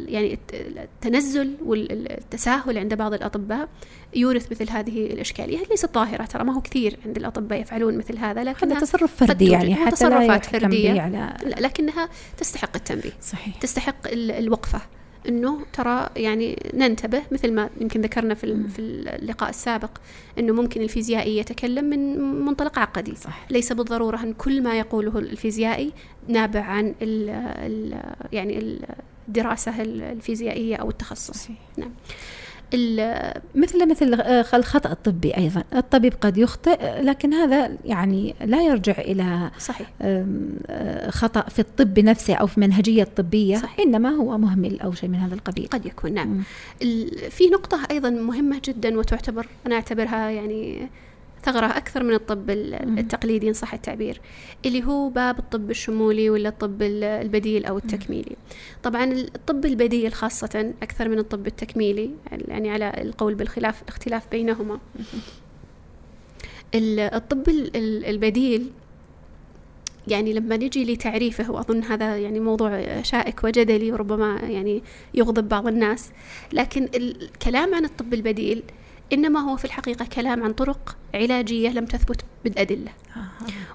يعني 0.08 0.32
الت- 0.34 0.54
التنزل 0.54 1.54
والتساهل 1.64 2.78
عند 2.78 2.94
بعض 2.94 3.12
الأطباء 3.14 3.68
يورث 4.14 4.52
مثل 4.52 4.70
هذه 4.70 5.06
الإشكالية 5.06 5.58
هي 5.58 5.64
ليست 5.70 5.94
ظاهره 5.94 6.24
ترى 6.24 6.44
ما 6.44 6.54
هو 6.56 6.60
كثير 6.60 6.98
عند 7.06 7.16
الأطباء 7.16 7.60
يفعلون 7.60 7.98
مثل 7.98 8.18
هذا 8.18 8.40
هذا 8.40 8.50
لكنها 8.50 8.80
تصرف 8.80 9.16
فردي. 9.16 9.50
يعني 9.50 9.74
حتى 9.74 9.90
تصرفات 9.96 10.46
فردية. 10.46 11.00
على 11.00 11.36
لكنها 11.60 12.08
تستحق 12.36 12.76
التنبيه 12.76 13.12
صحيح 13.22 13.56
تستحق 13.56 14.08
ال- 14.08 14.30
الوقفة 14.30 14.80
إنه 15.28 15.60
ترى 15.72 16.08
يعني 16.16 16.70
ننتبه 16.74 17.22
مثل 17.30 17.52
ما 17.52 17.70
يمكن 17.80 18.00
ذكرنا 18.00 18.34
في 18.34 18.68
في 18.68 18.78
اللقاء 18.78 19.50
السابق 19.50 19.90
إنه 20.38 20.52
ممكن 20.52 20.82
الفيزيائي 20.82 21.38
يتكلم 21.38 21.84
من 21.84 22.20
منطلق 22.20 22.78
عقدي. 22.78 23.14
صح. 23.14 23.46
ليس 23.50 23.72
بالضرورة 23.72 24.22
أن 24.22 24.32
كل 24.32 24.62
ما 24.62 24.78
يقوله 24.78 25.18
الفيزيائي 25.18 25.92
نابع 26.28 26.60
عن 26.60 26.94
ال 27.02 27.30
ال 27.30 28.02
يعني 28.32 28.78
الدراسة 29.28 29.82
الفيزيائية 29.82 30.76
أو 30.76 30.90
التخصص. 30.90 31.36
صحيح. 31.36 31.56
نعم. 31.76 31.90
مثل 33.54 33.88
مثل 33.90 34.14
آه، 34.14 34.44
الخطأ 34.54 34.92
الطبي 34.92 35.36
أيضا 35.36 35.64
الطبيب 35.74 36.12
قد 36.20 36.38
يخطئ 36.38 37.00
لكن 37.02 37.34
هذا 37.34 37.70
يعني 37.84 38.34
لا 38.44 38.62
يرجع 38.62 38.92
إلى 38.98 39.50
صحيح 39.58 39.90
آه، 40.02 41.10
خطأ 41.10 41.40
في 41.48 41.58
الطب 41.58 41.98
نفسه 41.98 42.34
أو 42.34 42.46
في 42.46 42.60
منهجية 42.60 43.04
طبية 43.16 43.56
صحيح. 43.56 43.80
إنما 43.80 44.08
هو 44.10 44.38
مهمل 44.38 44.80
أو 44.80 44.92
شيء 44.92 45.08
من 45.08 45.14
هذا 45.18 45.34
القبيل 45.34 45.66
قد 45.66 45.86
يكون 45.86 46.12
نعم. 46.14 46.42
ال- 46.82 47.30
في 47.30 47.46
نقطة 47.50 47.80
أيضا 47.90 48.10
مهمة 48.10 48.60
جدا 48.64 48.98
وتعتبر 48.98 49.46
أنا 49.66 49.74
أعتبرها 49.74 50.30
يعني 50.30 50.88
ثغرة 51.44 51.66
أكثر 51.66 52.02
من 52.02 52.14
الطب. 52.14 52.50
التقليدي 52.50 53.48
إن 53.48 53.52
صح 53.52 53.74
التعبير 53.74 54.20
اللي 54.66 54.84
هو 54.84 55.08
باب 55.08 55.38
الطب 55.38 55.70
الشمولي 55.70 56.30
ولا 56.30 56.48
الطب 56.48 56.82
ال- 56.82 57.04
البديل 57.04 57.64
أو 57.64 57.78
التكميلي. 57.78 58.36
طبعا 58.82 59.04
الطب 59.12 59.64
البديل 59.64 60.12
خاصة 60.12 60.74
أكثر 60.82 61.08
من 61.08 61.18
الطب 61.18 61.46
التكميلي 61.46 62.10
يعني 62.48 62.70
على 62.70 62.92
القول 62.98 63.34
بالخلاف 63.34 63.82
الاختلاف 63.82 64.22
بينهما. 64.30 64.78
ال- 66.74 67.00
الطب 67.00 67.48
ال- 67.48 67.76
ال- 67.76 68.04
البديل 68.04 68.70
يعني 70.08 70.32
لما 70.32 70.56
نجي 70.56 70.84
لتعريفه 70.94 71.50
وأظن 71.50 71.82
هذا 71.82 72.16
يعني 72.16 72.40
موضوع 72.40 73.02
شائك 73.02 73.44
وجدلي 73.44 73.92
وربما 73.92 74.36
يعني 74.42 74.82
يغضب 75.14 75.48
بعض 75.48 75.66
الناس 75.66 76.10
لكن 76.52 76.88
الكلام 76.94 77.74
عن 77.74 77.84
الطب 77.84 78.14
البديل 78.14 78.62
إنما 79.12 79.40
هو 79.40 79.56
في 79.56 79.64
الحقيقة 79.64 80.04
كلام 80.04 80.42
عن 80.42 80.52
طرق 80.52 80.96
علاجية 81.14 81.70
لم 81.70 81.86
تثبت 81.86 82.24
بالأدلة. 82.44 82.90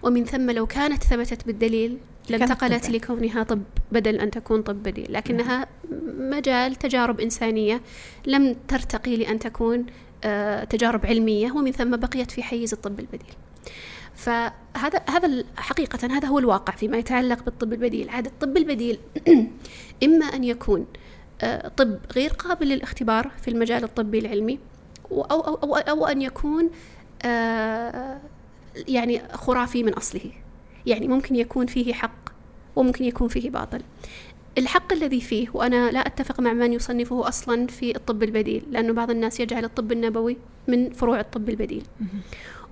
ومن 0.04 0.26
ثم 0.26 0.52
لو 0.52 0.66
كانت 0.66 1.04
ثبتت 1.04 1.48
بالدليل 1.48 1.98
لانتقلت 2.30 2.90
لكونها 2.90 3.44
طب 3.44 3.62
بدل 3.92 4.16
أن 4.16 4.32
تكون 4.32 4.62
طب 4.62 4.84
بديل 4.84 5.14
لكنها 5.14 5.68
مجال 6.18 6.76
تجارب 6.76 7.20
إنسانية 7.20 7.82
لم 8.26 8.56
ترتقي 8.68 9.16
لأن 9.16 9.40
تكون 9.40 9.86
آه، 10.24 10.64
تجارب 10.64 11.06
علمية 11.06 11.52
ومن 11.52 11.72
ثم 11.72 11.96
بقيت 11.96 12.32
في 12.32 12.44
حيز 12.44 12.74
الطب 12.74 13.00
البديل. 13.00 13.34
فهذا 14.16 15.02
هذا 15.10 15.44
حقيقة 15.58 16.18
هذا 16.18 16.28
هو 16.28 16.40
الواقع 16.40 16.74
فيما 16.76 16.98
يتعلق 16.98 17.44
بالطب 17.44 17.74
البديل. 17.74 18.10
عاد 18.10 18.26
الطب 18.26 18.58
البديل 18.58 19.00
إما 20.06 20.26
أن 20.26 20.44
يكون 20.44 20.86
آه، 21.42 21.68
طب 21.68 21.98
غير 22.16 22.30
قابل 22.30 22.68
للاختبار 22.68 23.32
في 23.42 23.48
المجال 23.48 23.84
الطبي 23.84 24.20
العلمي 24.20 24.60
أو, 25.12 25.22
أو, 25.22 25.56
أو, 25.56 25.76
أو 25.76 26.06
أن 26.06 26.22
يكون 26.22 26.70
آه، 27.26 28.18
يعني 28.88 29.22
خرافي 29.34 29.84
من 29.84 29.94
أصله. 29.94 30.32
يعني 30.86 31.08
ممكن 31.08 31.36
يكون 31.36 31.66
فيه 31.66 31.94
حق 31.94 32.30
وممكن 32.76 33.06
يكون 33.06 33.28
فيه 33.28 33.50
باطل. 33.50 33.82
الحق 34.58 34.94
الذي 34.94 35.22
فيه 35.22 35.48
وأنا 35.54 35.92
لا 35.92 36.00
أتفق 36.00 36.40
مع 36.40 36.54
من 36.54 36.74
يصنفه 36.74 37.28
أصلا 37.28 37.68
في 37.68 37.96
الطب 37.96 38.24
البديل 38.24 38.64
لأنه 38.72 38.94
بعض 38.94 39.12
الناس 39.12 39.40
يجعل 39.40 39.66
الطب 39.66 39.92
النبوي 39.92 40.38
من 40.68 40.90
فروع 40.90 41.20
الطب 41.20 41.50
البديل. 41.50 41.84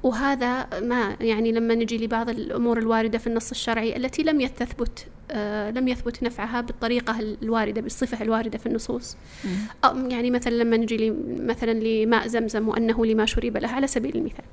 وهذا 0.03 0.67
ما 0.81 1.15
يعني 1.21 1.51
لما 1.51 1.75
نجي 1.75 1.97
لبعض 1.97 2.29
الأمور 2.29 2.77
الواردة 2.77 3.17
في 3.17 3.27
النص 3.27 3.49
الشرعي 3.51 3.95
التي 3.97 4.23
لم 4.23 4.41
يثبت 4.41 5.07
آه 5.07 5.14
لم 5.75 5.87
يثبت 5.87 6.23
نفعها 6.23 6.61
بالطريقة 6.61 7.19
الواردة 7.19 7.81
بالصفة 7.81 8.21
الواردة 8.21 8.57
في 8.57 8.65
النصوص. 8.65 9.17
يعني 9.83 10.31
مثلا 10.31 10.53
لما 10.53 10.77
نجي 10.77 11.13
مثلا 11.39 11.71
لماء 11.71 12.27
زمزم 12.27 12.69
وأنه 12.69 13.05
لما 13.05 13.25
شرب 13.25 13.57
له 13.57 13.67
على 13.67 13.87
سبيل 13.87 14.15
المثال. 14.17 14.45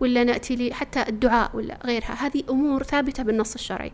ولا 0.00 0.24
نأتي 0.24 0.56
لي 0.56 0.74
حتى 0.74 1.04
الدعاء 1.08 1.50
ولا 1.54 1.78
غيرها. 1.84 2.26
هذه 2.26 2.42
أمور 2.50 2.82
ثابتة 2.82 3.22
بالنص 3.22 3.54
الشرعي. 3.54 3.92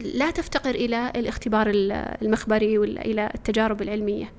لا 0.00 0.30
تفتقر 0.30 0.74
إلى 0.74 1.12
الاختبار 1.16 1.70
المخبري 2.22 2.78
ولا 2.78 3.04
إلى 3.04 3.30
التجارب 3.34 3.82
العلمية. 3.82 4.32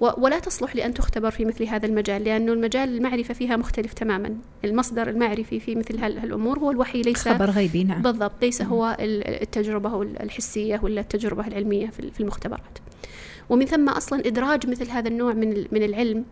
ولا 0.00 0.38
تصلح 0.38 0.76
لأن 0.76 0.94
تختبر 0.94 1.30
في 1.30 1.44
مثل 1.44 1.64
هذا 1.64 1.86
المجال 1.86 2.24
لأنه 2.24 2.52
المجال 2.52 2.96
المعرفة 2.96 3.34
فيها 3.34 3.56
مختلف 3.56 3.92
تماما. 3.92 4.36
المصدر 4.64 5.08
المعرفي 5.08 5.60
في 5.60 5.74
مثل 5.74 5.98
هالأمور 5.98 6.58
هو 6.58 6.70
الوحي 6.70 7.02
ليس 7.02 7.28
خبر 7.28 7.50
غيبي 7.50 7.84
نعم. 7.84 8.02
بالضبط 8.02 8.42
ليس 8.42 8.62
هو 8.62 8.96
التجربة 9.00 10.02
الحسية 10.02 10.80
ولا 10.82 11.00
التجربة 11.00 11.46
العلمية 11.46 11.86
في 11.86 12.20
المختبرات. 12.20 12.78
ومن 13.50 13.66
ثم 13.66 13.88
أصلا 13.88 14.26
إدراج 14.26 14.66
مثل 14.66 14.90
هذا 14.90 15.08
النوع 15.08 15.32
من 15.72 15.82
العلم 15.82 16.24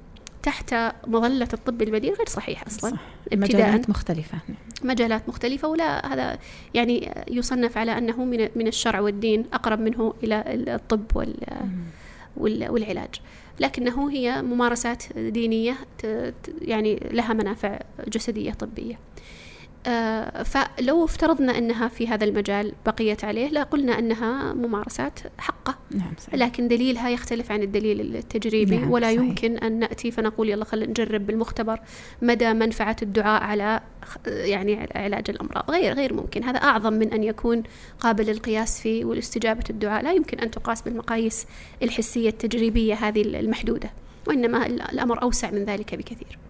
تحت 0.43 0.75
مظلة 1.07 1.49
الطب 1.53 1.83
البديل 1.83 2.15
غير 2.15 2.29
صحيح 2.29 2.67
أصلا. 2.67 2.91
صح. 2.91 2.99
مجالات 3.33 3.91
مختلفة. 3.91 4.39
نعم. 4.49 4.59
مجالات 4.85 5.29
مختلفة 5.29 5.69
ولا 5.69 6.13
هذا 6.13 6.39
يعني 6.75 7.25
يصنف 7.31 7.79
على 7.79 7.99
أنه 7.99 8.25
من 8.25 8.49
من 8.57 8.67
الشرع 8.67 9.01
والدين 9.01 9.45
أقرب 9.53 9.81
منه 9.81 10.15
إلى 10.23 10.45
الطب 10.47 11.17
وال 12.37 12.71
والعلاج. 12.71 13.15
لكنه 13.61 14.11
هي 14.11 14.43
ممارسات 14.43 15.05
دينية 15.17 15.77
يعني 16.63 17.09
لها 17.13 17.33
منافع 17.33 17.79
جسدية 18.09 18.53
طبية. 18.53 18.99
فلو 20.45 21.05
افترضنا 21.05 21.59
أنها 21.59 21.89
في 21.89 22.09
هذا 22.09 22.25
المجال 22.25 22.73
بقيت 22.87 23.25
عليه 23.25 23.49
لا 23.49 23.63
قلنا 23.63 23.99
أنها 23.99 24.53
ممارسات 24.53 25.21
حقة. 25.39 25.79
نعم 25.91 26.15
صحيح. 26.19 26.35
لكن 26.35 26.69
دليلها 26.69 27.09
يختلف 27.09 27.53
عن 27.53 27.63
الدليل 27.63 28.17
التجريبي 28.17 28.77
نعم 28.77 28.91
ولا 28.91 29.07
صحيح. 29.07 29.21
يمكن 29.21 29.59
أن 29.59 29.79
نأتي 29.79 30.11
فنقول 30.11 30.49
يلا 30.49 30.65
خلينا 30.65 30.91
نجرب 30.91 31.27
بالمختبر 31.27 31.81
مدى 32.23 32.53
منفعة 32.53 32.97
الدعاء 33.03 33.43
على 33.43 33.81
يعني 34.27 34.89
علاج 34.95 35.31
الأمراض. 35.31 35.71
غير 35.71 35.95
غير 35.95 36.15
ممكن. 36.15 36.45
هذا 36.45 36.59
أعظم 36.59 36.93
من 36.93 37.13
أن 37.13 37.25
يكون 37.25 37.63
قابل 38.01 38.27
للقياس 38.27 38.81
فيه 38.81 39.05
والاستجابة 39.05 39.65
الدعاء. 39.71 40.03
لا 40.03 40.13
يمكن 40.13 40.39
أن 40.39 40.51
تقاس 40.51 40.83
بالمقاييس 40.83 41.47
الحسية 41.83 42.29
التجريبية 42.29 42.95
هذه 42.95 43.23
المحدودة 43.23 43.91
وإنما 44.27 44.67
الأمر 44.67 45.23
أوسع 45.23 45.51
من 45.51 45.65
ذلك 45.65 45.95
بكثير. 45.95 46.39
آه، 46.39 46.50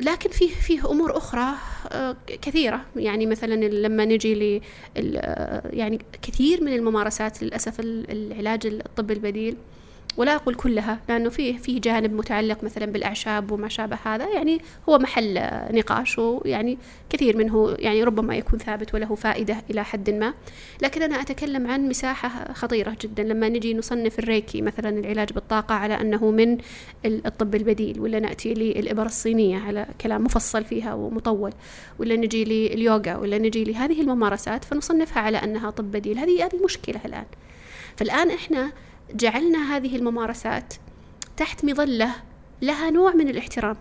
لكن 0.00 0.30
فيه 0.30 0.54
فيه 0.54 0.90
أمور 0.90 1.16
أخرى 1.16 1.54
آه، 1.92 2.16
كثيرة. 2.42 2.80
يعني 2.96 3.26
مثلا 3.26 3.54
لما 3.54 4.04
نجي 4.04 4.34
ل 4.34 4.60
آه، 4.96 5.70
يعني 5.72 5.98
كثير 6.22 6.64
من 6.64 6.72
الممارسات 6.72 7.42
للأسف 7.42 7.80
العلاج 7.80 8.66
الطبي 8.66 9.14
البديل. 9.14 9.56
ولا 10.16 10.34
أقول 10.34 10.54
كلها 10.54 10.98
لأنه 11.08 11.30
فيه 11.30 11.58
فيه 11.58 11.80
جانب 11.80 12.12
متعلق 12.12 12.64
مثلا 12.64 12.86
بالأعشاب 12.86 13.50
وما 13.50 13.68
شابه 13.68 13.98
هذا 14.04 14.28
يعني 14.28 14.60
هو 14.88 14.98
محل 14.98 15.34
نقاش 15.70 16.18
ويعني 16.18 16.78
كثير 17.10 17.36
منه 17.36 17.76
يعني 17.78 18.04
ربما 18.04 18.36
يكون 18.36 18.58
ثابت 18.58 18.94
وله 18.94 19.14
فائدة 19.14 19.56
إلى 19.70 19.84
حد 19.84 20.10
ما. 20.10 20.34
لكن 20.82 21.02
أنا 21.02 21.20
أتكلم 21.20 21.66
عن 21.66 21.88
مساحة 21.88 22.52
خطيرة 22.52 22.96
جدا. 23.00 23.22
لما 23.22 23.48
نجي 23.48 23.74
نصنف 23.74 24.18
الريكي 24.18 24.62
مثلا 24.62 24.88
العلاج 24.98 25.32
بالطاقة 25.32 25.74
على 25.74 26.00
أنه 26.00 26.30
من 26.30 26.58
الطب 27.04 27.54
البديل 27.54 28.00
ولا 28.00 28.20
نأتي 28.20 28.54
للإبر 28.54 29.06
الصينية 29.06 29.58
على 29.58 29.86
كلام 30.00 30.24
مفصل 30.24 30.64
فيها 30.64 30.94
ومطول 30.94 31.52
ولا 31.98 32.16
نجي 32.16 32.44
لليوغا 32.44 33.16
ولا 33.16 33.38
نجي 33.38 33.64
لهذه 33.64 34.00
الممارسات 34.00 34.64
فنصنفها 34.64 35.22
على 35.22 35.38
أنها 35.38 35.70
طب 35.70 35.92
بديل. 35.92 36.18
هذه 36.18 36.44
هذه 36.44 36.64
مشكلة 36.64 37.00
الآن. 37.04 37.26
فالآن 37.96 38.30
إحنا 38.30 38.72
جعلنا 39.14 39.76
هذه 39.76 39.96
الممارسات 39.96 40.74
تحت 41.36 41.64
مظلة 41.64 42.14
لها 42.62 42.90
نوع 42.90 43.14
من 43.14 43.28
الاحترام 43.28 43.76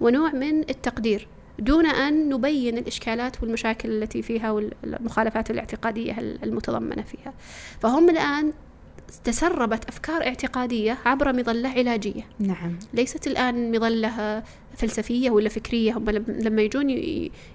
ونوع 0.00 0.32
من 0.32 0.60
التقدير 0.60 1.28
دون 1.58 1.86
أن 1.86 2.28
نبين 2.28 2.78
الإشكالات 2.78 3.42
والمشاكل 3.42 3.90
التي 3.90 4.22
فيها 4.22 4.50
والمخالفات 4.50 5.50
الاعتقادية 5.50 6.18
المتضمنة 6.18 7.02
فيها. 7.02 7.34
فهم 7.80 8.10
الآن 8.10 8.52
تسربت 9.24 9.84
أفكار 9.84 10.22
اعتقادية 10.26 10.98
عبر 11.04 11.32
مظلة 11.32 11.68
علاجية. 11.68 12.22
نعم. 12.38 12.78
ليست 12.94 13.26
الآن 13.26 13.76
مظلة 13.76 14.42
فلسفية 14.78 15.30
ولا 15.30 15.48
فكرية 15.48 15.96
هم 15.96 16.10
لما 16.28 16.62
يجون 16.62 16.90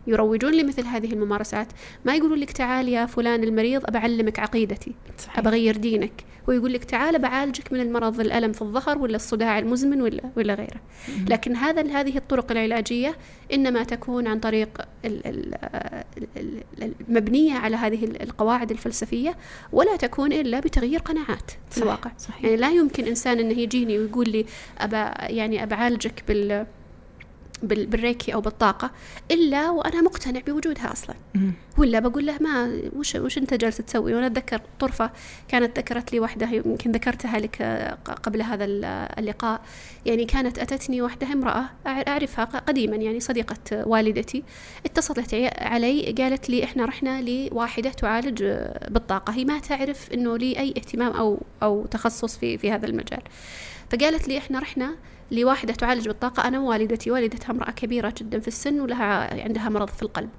يروجون 0.08 0.54
لمثل 0.54 0.86
هذه 0.86 1.14
الممارسات 1.14 1.68
ما 2.06 2.16
يقولون 2.16 2.40
لك 2.40 2.52
تعال 2.52 2.90
يا 2.90 3.06
فلان 3.06 3.44
المريض 3.44 3.86
أبى 3.86 3.98
أعلمك 3.98 4.40
عقيدتي 4.40 4.92
أبى 5.36 5.50
أغير 5.50 5.78
دينك. 5.78 6.24
ويقول 6.48 6.74
لك 6.74 6.84
تعال 6.84 7.20
بعالجك 7.20 7.74
من 7.74 7.80
المرض 7.80 8.20
الألم 8.20 8.52
في 8.52 8.62
الظهر 8.62 8.98
ولا 8.98 9.16
الصداع 9.16 9.60
المزمن 9.60 10.02
ولا 10.02 10.22
ولا 10.38 10.54
غيره. 10.54 10.82
لكن 11.30 11.56
هذا 11.56 12.00
هذه 12.00 12.18
الطرق 12.18 12.52
العلاجية 12.52 13.16
إنما 13.54 13.84
تكون 13.84 14.28
عن 14.28 14.40
طريق 14.40 14.82
المبنية 17.10 17.54
على 17.54 17.76
هذه 17.76 18.06
القواعد 18.06 18.72
الفلسفية 18.72 19.38
ولا 19.72 19.96
تكون 19.96 20.34
إلا 20.34 20.60
بتغيير 20.60 21.00
قناعات 21.00 21.52
في 21.70 21.78
الواقع. 21.78 22.12
صحيح. 22.18 22.44
يعني 22.44 22.58
لا 22.58 22.72
يمكن 22.72 23.06
إنسان 23.06 23.40
أنه 23.40 23.60
يجيني 23.60 24.00
ويقول 24.00 24.30
لي 24.30 24.46
أبى 24.78 25.36
يعني 25.36 25.64
أبى 25.64 25.76
أعالجك 25.76 26.24
بال 26.28 26.66
بالريكي 27.64 28.34
أو 28.34 28.42
بالطاقة 28.42 28.92
إلا 29.32 29.70
وأنا 29.70 30.02
مقتنع 30.02 30.40
بوجودها 30.40 30.92
أصلا. 30.92 31.16
ولا 31.78 32.00
بقول 32.00 32.26
له 32.26 32.38
ما 32.42 32.82
وش 32.96 33.16
وش 33.16 33.38
أنت 33.38 33.54
جالس 33.54 33.78
تسوي؟ 33.78 34.16
وأنا 34.16 34.28
أتذكر 34.28 34.62
طرفة 34.80 35.12
كانت 35.48 35.80
ذكرت 35.80 36.14
لي 36.14 36.20
واحدة 36.20 36.50
يمكن 36.50 36.92
ذكرتها 36.92 37.40
لك 37.40 37.62
قبل 38.24 38.42
هذا 38.42 38.66
اللقاء. 38.66 39.62
يعني 40.06 40.26
كانت 40.26 40.60
أتتني 40.60 41.02
واحدة 41.02 41.28
امرأة 41.28 41.70
أعرفها 41.88 42.46
قديما 42.46 42.96
يعني 42.96 43.20
صديقة 43.20 43.58
والدتي. 43.72 44.44
اتصلت 44.86 45.34
علي 45.58 46.16
قالت 46.18 46.50
لي 46.50 46.64
إحنا 46.64 46.86
رحنا 46.86 47.22
لواحدة 47.22 47.90
تعالج 47.90 48.44
بالطاقة. 48.90 49.34
هي 49.34 49.46
ما 49.46 49.60
تعرف 49.60 50.14
إنه 50.14 50.38
لي 50.38 50.60
أي 50.60 50.70
اهتمام 50.70 51.12
أو 51.12 51.42
أو 51.64 51.86
تخصص 51.86 52.38
في 52.38 52.58
في 52.58 52.72
هذا 52.72 52.86
المجال. 52.86 53.22
فقالت 53.92 54.28
لي 54.28 54.38
إحنا 54.38 54.60
رحنا 54.60 54.96
لواحدة 55.32 55.74
تعالج 55.74 56.08
بالطاقة. 56.08 56.48
أنا 56.48 56.60
ووالدتي 56.60 57.12
والدتها 57.12 57.52
امرأة 57.52 57.72
كبيرة 57.72 58.14
جدا 58.18 58.40
في 58.40 58.48
السن 58.48 58.80
ولها 58.80 59.44
عندها 59.44 59.70
مرض 59.70 59.90
في 59.90 60.04
القلب. 60.04 60.30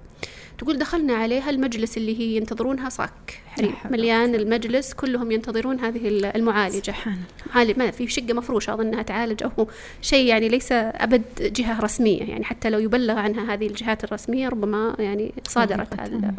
تقول 0.59 0.79
دخلنا 0.79 1.15
عليها 1.15 1.51
المجلس 1.51 1.97
اللي 1.97 2.21
هي 2.21 2.37
ينتظرونها. 2.37 2.89
صك 2.89 3.41
حريم. 3.47 3.75
مليان 3.91 4.35
المجلس 4.35 4.93
كلهم 4.95 5.31
ينتظرون 5.31 5.81
هذه 5.81 6.09
المعالجة. 6.09 6.83
سبحان 6.83 7.19
الله. 7.57 7.75
ما 7.79 7.91
في 7.91 8.09
شقة 8.09 8.33
مفروشة 8.33 8.75
أظنها 8.75 9.03
تعالج. 9.03 9.43
أو 9.43 9.69
شيء 10.03 10.27
يعني 10.27 10.49
ليس 10.49 10.73
أبد 10.73 11.23
جهة 11.41 11.81
رسمية 11.81 12.23
يعني. 12.23 12.45
حتى 12.45 12.71
لو 12.71 12.79
يبلغ 12.79 13.19
عنها 13.19 13.55
هذه 13.55 13.67
الجهات 13.67 14.05
الرسمية 14.05 14.49
ربما 14.49 14.97
يعني 14.99 15.33
صادرت 15.49 15.89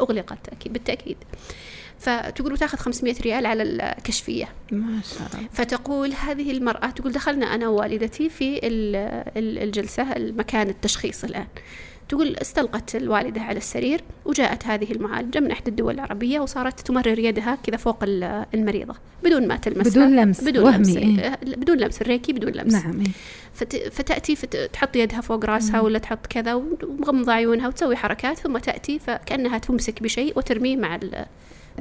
أغلقت 0.00 0.48
أكيد 0.52 0.72
بالتأكيد. 0.72 1.16
فتقول 1.98 2.58
تاخذ 2.58 2.78
500 2.78 3.14
ريال 3.22 3.46
على 3.46 3.62
الكشفية. 3.62 4.48
ما 4.72 5.00
شاء 5.02 5.28
الله. 5.34 5.48
فتقول 5.52 6.12
هذه 6.12 6.50
المرأة 6.50 6.90
تقول 6.90 7.12
دخلنا 7.12 7.54
أنا 7.54 7.68
ووالدتي 7.68 8.28
في 8.28 8.60
الجلسة 9.36 10.12
المكان 10.12 10.68
التشخيص 10.68 11.24
الآن. 11.24 11.46
تقول 12.08 12.36
استلقت 12.36 12.96
الوالدة 12.96 13.40
على 13.40 13.58
السرير 13.58 14.00
وجاءت 14.24 14.66
هذه 14.66 14.92
المعالجة 14.92 15.40
من 15.40 15.50
إحدى 15.50 15.70
الدول 15.70 15.94
العربية 15.94 16.40
وصارت 16.40 16.80
تمرر 16.80 17.18
يدها 17.18 17.58
كذا 17.62 17.76
فوق 17.76 17.96
المريضة 18.54 18.94
بدون 19.24 19.48
ما 19.48 19.56
تلمسها. 19.56 19.90
بدون 19.90 20.16
لمس 20.16 20.44
بدون 20.44 20.64
وهمي 20.64 20.78
لمس 20.78 20.96
إيه؟ 20.96 21.38
بدون 21.42 21.78
لمس 21.78 22.02
الريكي 22.02 22.32
بدون 22.32 22.52
لمس. 22.52 22.72
نعم 22.72 23.00
إيه؟ 23.00 23.06
فت... 23.54 23.76
فتأتي 23.76 24.36
فت... 24.36 24.56
تحط 24.56 24.96
يدها 24.96 25.20
فوق 25.20 25.44
راسها 25.44 25.80
ولا 25.80 25.98
تحط 25.98 26.26
كذا 26.26 26.54
ومغمضة 26.54 27.32
عيونها 27.32 27.68
وتسوي 27.68 27.96
حركات 27.96 28.38
ثم 28.38 28.58
تأتي 28.58 28.98
فكأنها 28.98 29.58
تمسك 29.58 30.02
بشيء 30.02 30.38
وترميه 30.38 30.76
مع 30.76 30.94
ال... 30.96 31.26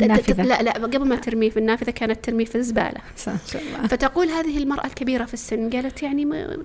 النافذة. 0.02 0.44
لا 0.44 0.62
لا 0.62 0.72
قبل 0.72 1.08
ما 1.08 1.16
ترميه 1.16 1.50
في 1.50 1.58
النافذة 1.58 1.92
كانت 1.92 2.26
ترميه 2.26 2.46
في 2.46 2.56
الزبالة. 2.56 3.02
فتقول 3.90 4.28
هذه 4.28 4.58
المرأة 4.58 4.86
الكبيرة 4.86 5.26
في 5.26 5.34
السن 5.34 5.70
قالت 5.70 6.04
يعني 6.04 6.26
ما 6.26 6.58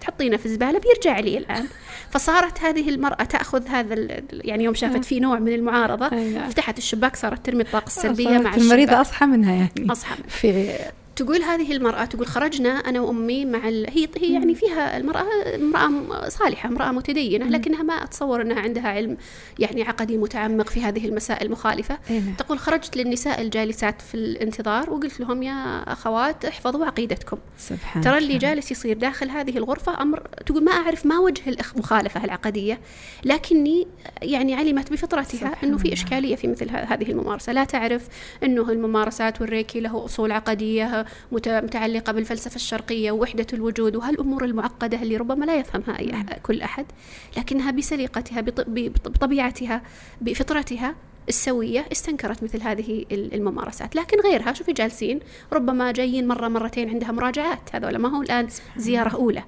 تحطينه 0.00 0.36
في 0.36 0.46
الزبالة 0.46 0.80
بيرجع 0.80 1.20
لي 1.20 1.38
الآن. 1.38 1.66
فصارت 2.12 2.60
هذه 2.60 2.88
المرأة 2.88 3.24
تأخذ 3.24 3.66
هذا 3.66 4.22
يعني 4.32 4.64
يوم 4.64 4.74
شافت 4.74 5.04
في 5.04 5.20
نوع 5.20 5.38
من 5.38 5.52
المعارضة 5.52 6.12
أي 6.12 6.30
نعم. 6.30 6.50
فتحت 6.50 6.78
الشباك 6.78 7.16
صارت 7.16 7.46
ترمي 7.46 7.62
الطاقة 7.62 7.86
السلبية 7.86 8.24
صارت 8.24 8.40
مع 8.40 8.54
المريضة 8.54 9.00
أصحى 9.00 9.26
منها 9.26 9.52
يعني. 9.52 9.92
أصحى 9.92 10.14
منها. 10.14 10.28
في 10.28 10.78
تقول 11.18 11.42
هذه 11.42 11.72
المرأة 11.72 12.04
تقول 12.04 12.26
خرجنا 12.26 12.68
أنا 12.70 13.00
وأمي 13.00 13.44
مع 13.44 13.68
ال... 13.68 13.86
هي 13.90 14.08
هي 14.16 14.32
يعني 14.32 14.54
فيها 14.54 14.96
المرأة 14.96 15.24
امرأة 15.54 16.28
صالحة 16.28 16.68
امرأة 16.68 16.92
متدينة 16.92 17.46
لكنها 17.46 17.82
ما 17.82 17.94
أتصور 17.94 18.42
أنها 18.42 18.60
عندها 18.60 18.88
علم 18.88 19.16
يعني 19.58 19.82
عقدي 19.82 20.16
متعمق 20.16 20.68
في 20.70 20.82
هذه 20.82 21.06
المسائل 21.06 21.46
المخالفة 21.46 21.98
نعم. 22.10 22.34
تقول 22.38 22.58
خرجت 22.58 22.96
للنساء 22.96 23.42
الجالسات 23.42 24.02
في 24.02 24.14
الانتظار 24.14 24.90
وقلت 24.90 25.20
لهم 25.20 25.42
يا 25.42 25.92
أخوات 25.92 26.44
احفظوا 26.44 26.86
عقيدتكم 26.86 27.38
سبحان 27.58 28.02
ترى 28.02 28.18
اللي. 28.18 28.38
جالس 28.38 28.70
يصير 28.70 28.98
داخل 28.98 29.30
هذه 29.30 29.58
الغرفة 29.58 30.02
أمر 30.02 30.20
تقول 30.46 30.64
ما 30.64 30.72
أعرف 30.72 31.06
ما 31.06 31.18
وجه 31.18 31.42
المخالفة 31.76 32.24
العقدية 32.24 32.80
لكني 33.24 33.86
يعني 34.22 34.54
علمت 34.54 34.92
بفطرتها 34.92 35.56
أنه 35.64 35.78
في. 35.78 35.92
إشكالية 35.92 36.36
في 36.36 36.48
مثل 36.48 36.70
هذه 36.70 37.10
الممارسة 37.10 37.52
لا 37.52 37.64
تعرف 37.64 38.08
أنه 38.42 38.70
الممارسات 38.70 39.40
والريكي 39.40 39.80
له 39.80 40.04
أصول 40.04 40.32
عقدية 40.32 41.06
متعلقة 41.32 42.12
بالفلسفة 42.12 42.56
الشرقية 42.56 43.10
ووحدة 43.12 43.46
الوجود 43.52 43.96
وهالأمور 43.96 44.44
المعقدة 44.44 45.02
اللي 45.02 45.16
ربما 45.16 45.44
لا 45.44 45.56
يفهمها 45.56 45.98
أي 45.98 46.12
أح- 46.12 46.38
كل 46.42 46.60
أحد 46.62 46.86
لكنها 47.36 47.70
بسليقتها 47.70 48.40
بط- 48.40 48.64
بط- 48.68 49.08
بطبيعتها 49.08 49.82
بفطرتها 50.20 50.94
السوية 51.28 51.86
استنكرت 51.92 52.42
مثل 52.42 52.62
هذه 52.62 53.04
ال- 53.12 53.34
الممارسات. 53.34 53.96
لكن 53.96 54.20
غيرها 54.20 54.52
شوفي 54.52 54.72
جالسين 54.72 55.20
ربما 55.52 55.92
جايين 55.92 56.28
مرة 56.28 56.48
مرتين 56.48 56.90
عندها 56.90 57.12
مراجعات 57.12 57.60
هذول 57.74 57.96
ما 57.96 58.16
هو 58.16 58.22
الآن 58.22 58.48
زيارة 58.76 59.14
أولى. 59.14 59.42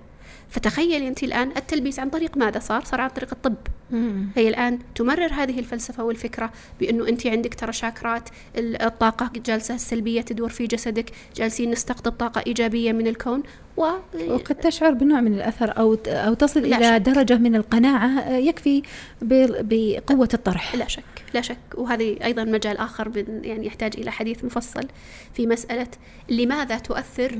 فتخيلي 0.51 1.09
أنت 1.09 1.23
الآن 1.23 1.51
التلبيس 1.57 1.99
عن 1.99 2.11
طريق 2.11 2.37
ماذا 2.37 2.59
صار؟ 2.59 2.85
صار 2.85 3.01
عن 3.01 3.09
طريق 3.11 3.29
الطب 3.33 3.55
مم. 3.91 4.29
هي 4.37 4.49
الآن 4.49 4.79
تمرر 4.95 5.33
هذه 5.33 5.59
الفلسفة 5.59 6.05
والفكرة 6.05 6.51
بأنه 6.81 7.09
أنت 7.09 7.27
عندك 7.27 7.55
ترى 7.55 7.73
شاكرات 7.73 8.29
ال- 8.57 8.83
الطاقة 8.83 9.31
جالسة 9.47 9.75
السلبية 9.75 10.21
تدور 10.21 10.49
في 10.51 10.67
جسدك 10.67 11.11
جالسين 11.37 11.71
نستقطب 11.71 12.13
طاقة 12.13 12.43
إيجابية 12.47 12.93
من 12.93 13.07
الكون 13.07 13.43
و 13.77 13.87
وقد 14.29 14.55
تشعر 14.55 14.91
بنوع 14.91 15.21
من 15.21 15.35
الأثر 15.35 15.79
أو 15.79 15.97
أو 16.07 16.35
تصل 16.35 16.61
إلى 16.61 16.97
شك. 16.97 17.03
درجة 17.13 17.37
من 17.39 17.55
القناعة 17.57 18.09
آه، 18.21 18.37
يكفي 18.37 18.83
بقوة 19.23 20.29
الطرح 20.35 20.75
لا 20.75 20.89
شك 20.89 21.05
لا 21.35 21.41
شك 21.41 21.59
وهذه 21.75 22.17
أيضا 22.25 22.45
مجال 22.45 22.79
آخر 22.79 23.09
من 23.09 23.41
يعني 23.45 23.67
يحتاج 23.67 23.95
إلى 23.99 24.11
حديث 24.11 24.45
مفصل 24.45 24.89
في 25.35 25.47
مسألة 25.47 25.89
لماذا 26.29 26.79
تؤثر 26.79 27.39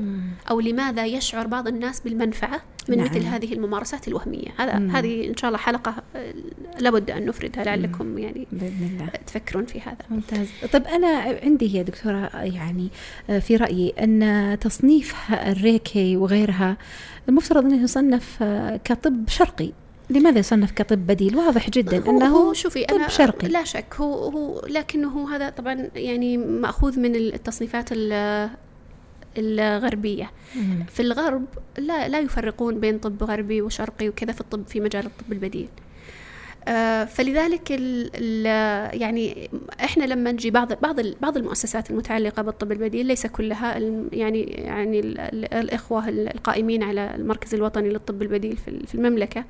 أو 0.49 0.59
لماذا 0.59 1.05
يشعر 1.05 1.47
بعض 1.47 1.67
الناس 1.67 1.99
بالمنفعة 1.99 2.61
من 2.89 2.97
نعم. 2.97 3.07
مثل 3.07 3.19
هذه 3.19 3.53
الممارسات 3.53 4.07
الوهمية. 4.07 4.47
هذا 4.57 4.79
مم. 4.79 4.89
هذه 4.89 5.29
إن 5.29 5.37
شاء 5.37 5.49
الله 5.49 5.59
حلقة 5.59 5.95
لابد 6.79 7.11
أن 7.11 7.25
نفردها 7.25 7.63
لعلكم 7.63 8.17
يعني 8.17 8.47
بإذن 8.51 8.89
الله. 8.93 9.05
تفكرون 9.27 9.65
في 9.65 9.81
هذا. 9.81 10.05
ممتاز. 10.09 10.47
طب 10.73 10.83
أنا 10.83 11.07
عندي 11.43 11.77
يا 11.77 11.83
دكتورة 11.83 12.29
يعني 12.33 12.89
آه، 13.29 13.39
في 13.39 13.55
رأيي 13.55 13.93
أن 13.99 14.57
تصنيف 14.61 15.15
الريكي 15.31 16.17
وغيرها 16.17 16.77
المفترض 17.29 17.65
أنه 17.65 17.83
يصنف 17.83 18.37
آه، 18.43 18.77
كطب 18.77 19.29
شرقي. 19.29 19.71
لماذا 20.11 20.39
يصنف 20.39 20.71
كطب 20.71 20.97
بديل؟ 21.07 21.35
واضح 21.35 21.69
جدا 21.69 21.99
هو 21.99 22.17
أنه 22.17 22.27
هو 22.27 22.53
شوفي 22.53 22.85
طب 22.85 22.95
أنا 22.95 23.07
شرقي. 23.07 23.47
لا 23.47 23.63
شك 23.63 23.95
هو 23.95 24.13
هو 24.29 24.61
لكنه 24.67 25.35
هذا 25.35 25.49
طبعا 25.49 25.89
يعني 25.95 26.37
مأخوذ 26.37 26.99
من 26.99 27.15
التصنيفات 27.15 27.89
ال- 27.91 28.49
الغربية. 29.37 30.31
مم. 30.55 30.85
في 30.89 30.99
الغرب 31.01 31.45
لا 31.77 32.07
لا 32.07 32.19
يفرقون 32.19 32.79
بين 32.79 32.97
طب 32.99 33.23
غربي 33.23 33.61
وشرقي 33.61 34.09
وكذا 34.09 34.31
في 34.31 34.41
الطب 34.41 34.67
في 34.67 34.79
مجال 34.79 35.05
الطب 35.05 35.31
البديل. 35.33 35.67
آه، 36.67 37.05
فلذلك 37.05 37.71
ال 37.71 38.11
ال 38.15 38.45
يعني 39.01 39.49
إحنا 39.83 40.03
لما 40.03 40.31
نجي 40.31 40.51
بعض 40.51 40.73
بعض 40.73 40.95
بعض 41.21 41.37
المؤسسات 41.37 41.91
المتعلقة 41.91 42.41
بالطب 42.41 42.71
البديل 42.71 43.05
ليس 43.05 43.27
كلها 43.27 43.77
يعني 44.11 44.41
يعني 44.43 44.99
ال- 44.99 45.19
ال- 45.19 45.53
الإخوة 45.53 46.09
ال- 46.09 46.33
القائمين 46.35 46.83
على 46.83 47.15
المركز 47.15 47.53
الوطني 47.55 47.89
للطب 47.89 48.21
البديل 48.21 48.57
في 48.57 48.67
ال- 48.67 48.87
في 48.87 48.95
المملكة. 48.95 49.43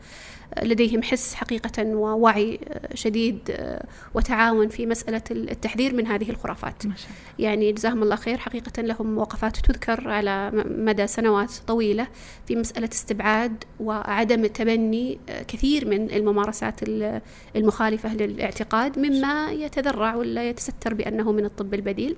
لديهم 0.64 1.04
حس 1.04 1.34
حقيقة 1.34 1.86
ووعي 1.86 2.60
شديد 2.94 3.40
آه، 3.52 3.86
وتعاون 4.14 4.70
في 4.70 4.86
ال- 5.32 5.50
التحذير 5.50 5.96
من 5.96 6.08
هذه 6.08 6.30
الخرافات. 6.30 6.86
ما 6.86 6.96
شاء 6.96 7.08
الله. 7.10 7.50
يعني 7.50 7.72
جزاهم 7.72 8.04
الله 8.04 8.16
خير. 8.16 8.38
حقيقة 8.38 8.82
لهم 8.82 9.18
وقفات 9.18 9.58
تذكر 9.58 10.10
على 10.10 10.52
مدى 10.66 11.08
سنوات 11.08 11.52
طويلة 11.68 12.08
في 12.48 12.56
مسألة 12.56 12.90
استبعاد 12.94 13.64
وعدم 13.80 14.46
تبني 14.46 15.20
آه، 15.30 15.44
كثير 15.44 15.88
من 15.88 16.12
الممارسات 16.12 16.84
ال- 16.84 17.22
المخالفة 17.56 18.16
للاعتقاد 18.16 19.00
مما 19.00 19.52
يتذرع 19.52 20.16
ولا 20.16 20.50
يتستر 20.50 20.94
بأنه 20.94 21.32
من 21.32 21.46
الطب 21.46 21.74
البديل. 21.74 22.16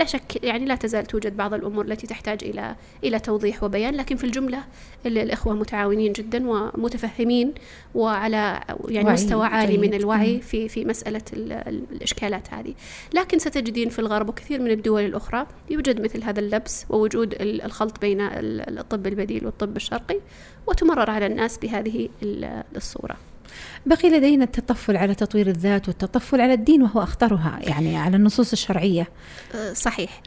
لا 0.00 0.06
شك 0.06 0.44
يعني 0.44 0.64
لا 0.64 0.74
تزال 0.74 1.06
توجد 1.06 1.36
بعض 1.36 1.54
الأمور 1.54 1.84
التي 1.84 2.06
تحتاج 2.06 2.44
إلى 2.44 2.76
إلى 3.04 3.18
توضيح 3.18 3.62
وبيان 3.62 3.94
لكن 3.94 4.16
في 4.16 4.24
الجملة 4.24 4.64
ال- 5.06 5.18
الإخوة 5.18 5.54
متعاونين 5.54 6.12
جدا 6.12 6.50
ومتفهمين 6.50 7.54
وعلى 7.94 8.60
يعني 8.88 9.10
مستوى 9.12 9.46
عالي 9.46 9.76
من 9.78 9.82
جيد. 9.90 9.94
الوعي 9.94 10.34
مم. 10.34 10.40
في 10.40 10.68
في 10.68 10.84
مسألة 10.84 11.22
ال- 11.32 11.52
ال- 11.52 11.82
الإشكالات 11.92 12.54
هذه 12.54 12.74
لكن 13.14 13.38
ستجدين 13.38 13.88
في 13.88 13.98
الغرب 13.98 14.28
وكثير 14.28 14.60
من 14.62 14.70
الدول 14.70 15.04
الأخرى 15.04 15.46
يوجد 15.70 16.00
مثل 16.00 16.22
هذا 16.24 16.40
اللبس 16.40 16.86
ووجود 16.88 17.32
ال- 17.34 17.62
الخلط 17.62 18.00
بين 18.00 18.20
ال- 18.20 18.78
الطب 18.78 19.06
البديل 19.06 19.46
والطب 19.46 19.76
الشرقي 19.76 20.20
وتمرر 20.66 21.10
على 21.10 21.26
الناس 21.26 21.58
بهذه 21.58 22.08
ال- 22.22 22.62
الصورة 22.76 23.16
بقي 23.86 24.10
لدينا 24.10 24.44
التطفل 24.44 24.96
على 24.96 25.14
تطوير 25.14 25.46
الذات 25.46 25.88
والتطفل 25.88 26.40
على 26.40 26.52
الدين 26.54 26.82
وهو 26.82 27.02
أخطرها 27.02 27.58
يعني 27.62 27.96
على 27.96 28.16
النصوص 28.16 28.52
الشرعية 28.52 29.08
أه، 29.54 29.72
صحيح 29.72 30.22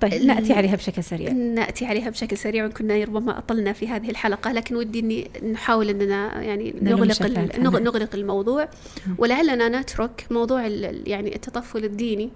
طيب 0.00 0.22
نأتي 0.24 0.52
عليها 0.52 0.76
بشكل 0.76 1.04
سريع 1.04 1.32
نأتي 1.32 1.86
عليها 1.86 2.10
بشكل 2.10 2.36
سريع 2.36 2.66
وكنا 2.66 3.04
ربما 3.04 3.38
أطلنا 3.38 3.72
في 3.72 3.88
هذه 3.88 4.10
الحلقة 4.10 4.52
لكن 4.52 4.76
ودي 4.76 5.00
أني 5.00 5.30
نحاول 5.52 5.88
أننا 5.88 6.42
يعني 6.42 6.74
نغلق. 6.82 7.22
نغ- 7.58 7.78
نغلق 7.78 8.14
الموضوع 8.14 8.68
ولعلنا 9.18 9.68
نترك 9.80 10.26
موضوع 10.30 10.66
يعني 11.06 11.34
التطفل 11.34 11.84
الديني 11.84 12.30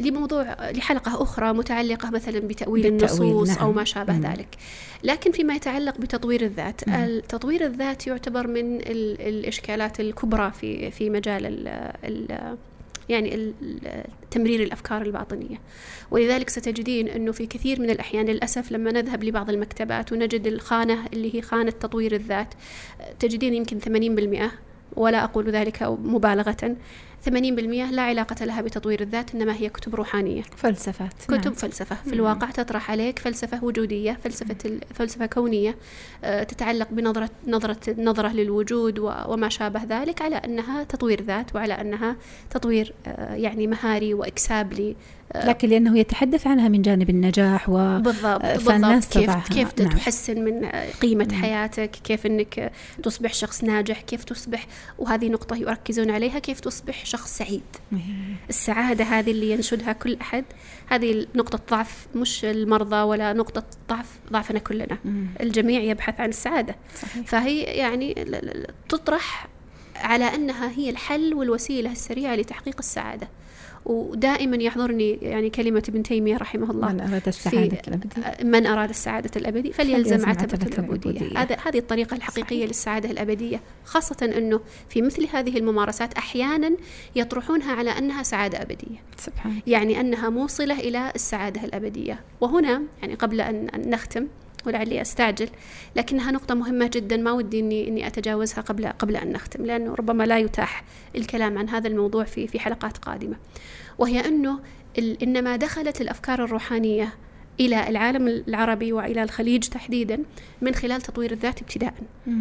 لموضوع 0.00 0.70
لحلقة 0.70 1.22
أخرى 1.22 1.52
متعلقة 1.52 2.10
مثلا 2.10 2.38
بتأويل 2.40 2.86
النصوص 2.86 3.58
أو 3.58 3.66
نعم. 3.66 3.76
ما 3.76 3.84
شابه 3.84 4.12
مم. 4.12 4.22
ذلك 4.22 4.48
لكن 5.04 5.32
فيما 5.32 5.54
يتعلق 5.54 5.98
بتطوير 5.98 6.42
الذات 6.42 6.88
مم. 6.88 6.94
التطوير 6.94 7.64
الذات 7.66 8.06
يعتبر 8.06 8.46
من 8.46 8.76
ال- 8.76 9.20
الإشكالات 9.20 10.00
الكبرى 10.00 10.50
في 10.60 10.90
في 10.90 11.10
مجال 11.10 11.46
ال 11.46 11.68
ال 12.04 12.56
يعني 13.08 13.52
تمرير 14.30 14.62
الأفكار 14.62 15.02
الباطنية. 15.02 15.60
ولذلك 16.10 16.50
ستجدين 16.50 17.08
إنه 17.08 17.32
في 17.32 17.46
كثير 17.46 17.80
من 17.80 17.90
الأحيان 17.90 18.26
للأسف 18.26 18.72
لما 18.72 18.92
نذهب 18.92 19.24
لبعض 19.24 19.50
المكتبات 19.50 20.12
ونجد 20.12 20.46
الخانة 20.46 21.06
اللي 21.12 21.34
هي 21.34 21.42
خانة 21.42 21.70
تطوير 21.70 22.14
الذات 22.14 22.54
تجدين 23.18 23.54
يمكن 23.54 23.80
80% 23.80 24.50
ولا 24.96 25.24
أقول 25.24 25.50
ذلك 25.50 25.82
مبالغة. 25.82 26.76
80% 27.26 27.30
لا 27.90 28.02
علاقة 28.02 28.44
لها 28.44 28.60
بتطوير 28.60 29.00
الذات 29.00 29.34
إنما 29.34 29.54
هي 29.54 29.68
كتب 29.68 29.94
روحانية 29.94 30.42
فلسفات 30.56 31.14
كتب 31.28 31.44
نعم. 31.44 31.54
فلسفة 31.54 31.96
في. 32.04 32.12
الواقع 32.12 32.50
تطرح 32.50 32.90
عليك 32.90 33.18
فلسفة 33.18 33.64
وجودية 33.64 34.18
فلسفة 34.24 34.80
فلسفة 34.94 35.26
كونية 35.26 35.76
آه، 36.24 36.42
تتعلق 36.42 36.88
بنظرة 36.90 37.30
نظرة 37.46 37.80
نظرة 37.98 38.28
للوجود 38.28 38.98
وما 38.98 39.48
شابه 39.48 39.84
ذلك 39.84 40.22
على 40.22 40.36
أنها 40.36 40.84
تطوير 40.84 41.22
ذات 41.22 41.54
وعلى 41.54 41.74
أنها 41.74 42.16
تطوير 42.50 42.94
آه، 43.06 43.34
يعني 43.34 43.66
مهاري 43.66 44.14
وإكساب 44.14 44.72
لي 44.72 44.96
لكن 45.34 45.68
لأنه 45.68 45.98
يتحدث 45.98 46.46
عنها 46.46 46.68
من 46.68 46.82
جانب 46.82 47.10
النجاح 47.10 47.68
و 47.68 47.98
بالضبط 47.98 48.42
بالضبط. 48.44 49.04
كيف 49.04 49.30
كيف 49.30 49.80
نعم. 49.80 49.88
تحسن 49.88 50.44
من 50.44 50.66
قيمة 51.02 51.28
مم. 51.32 51.42
حياتك 51.42 51.90
كيف 51.90 52.26
إنك 52.26 52.72
تصبح 53.02 53.34
شخص 53.34 53.64
ناجح 53.64 54.00
كيف 54.00 54.24
تصبح 54.24 54.66
وهذه 54.98 55.28
نقطة 55.28 55.56
يركزون 55.56 56.10
عليها 56.10 56.38
كيف 56.38 56.60
تصبح 56.60 57.04
شخص 57.04 57.38
سعيد. 57.38 57.62
السعادة 58.48 59.04
هذه 59.04 59.30
اللي 59.30 59.50
ينشدها 59.50 59.92
كل 59.92 60.16
أحد 60.20 60.44
هذه 60.86 61.26
نقطة 61.34 61.60
ضعف 61.70 62.06
مش 62.14 62.44
المرضى 62.44 63.02
ولا 63.02 63.32
نقطة 63.32 63.64
ضعف 63.88 64.06
ضعفنا 64.32 64.58
كلنا. 64.58 64.98
مم. 65.04 65.26
الجميع 65.40 65.80
يبحث 65.80 66.20
عن 66.20 66.28
السعادة. 66.28 66.76
صحيح. 67.02 67.26
فهي 67.26 67.60
يعني 67.62 68.14
تطرح 68.88 69.48
على 69.96 70.24
أنها 70.24 70.70
هي 70.70 70.90
الحل 70.90 71.34
والوسيلة 71.34 71.92
السريعة 71.92 72.34
لتحقيق 72.34 72.76
السعادة. 72.78 73.28
ودائما 73.88 74.56
يحضرني 74.56 75.18
يعني 75.22 75.50
كلمة 75.50 75.82
ابن 75.88 76.02
تيمية 76.02 76.36
رحمه 76.36 76.70
الله 76.70 76.92
من 76.92 77.00
أراد 77.00 77.28
السعادة 77.28 77.80
الأبدية؟ 77.88 78.44
من 78.44 78.66
أراد 78.66 78.88
السعادة 78.88 79.30
الأبدية 79.36 79.72
فليلزم 79.72 80.28
عتبة 80.28 80.66
العبودية. 80.66 81.38
هذا 81.38 81.56
هذه 81.66 81.78
الطريقة 81.78 82.16
الحقيقية 82.16 82.56
صحيح. 82.56 82.68
للسعادة 82.68 83.10
الأبدية 83.10 83.60
خاصة 83.84 84.32
أنه 84.36 84.60
في 84.88 85.02
مثل 85.02 85.26
هذه 85.32 85.58
الممارسات 85.58 86.14
أحيانا 86.14 86.70
يطرحونها 87.16 87.72
على 87.72 87.90
أنها 87.90 88.22
سعادة 88.22 88.62
أبدية. 88.62 89.02
سبحان 89.16 89.60
يعني 89.66 90.00
أنها 90.00 90.28
موصلة 90.28 90.80
إلى 90.80 91.12
السعادة 91.14 91.64
الأبدية. 91.64 92.20
وهنا 92.40 92.82
يعني 93.02 93.14
قبل 93.14 93.40
أن 93.40 93.90
نختم 93.90 94.26
ولعلي 94.66 95.00
أستعجل. 95.00 95.48
لكنها 95.96 96.30
نقطة 96.30 96.54
مهمة 96.54 96.90
جدا 96.94 97.16
ما 97.16 97.32
ودي 97.32 97.60
إني 97.60 97.88
إني 97.88 98.06
أتجاوزها 98.06 98.60
قبل 98.60 98.86
قبل 98.86 99.16
أن 99.16 99.32
نختم 99.32 99.66
لأنه 99.66 99.94
ربما 99.94 100.24
لا 100.24 100.38
يتاح 100.38 100.84
الكلام 101.16 101.58
عن 101.58 101.68
هذا 101.68 101.88
الموضوع 101.88 102.24
في 102.24 102.46
في 102.48 102.60
حلقات 102.60 102.98
قادمة. 102.98 103.36
وهي 103.98 104.20
أنه 104.20 104.60
ال- 104.98 105.22
إنما 105.22 105.56
دخلت 105.56 106.00
الأفكار 106.00 106.44
الروحانية 106.44 107.14
إلى 107.60 107.88
العالم 107.88 108.28
العربي 108.28 108.92
وإلى 108.92 109.22
الخليج 109.22 109.62
تحديدا 109.68 110.18
من 110.60 110.74
خلال 110.74 111.00
تطوير 111.02 111.32
الذات 111.32 111.60
ابتداء 111.62 111.94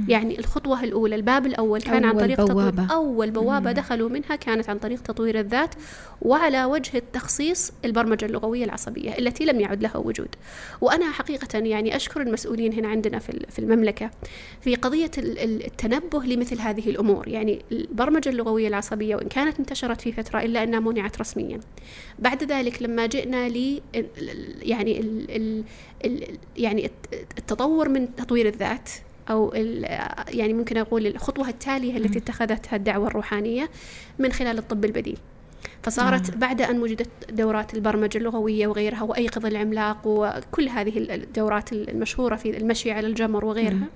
يعني 0.07 0.39
الخطوة 0.39 0.83
الأولى 0.83 1.15
الباب 1.15 1.45
الأول 1.45 1.81
كان 1.81 2.05
عن 2.05 2.17
طريق 2.17 2.37
تطوير 2.37 2.53
بوابة. 2.71 2.93
أول 2.93 3.31
بوابة 3.31 3.71
دخلوا 3.71 4.09
منها 4.09 4.35
كانت 4.35 4.69
عن 4.69 4.77
طريق 4.77 5.01
تطوير 5.01 5.39
الذات 5.39 5.75
وعلى 6.21 6.65
وجه 6.65 6.97
التخصيص 6.97 7.71
البرمجة 7.85 8.25
اللغوية 8.25 8.63
العصبية 8.65 9.17
التي 9.17 9.45
لم 9.45 9.59
يعد 9.59 9.83
لها 9.83 9.97
وجود. 9.97 10.27
وأنا 10.81 11.11
حقيقة 11.11 11.57
يعني 11.59 11.95
أشكر 11.95 12.21
المسؤولين 12.21 12.73
هنا 12.73 12.87
عندنا 12.87 13.19
في 13.19 13.29
ال- 13.29 13.45
في 13.51 13.59
المملكة 13.59 14.11
في 14.61 14.75
قضية 14.75 15.11
ال- 15.17 15.39
ال- 15.39 15.65
التنبه 15.65 16.23
لمثل 16.23 16.59
هذه 16.59 16.89
الأمور. 16.89 17.27
يعني 17.27 17.61
البرمجة 17.71 18.29
اللغوية 18.29 18.67
العصبية 18.67 19.15
وإن 19.15 19.27
كانت 19.27 19.59
انتشرت 19.59 20.01
في 20.01 20.11
فترة 20.11 20.39
إلا 20.41 20.63
أنها 20.63 20.79
منعت 20.79 21.19
رسميا. 21.19 21.59
بعد 22.19 22.43
ذلك 22.43 22.81
لما 22.81 23.05
جئنا 23.05 23.49
ل 23.49 23.81
يعني 24.61 25.06
ال 25.07 25.31
ال 25.35 25.63
ال 26.05 26.37
يعني 26.57 26.85
الت- 26.85 27.37
التطور 27.37 27.89
من 27.89 28.15
تطوير 28.15 28.47
الذات 28.47 28.89
أو 29.29 29.53
يعني 30.29 30.53
ممكن 30.53 30.77
أقول 30.77 31.07
الخطوة 31.07 31.49
التالية 31.49 31.97
التي 31.97 32.19
اتخذتها 32.19 32.75
الدعوة 32.75 33.07
الروحانية 33.07 33.69
من 34.19 34.31
خلال 34.31 34.57
الطب 34.57 34.85
البديل. 34.85 35.17
فصارت 35.83 36.29
آه. 36.29 36.35
بعد 36.35 36.61
أن 36.61 36.81
وجدت 36.81 37.09
دورات 37.31 37.73
البرمجة 37.73 38.17
اللغوية 38.17 38.67
وغيرها 38.67 39.03
وايقظ 39.03 39.45
العملاق 39.45 39.97
وكل 40.05 40.69
هذه 40.69 40.97
الدورات 40.97 41.73
المشهورة 41.73 42.35
في 42.35 42.57
المشي 42.57 42.91
على 42.91 43.07
الجمر 43.07 43.45
وغيرها. 43.45 43.87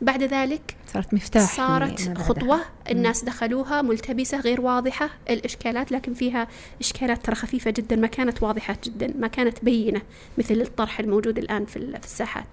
بعد 0.00 0.22
ذلك 0.22 0.76
صارت 0.92 1.14
مفتاح 1.14 1.56
صارت. 1.56 2.18
خطوة 2.18 2.60
الناس 2.90 3.24
دخلوها 3.24 3.82
ملتبسة 3.82 4.40
غير 4.40 4.60
واضحة. 4.60 5.10
الإشكالات 5.30 5.92
لكن 5.92 6.14
فيها 6.14 6.48
إشكالات 6.80 7.24
ترى 7.26 7.34
خفيفة 7.34 7.70
جدا 7.70 7.96
ما 7.96 8.06
كانت 8.06 8.42
واضحة 8.42 8.76
جدا 8.84 9.14
ما 9.18 9.26
كانت 9.26 9.64
بينة 9.64 10.02
مثل 10.38 10.54
الطرح 10.54 11.00
الموجود 11.00 11.38
الآن 11.38 11.64
في 11.64 11.76
ال- 11.76 11.98
في 12.00 12.06
الساحات. 12.06 12.46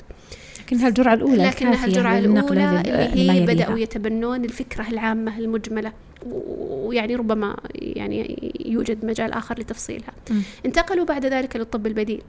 لكنها 0.68 0.88
الجرعة 0.88 1.14
الأولى 1.14 1.44
لكنها 1.46 1.86
الجرعة 1.86 2.18
الأولى 2.20 2.62
لل- 2.86 2.90
اللي 2.90 3.32
هي. 3.32 3.46
بدأوا 3.46 3.78
يتبنون 3.80 4.46
الفكرة 4.46 4.88
العامة 4.90 5.38
المجملة 5.40 5.94
ويعني 6.26 7.16
ربما 7.16 7.58
يعني 7.76 8.52
يوجد 8.66 9.06
مجال 9.06 9.34
آخر 9.34 9.60
لتفصيلها 9.60 10.12
مم. 10.32 10.42
انتقلوا 10.66 11.06
بعد 11.06 11.26
ذلك 11.26 11.56
للطب 11.56 11.88
البديل 11.88 12.22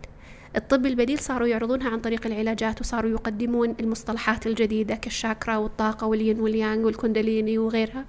الطب 0.57 0.87
البديل 0.87 1.19
صاروا 1.19 1.49
يعرضونها 1.49 1.91
عن 1.91 2.01
طريق 2.01 2.27
العلاجات 2.27 2.81
وصاروا 2.81 3.11
يقدمون 3.11 3.75
المصطلحات 3.81 4.47
الجديدة 4.47 4.95
كالشاكرا 4.95 5.57
والطاقة 5.57 6.07
والين 6.07 6.41
واليانغ 6.41 6.87
والكونداليني 6.87 7.59
وغيرها 7.59 8.05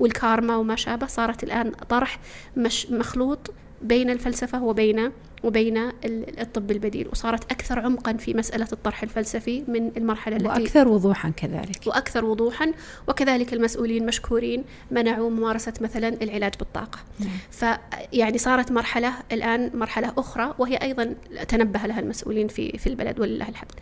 والكارما 0.00 0.56
وما 0.56 0.76
شابه 0.76 1.06
صارت 1.06 1.44
الآن 1.44 1.70
طرح 1.70 2.18
مش 2.56 2.90
مخلوط 2.90 3.50
بين 3.82 4.10
الفلسفة 4.10 4.62
وبين 4.62 5.10
وبين 5.44 5.76
ال- 5.78 6.40
الطب 6.40 6.70
البديل 6.70 7.08
وصارت 7.12 7.52
أكثر 7.52 7.78
عمقا 7.80 8.12
في 8.12 8.34
مسألة 8.34 8.68
الطرح 8.72 9.02
الفلسفي 9.02 9.64
من 9.68 9.90
المرحلة 9.96 10.36
التي 10.36 10.46
وأكثر 10.48 10.88
وضوحا 10.88 11.30
كذلك. 11.30 11.86
وأكثر 11.86 12.24
وضوحا 12.24 12.72
وكذلك 13.08 13.52
المسؤولين 13.52 14.06
مشكورين 14.06 14.64
منعوا 14.90 15.30
ممارسة 15.30 15.72
مثلا 15.80 16.08
العلاج 16.08 16.52
بالطاقة. 16.58 16.98
نعم. 17.20 17.28
فيعني 17.50 18.38
صارت 18.38 18.72
مرحلة 18.72 19.12
الآن 19.32 19.70
مرحلة 19.74 20.12
أخرى 20.18 20.54
وهي 20.58 20.76
أيضا 20.76 21.14
تنبه 21.48 21.80
لها 21.86 22.00
المسؤولين 22.00 22.48
في 22.48 22.78
في 22.78 22.86
البلد 22.86 23.20
ولله 23.20 23.48
الحمد. 23.48 23.72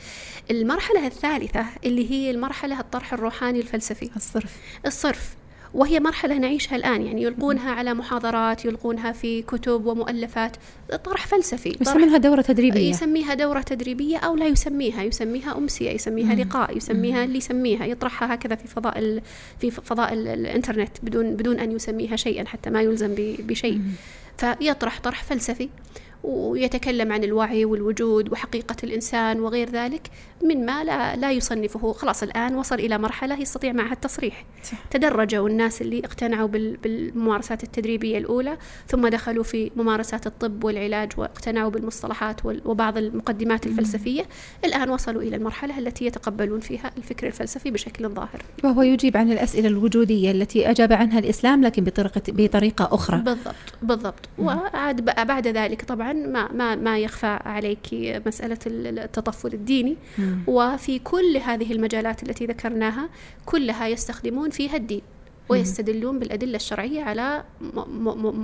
المرحلة 0.51 1.07
الثالثة 1.07 1.67
اللي 1.85 2.11
هي 2.11 2.31
المرحلة 2.31 2.81
الطرح 2.81 3.13
الروحاني 3.13 3.61
الفلسفي. 3.61 4.11
الصرف. 4.17 4.57
الصرف. 4.87 5.35
وهي 5.75 6.01
مرحلة 6.01 6.39
نعيشها 6.39 6.77
الآن 6.77 7.03
يعني 7.03 7.23
يلقونها 7.23 7.71
على 7.71 7.95
محاضرات 7.95 8.65
يلقونها 8.65 9.13
في 9.13 9.43
كتب 9.43 9.87
ومؤلفات 9.87 10.57
طرح 11.05 11.27
فلسفي 11.27 11.77
يسمونها 11.81 12.19
دورة 12.19 12.41
تدريبية 12.41 12.91
يسميها 12.91 13.35
دورة 13.35 13.61
تدريبية 13.61 14.17
أو 14.17 14.37
لا 14.37 14.47
يسميها 14.47 15.03
يسميها 15.03 15.59
أمسية 15.59 15.91
يسميها 15.91 16.35
مم. 16.35 16.41
لقاء 16.41 16.77
يسميها 16.77 17.25
اللي 17.25 17.39
يسميها 17.39 17.87
يطرحها 17.87 18.35
هكذا 18.35 18.55
في 18.55 18.69
فضاء 18.69 18.99
ال... 18.99 19.23
في 19.61 19.71
فضاء 19.71 20.13
ال... 20.13 20.29
الإنترنت 20.29 20.91
بدون 21.03 21.37
بدون 21.37 21.61
أن 21.61 21.73
يسميها 21.73 22.17
شيئا 22.17 22.45
حتى 22.47 22.71
ما 22.71 22.83
يلزم 22.83 23.15
ب... 23.15 23.37
بشيء 23.47 23.79
مم. 23.79 23.93
فيطرح 24.39 25.01
طرح 25.01 25.23
فلسفي 25.23 25.69
ويتكلم 26.25 27.13
عن 27.13 27.25
الوعي 27.25 27.65
والوجود 27.65 28.33
وحقيقة 28.33 28.77
الإنسان 28.85 29.41
وغير 29.41 29.71
ذلك 29.71 30.11
من 30.45 30.67
ما 30.67 30.85
لا, 30.85 31.17
لا 31.17 31.33
يصنفه. 31.33 31.93
خلاص 31.93 32.23
الآن 32.23 32.55
وصل 32.55 32.75
إلى 32.75 32.99
مرحلة 32.99 33.41
يستطيع 33.41 33.73
معها 33.73 33.93
التصريح. 33.93 34.45
صح. 34.63 34.79
تدرجوا 34.91 35.49
الناس 35.49 35.83
اللي 35.83 35.99
اقتنعوا 36.05 36.49
بال- 36.49 36.77
بالممارسات 36.77 37.63
التدريبية 37.65 38.19
الأولى 38.19 38.59
ثم 38.89 39.09
دخلوا 39.09 39.45
في 39.45 39.71
ممارسات 39.77 40.27
الطب 40.27 40.65
والعلاج 40.65 41.13
واقتنعوا 41.17 41.71
بالمصطلحات 41.71 42.41
وبعض 42.65 42.99
المقدمات 42.99 43.67
الفلسفية. 43.67 44.23
الآن 44.65 44.91
وصلوا 44.91 45.23
إلى 45.23 45.37
المرحلة 45.37 45.79
التي 45.79 46.07
يتقبلون 46.07 46.61
فيها 46.61 46.91
الفكر 46.99 47.27
الفلسفي 47.27 47.71
بشكل 47.71 48.09
ظاهر. 48.09 48.43
وهو 48.65 48.83
يجيب 48.83 49.17
عن 49.17 49.33
الأسئلة 49.33 49.69
الوجودية 49.69 50.31
التي 50.31 50.71
أجاب 50.71 50.93
عنها 50.93 51.19
الإسلام 51.19 51.65
لكن 51.65 51.85
بطريقة 51.85 52.23
بطريقة 52.29 52.89
أخرى. 52.93 53.19
بالضبط 53.19 53.55
بالضبط. 53.83 54.29
وعاد 54.39 55.05
بعد 55.27 55.49
ذلك 55.49 55.83
طبعا 55.83 56.10
ما 56.13 56.53
ما 56.53 56.75
ما 56.77 56.99
يخفى 56.99 57.39
عليك 57.45 57.89
مسألة 58.27 58.59
ال- 58.67 58.99
التطفل 58.99 59.53
الديني 59.55 59.97
مم. 60.19 60.43
وفي 60.47 60.99
كل 60.99 61.37
هذه 61.45 61.73
المجالات 61.73 62.23
التي 62.23 62.47
ذكرناها 62.47 63.09
كلها 63.47 63.89
يستخدمون 63.89 64.51
فيها 64.51 64.77
الدين 64.77 65.03
ويستدلون 65.51 66.19
بالأدلة 66.19 66.57
الشرعية 66.57 67.03
على 67.03 67.45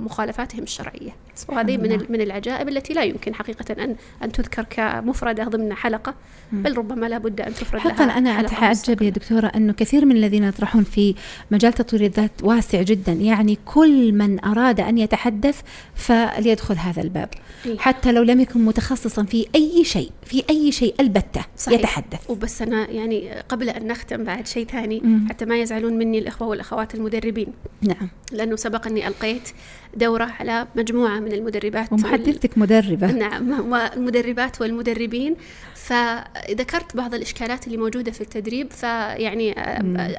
مخالفاتهم 0.05 0.63
الشرعية 0.63 1.15
سبحان 1.35 1.57
وهذه 1.57 1.77
من 1.77 2.05
من 2.09 2.21
العجائب 2.21 2.69
التي 2.69 2.93
لا 2.93 3.03
يمكن 3.03 3.35
حقيقة 3.35 3.83
أن 3.83 3.95
أن 4.23 4.31
تذكر 4.31 4.63
كمفردة 4.63 5.43
ضمن 5.43 5.73
حلقة 5.73 6.13
بل 6.51 6.77
ربما 6.77 7.05
لا 7.05 7.17
بد 7.17 7.41
أن 7.41 7.53
تفرد 7.53 7.79
حقا 7.79 8.05
لها 8.05 8.39
أتعجب 8.39 8.71
مستقلة. 8.71 9.05
يا 9.05 9.09
دكتورة 9.09 9.47
أنه 9.47 9.73
كثير 9.73 10.05
من 10.05 10.15
الذين 10.15 10.43
يطرحون 10.43 10.83
في 10.83 11.15
مجال 11.51 11.73
تطوير 11.73 12.03
الذات 12.05 12.31
واسع 12.43 12.81
جدا 12.81 13.11
يعني 13.11 13.57
كل 13.65 14.11
من 14.11 14.45
أراد 14.45 14.79
أن 14.79 14.97
يتحدث 14.97 15.61
فليدخل 15.95 16.75
هذا 16.75 17.01
الباب 17.01 17.29
إيه. 17.65 17.77
حتى 17.77 18.11
لو 18.11 18.23
لم 18.23 18.39
يكن 18.39 18.65
متخصصا 18.65 19.23
في 19.23 19.45
أي 19.55 19.83
شيء 19.83 20.11
في 20.25 20.43
أي 20.49 20.71
شيء 20.71 20.95
البتة 20.99 21.41
صحيح. 21.57 21.79
يتحدث 21.79 22.29
وبس 22.29 22.61
أنا 22.61 22.89
يعني 22.91 23.31
قبل 23.49 23.69
أن 23.69 23.87
نختم 23.87 24.23
بعد 24.23 24.47
شيء 24.47 24.67
ثاني 24.67 24.99
مم. 25.03 25.27
حتى 25.29 25.45
ما 25.45 25.57
يزعلون 25.57 25.93
مني 25.93 26.19
الإخوة 26.19 26.47
والأخوات 26.47 26.95
المدربين. 26.97 27.47
نعم. 27.81 28.09
لأنه 28.31 28.55
سبق 28.55 28.87
أني 28.87 29.07
ألقيت 29.07 29.49
دورة 29.95 30.23
على 30.39 30.67
مجموعة 30.75 31.19
من 31.19 31.31
المدربات. 31.33 31.91
وال- 31.91 32.05
ومحدثتك 32.05 32.57
مدربة. 32.57 33.11
نعم 33.11 33.71
والمدربات 33.71 34.61
والمدربين. 34.61 35.35
فذكرت 35.75 36.95
بعض 36.97 37.13
الإشكالات 37.13 37.67
اللي 37.67 37.77
موجودة 37.77 38.11
في 38.11 38.21
التدريب 38.21 38.71
فيعني 38.71 39.53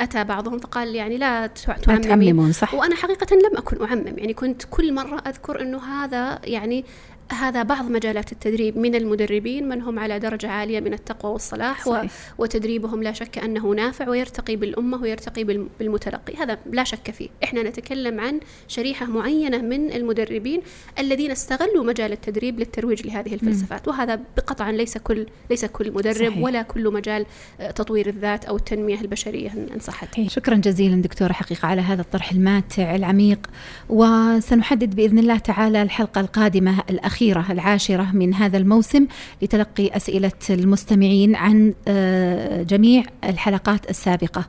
أتى 0.03 0.25
بعضهم 0.25 0.59
فقال 0.59 0.95
يعني 0.95 1.17
لا 1.17 1.47
تعممون 1.87 2.53
صح. 2.53 2.75
وأنا 2.75 2.95
حقيقة 2.95 3.37
لم 3.37 3.57
أكن 3.57 3.83
أعمم. 3.85 4.05
يعني 4.19 4.35
كنت 4.35 4.63
كل 4.71 4.93
مرة 4.95 5.23
أذكر 5.27 5.63
أنه 5.63 5.79
هذا 5.79 6.39
يعني 6.45 6.85
هذا 7.33 7.63
بعض 7.63 7.91
مجالات 7.91 8.33
التدريب 8.33 8.79
من 8.79 8.95
المدربين 8.95 9.69
من 9.69 9.83
هم 9.83 9.99
على 9.99 10.19
درجة 10.19 10.49
عالية 10.51 10.81
من 10.81 10.93
التقوى 10.95 11.33
والصلاح 11.33 11.87
و- 11.89 11.91
صحيح. 11.95 12.11
وتدريبهم 12.39 13.03
لا 13.03 13.13
شك 13.13 13.39
أنه 13.39 13.67
نافع 13.75 14.09
ويرتقي 14.09 14.57
بالأمة 14.57 15.03
ويرتقي 15.03 15.45
بالم- 15.45 15.69
بالمتلقي 15.79 16.35
هذا 16.37 16.59
لا 16.73 16.85
شك 16.85 17.11
فيه 17.11 17.29
إحنا 17.45 17.63
نتكلم 17.63 18.21
عن 18.21 18.41
شريحة 18.69 19.07
معينة 19.07 19.59
من 19.59 19.93
المدربين 19.93 20.61
الذين 20.99 21.31
استغلوا 21.31 21.85
مجال 21.85 22.13
التدريب 22.13 22.59
للترويج 22.59 23.07
لهذه 23.07 23.35
الفلسفات 23.35 23.89
وهذا 23.89 24.21
بقطعا 24.37 24.73
ليس 24.73 24.99
كل 24.99 25.27
ليس 25.51 25.65
كل 25.65 25.93
مدرب 25.93 26.31
صحيح. 26.31 26.39
ولا 26.45 26.63
كل 26.63 26.93
مجال 26.93 27.27
تطوير 27.75 28.09
الذات 28.09 28.45
أو 28.45 28.57
التنمية 28.57 29.01
البشرية 29.01 29.51
إن 29.51 29.79
صحت 29.81 30.13
صحيح. 30.13 30.31
شكرا 30.31 30.55
جزيلا 30.55 31.03
دكتورة 31.03 31.33
حقيقة 31.33 31.67
على 31.69 31.81
هذا 31.83 32.01
الطرح 32.03 32.31
الماتع 32.33 32.95
العميق 32.97 33.47
وسنحدد 33.89 34.95
بإذن 34.97 35.19
الله 35.19 35.39
تعالى 35.39 35.83
الحلقة 35.83 36.21
القادمة 36.21 36.83
الأخيرة 36.91 37.18
العاشرة 37.23 38.13
من 38.13 38.35
هذا 38.35 38.59
الموسم 38.59 39.07
لتلقي 39.43 39.97
أسئلة 39.97 40.33
المستمعين 40.51 41.37
عن 41.37 41.75
آه، 41.89 42.63
جميع 42.63 43.03
الحلقات 43.25 43.91
السابقة. 43.91 44.45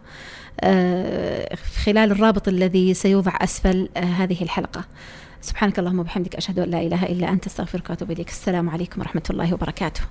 آه، 0.61 1.55
خلال 1.85 2.11
الرابط 2.11 2.47
الذي 2.47 2.93
سيوضع 2.93 3.33
أسفل 3.41 3.89
آه، 3.97 3.99
هذه 3.99 4.43
الحلقة. 4.43 4.85
سبحانك 5.41 5.79
اللهم 5.79 5.99
وبحمدك 5.99 6.35
أشهد 6.35 6.59
أن 6.59 6.69
لا 6.69 6.81
إله 6.81 7.03
إلا 7.03 7.29
أنت 7.29 7.45
أستغفرك 7.45 7.89
وأتوب 7.89 8.11
إليك. 8.11 8.29
السلام 8.29 8.69
عليكم 8.69 9.01
ورحمة 9.01 9.23
الله 9.29 9.53
وبركاته. 9.53 10.01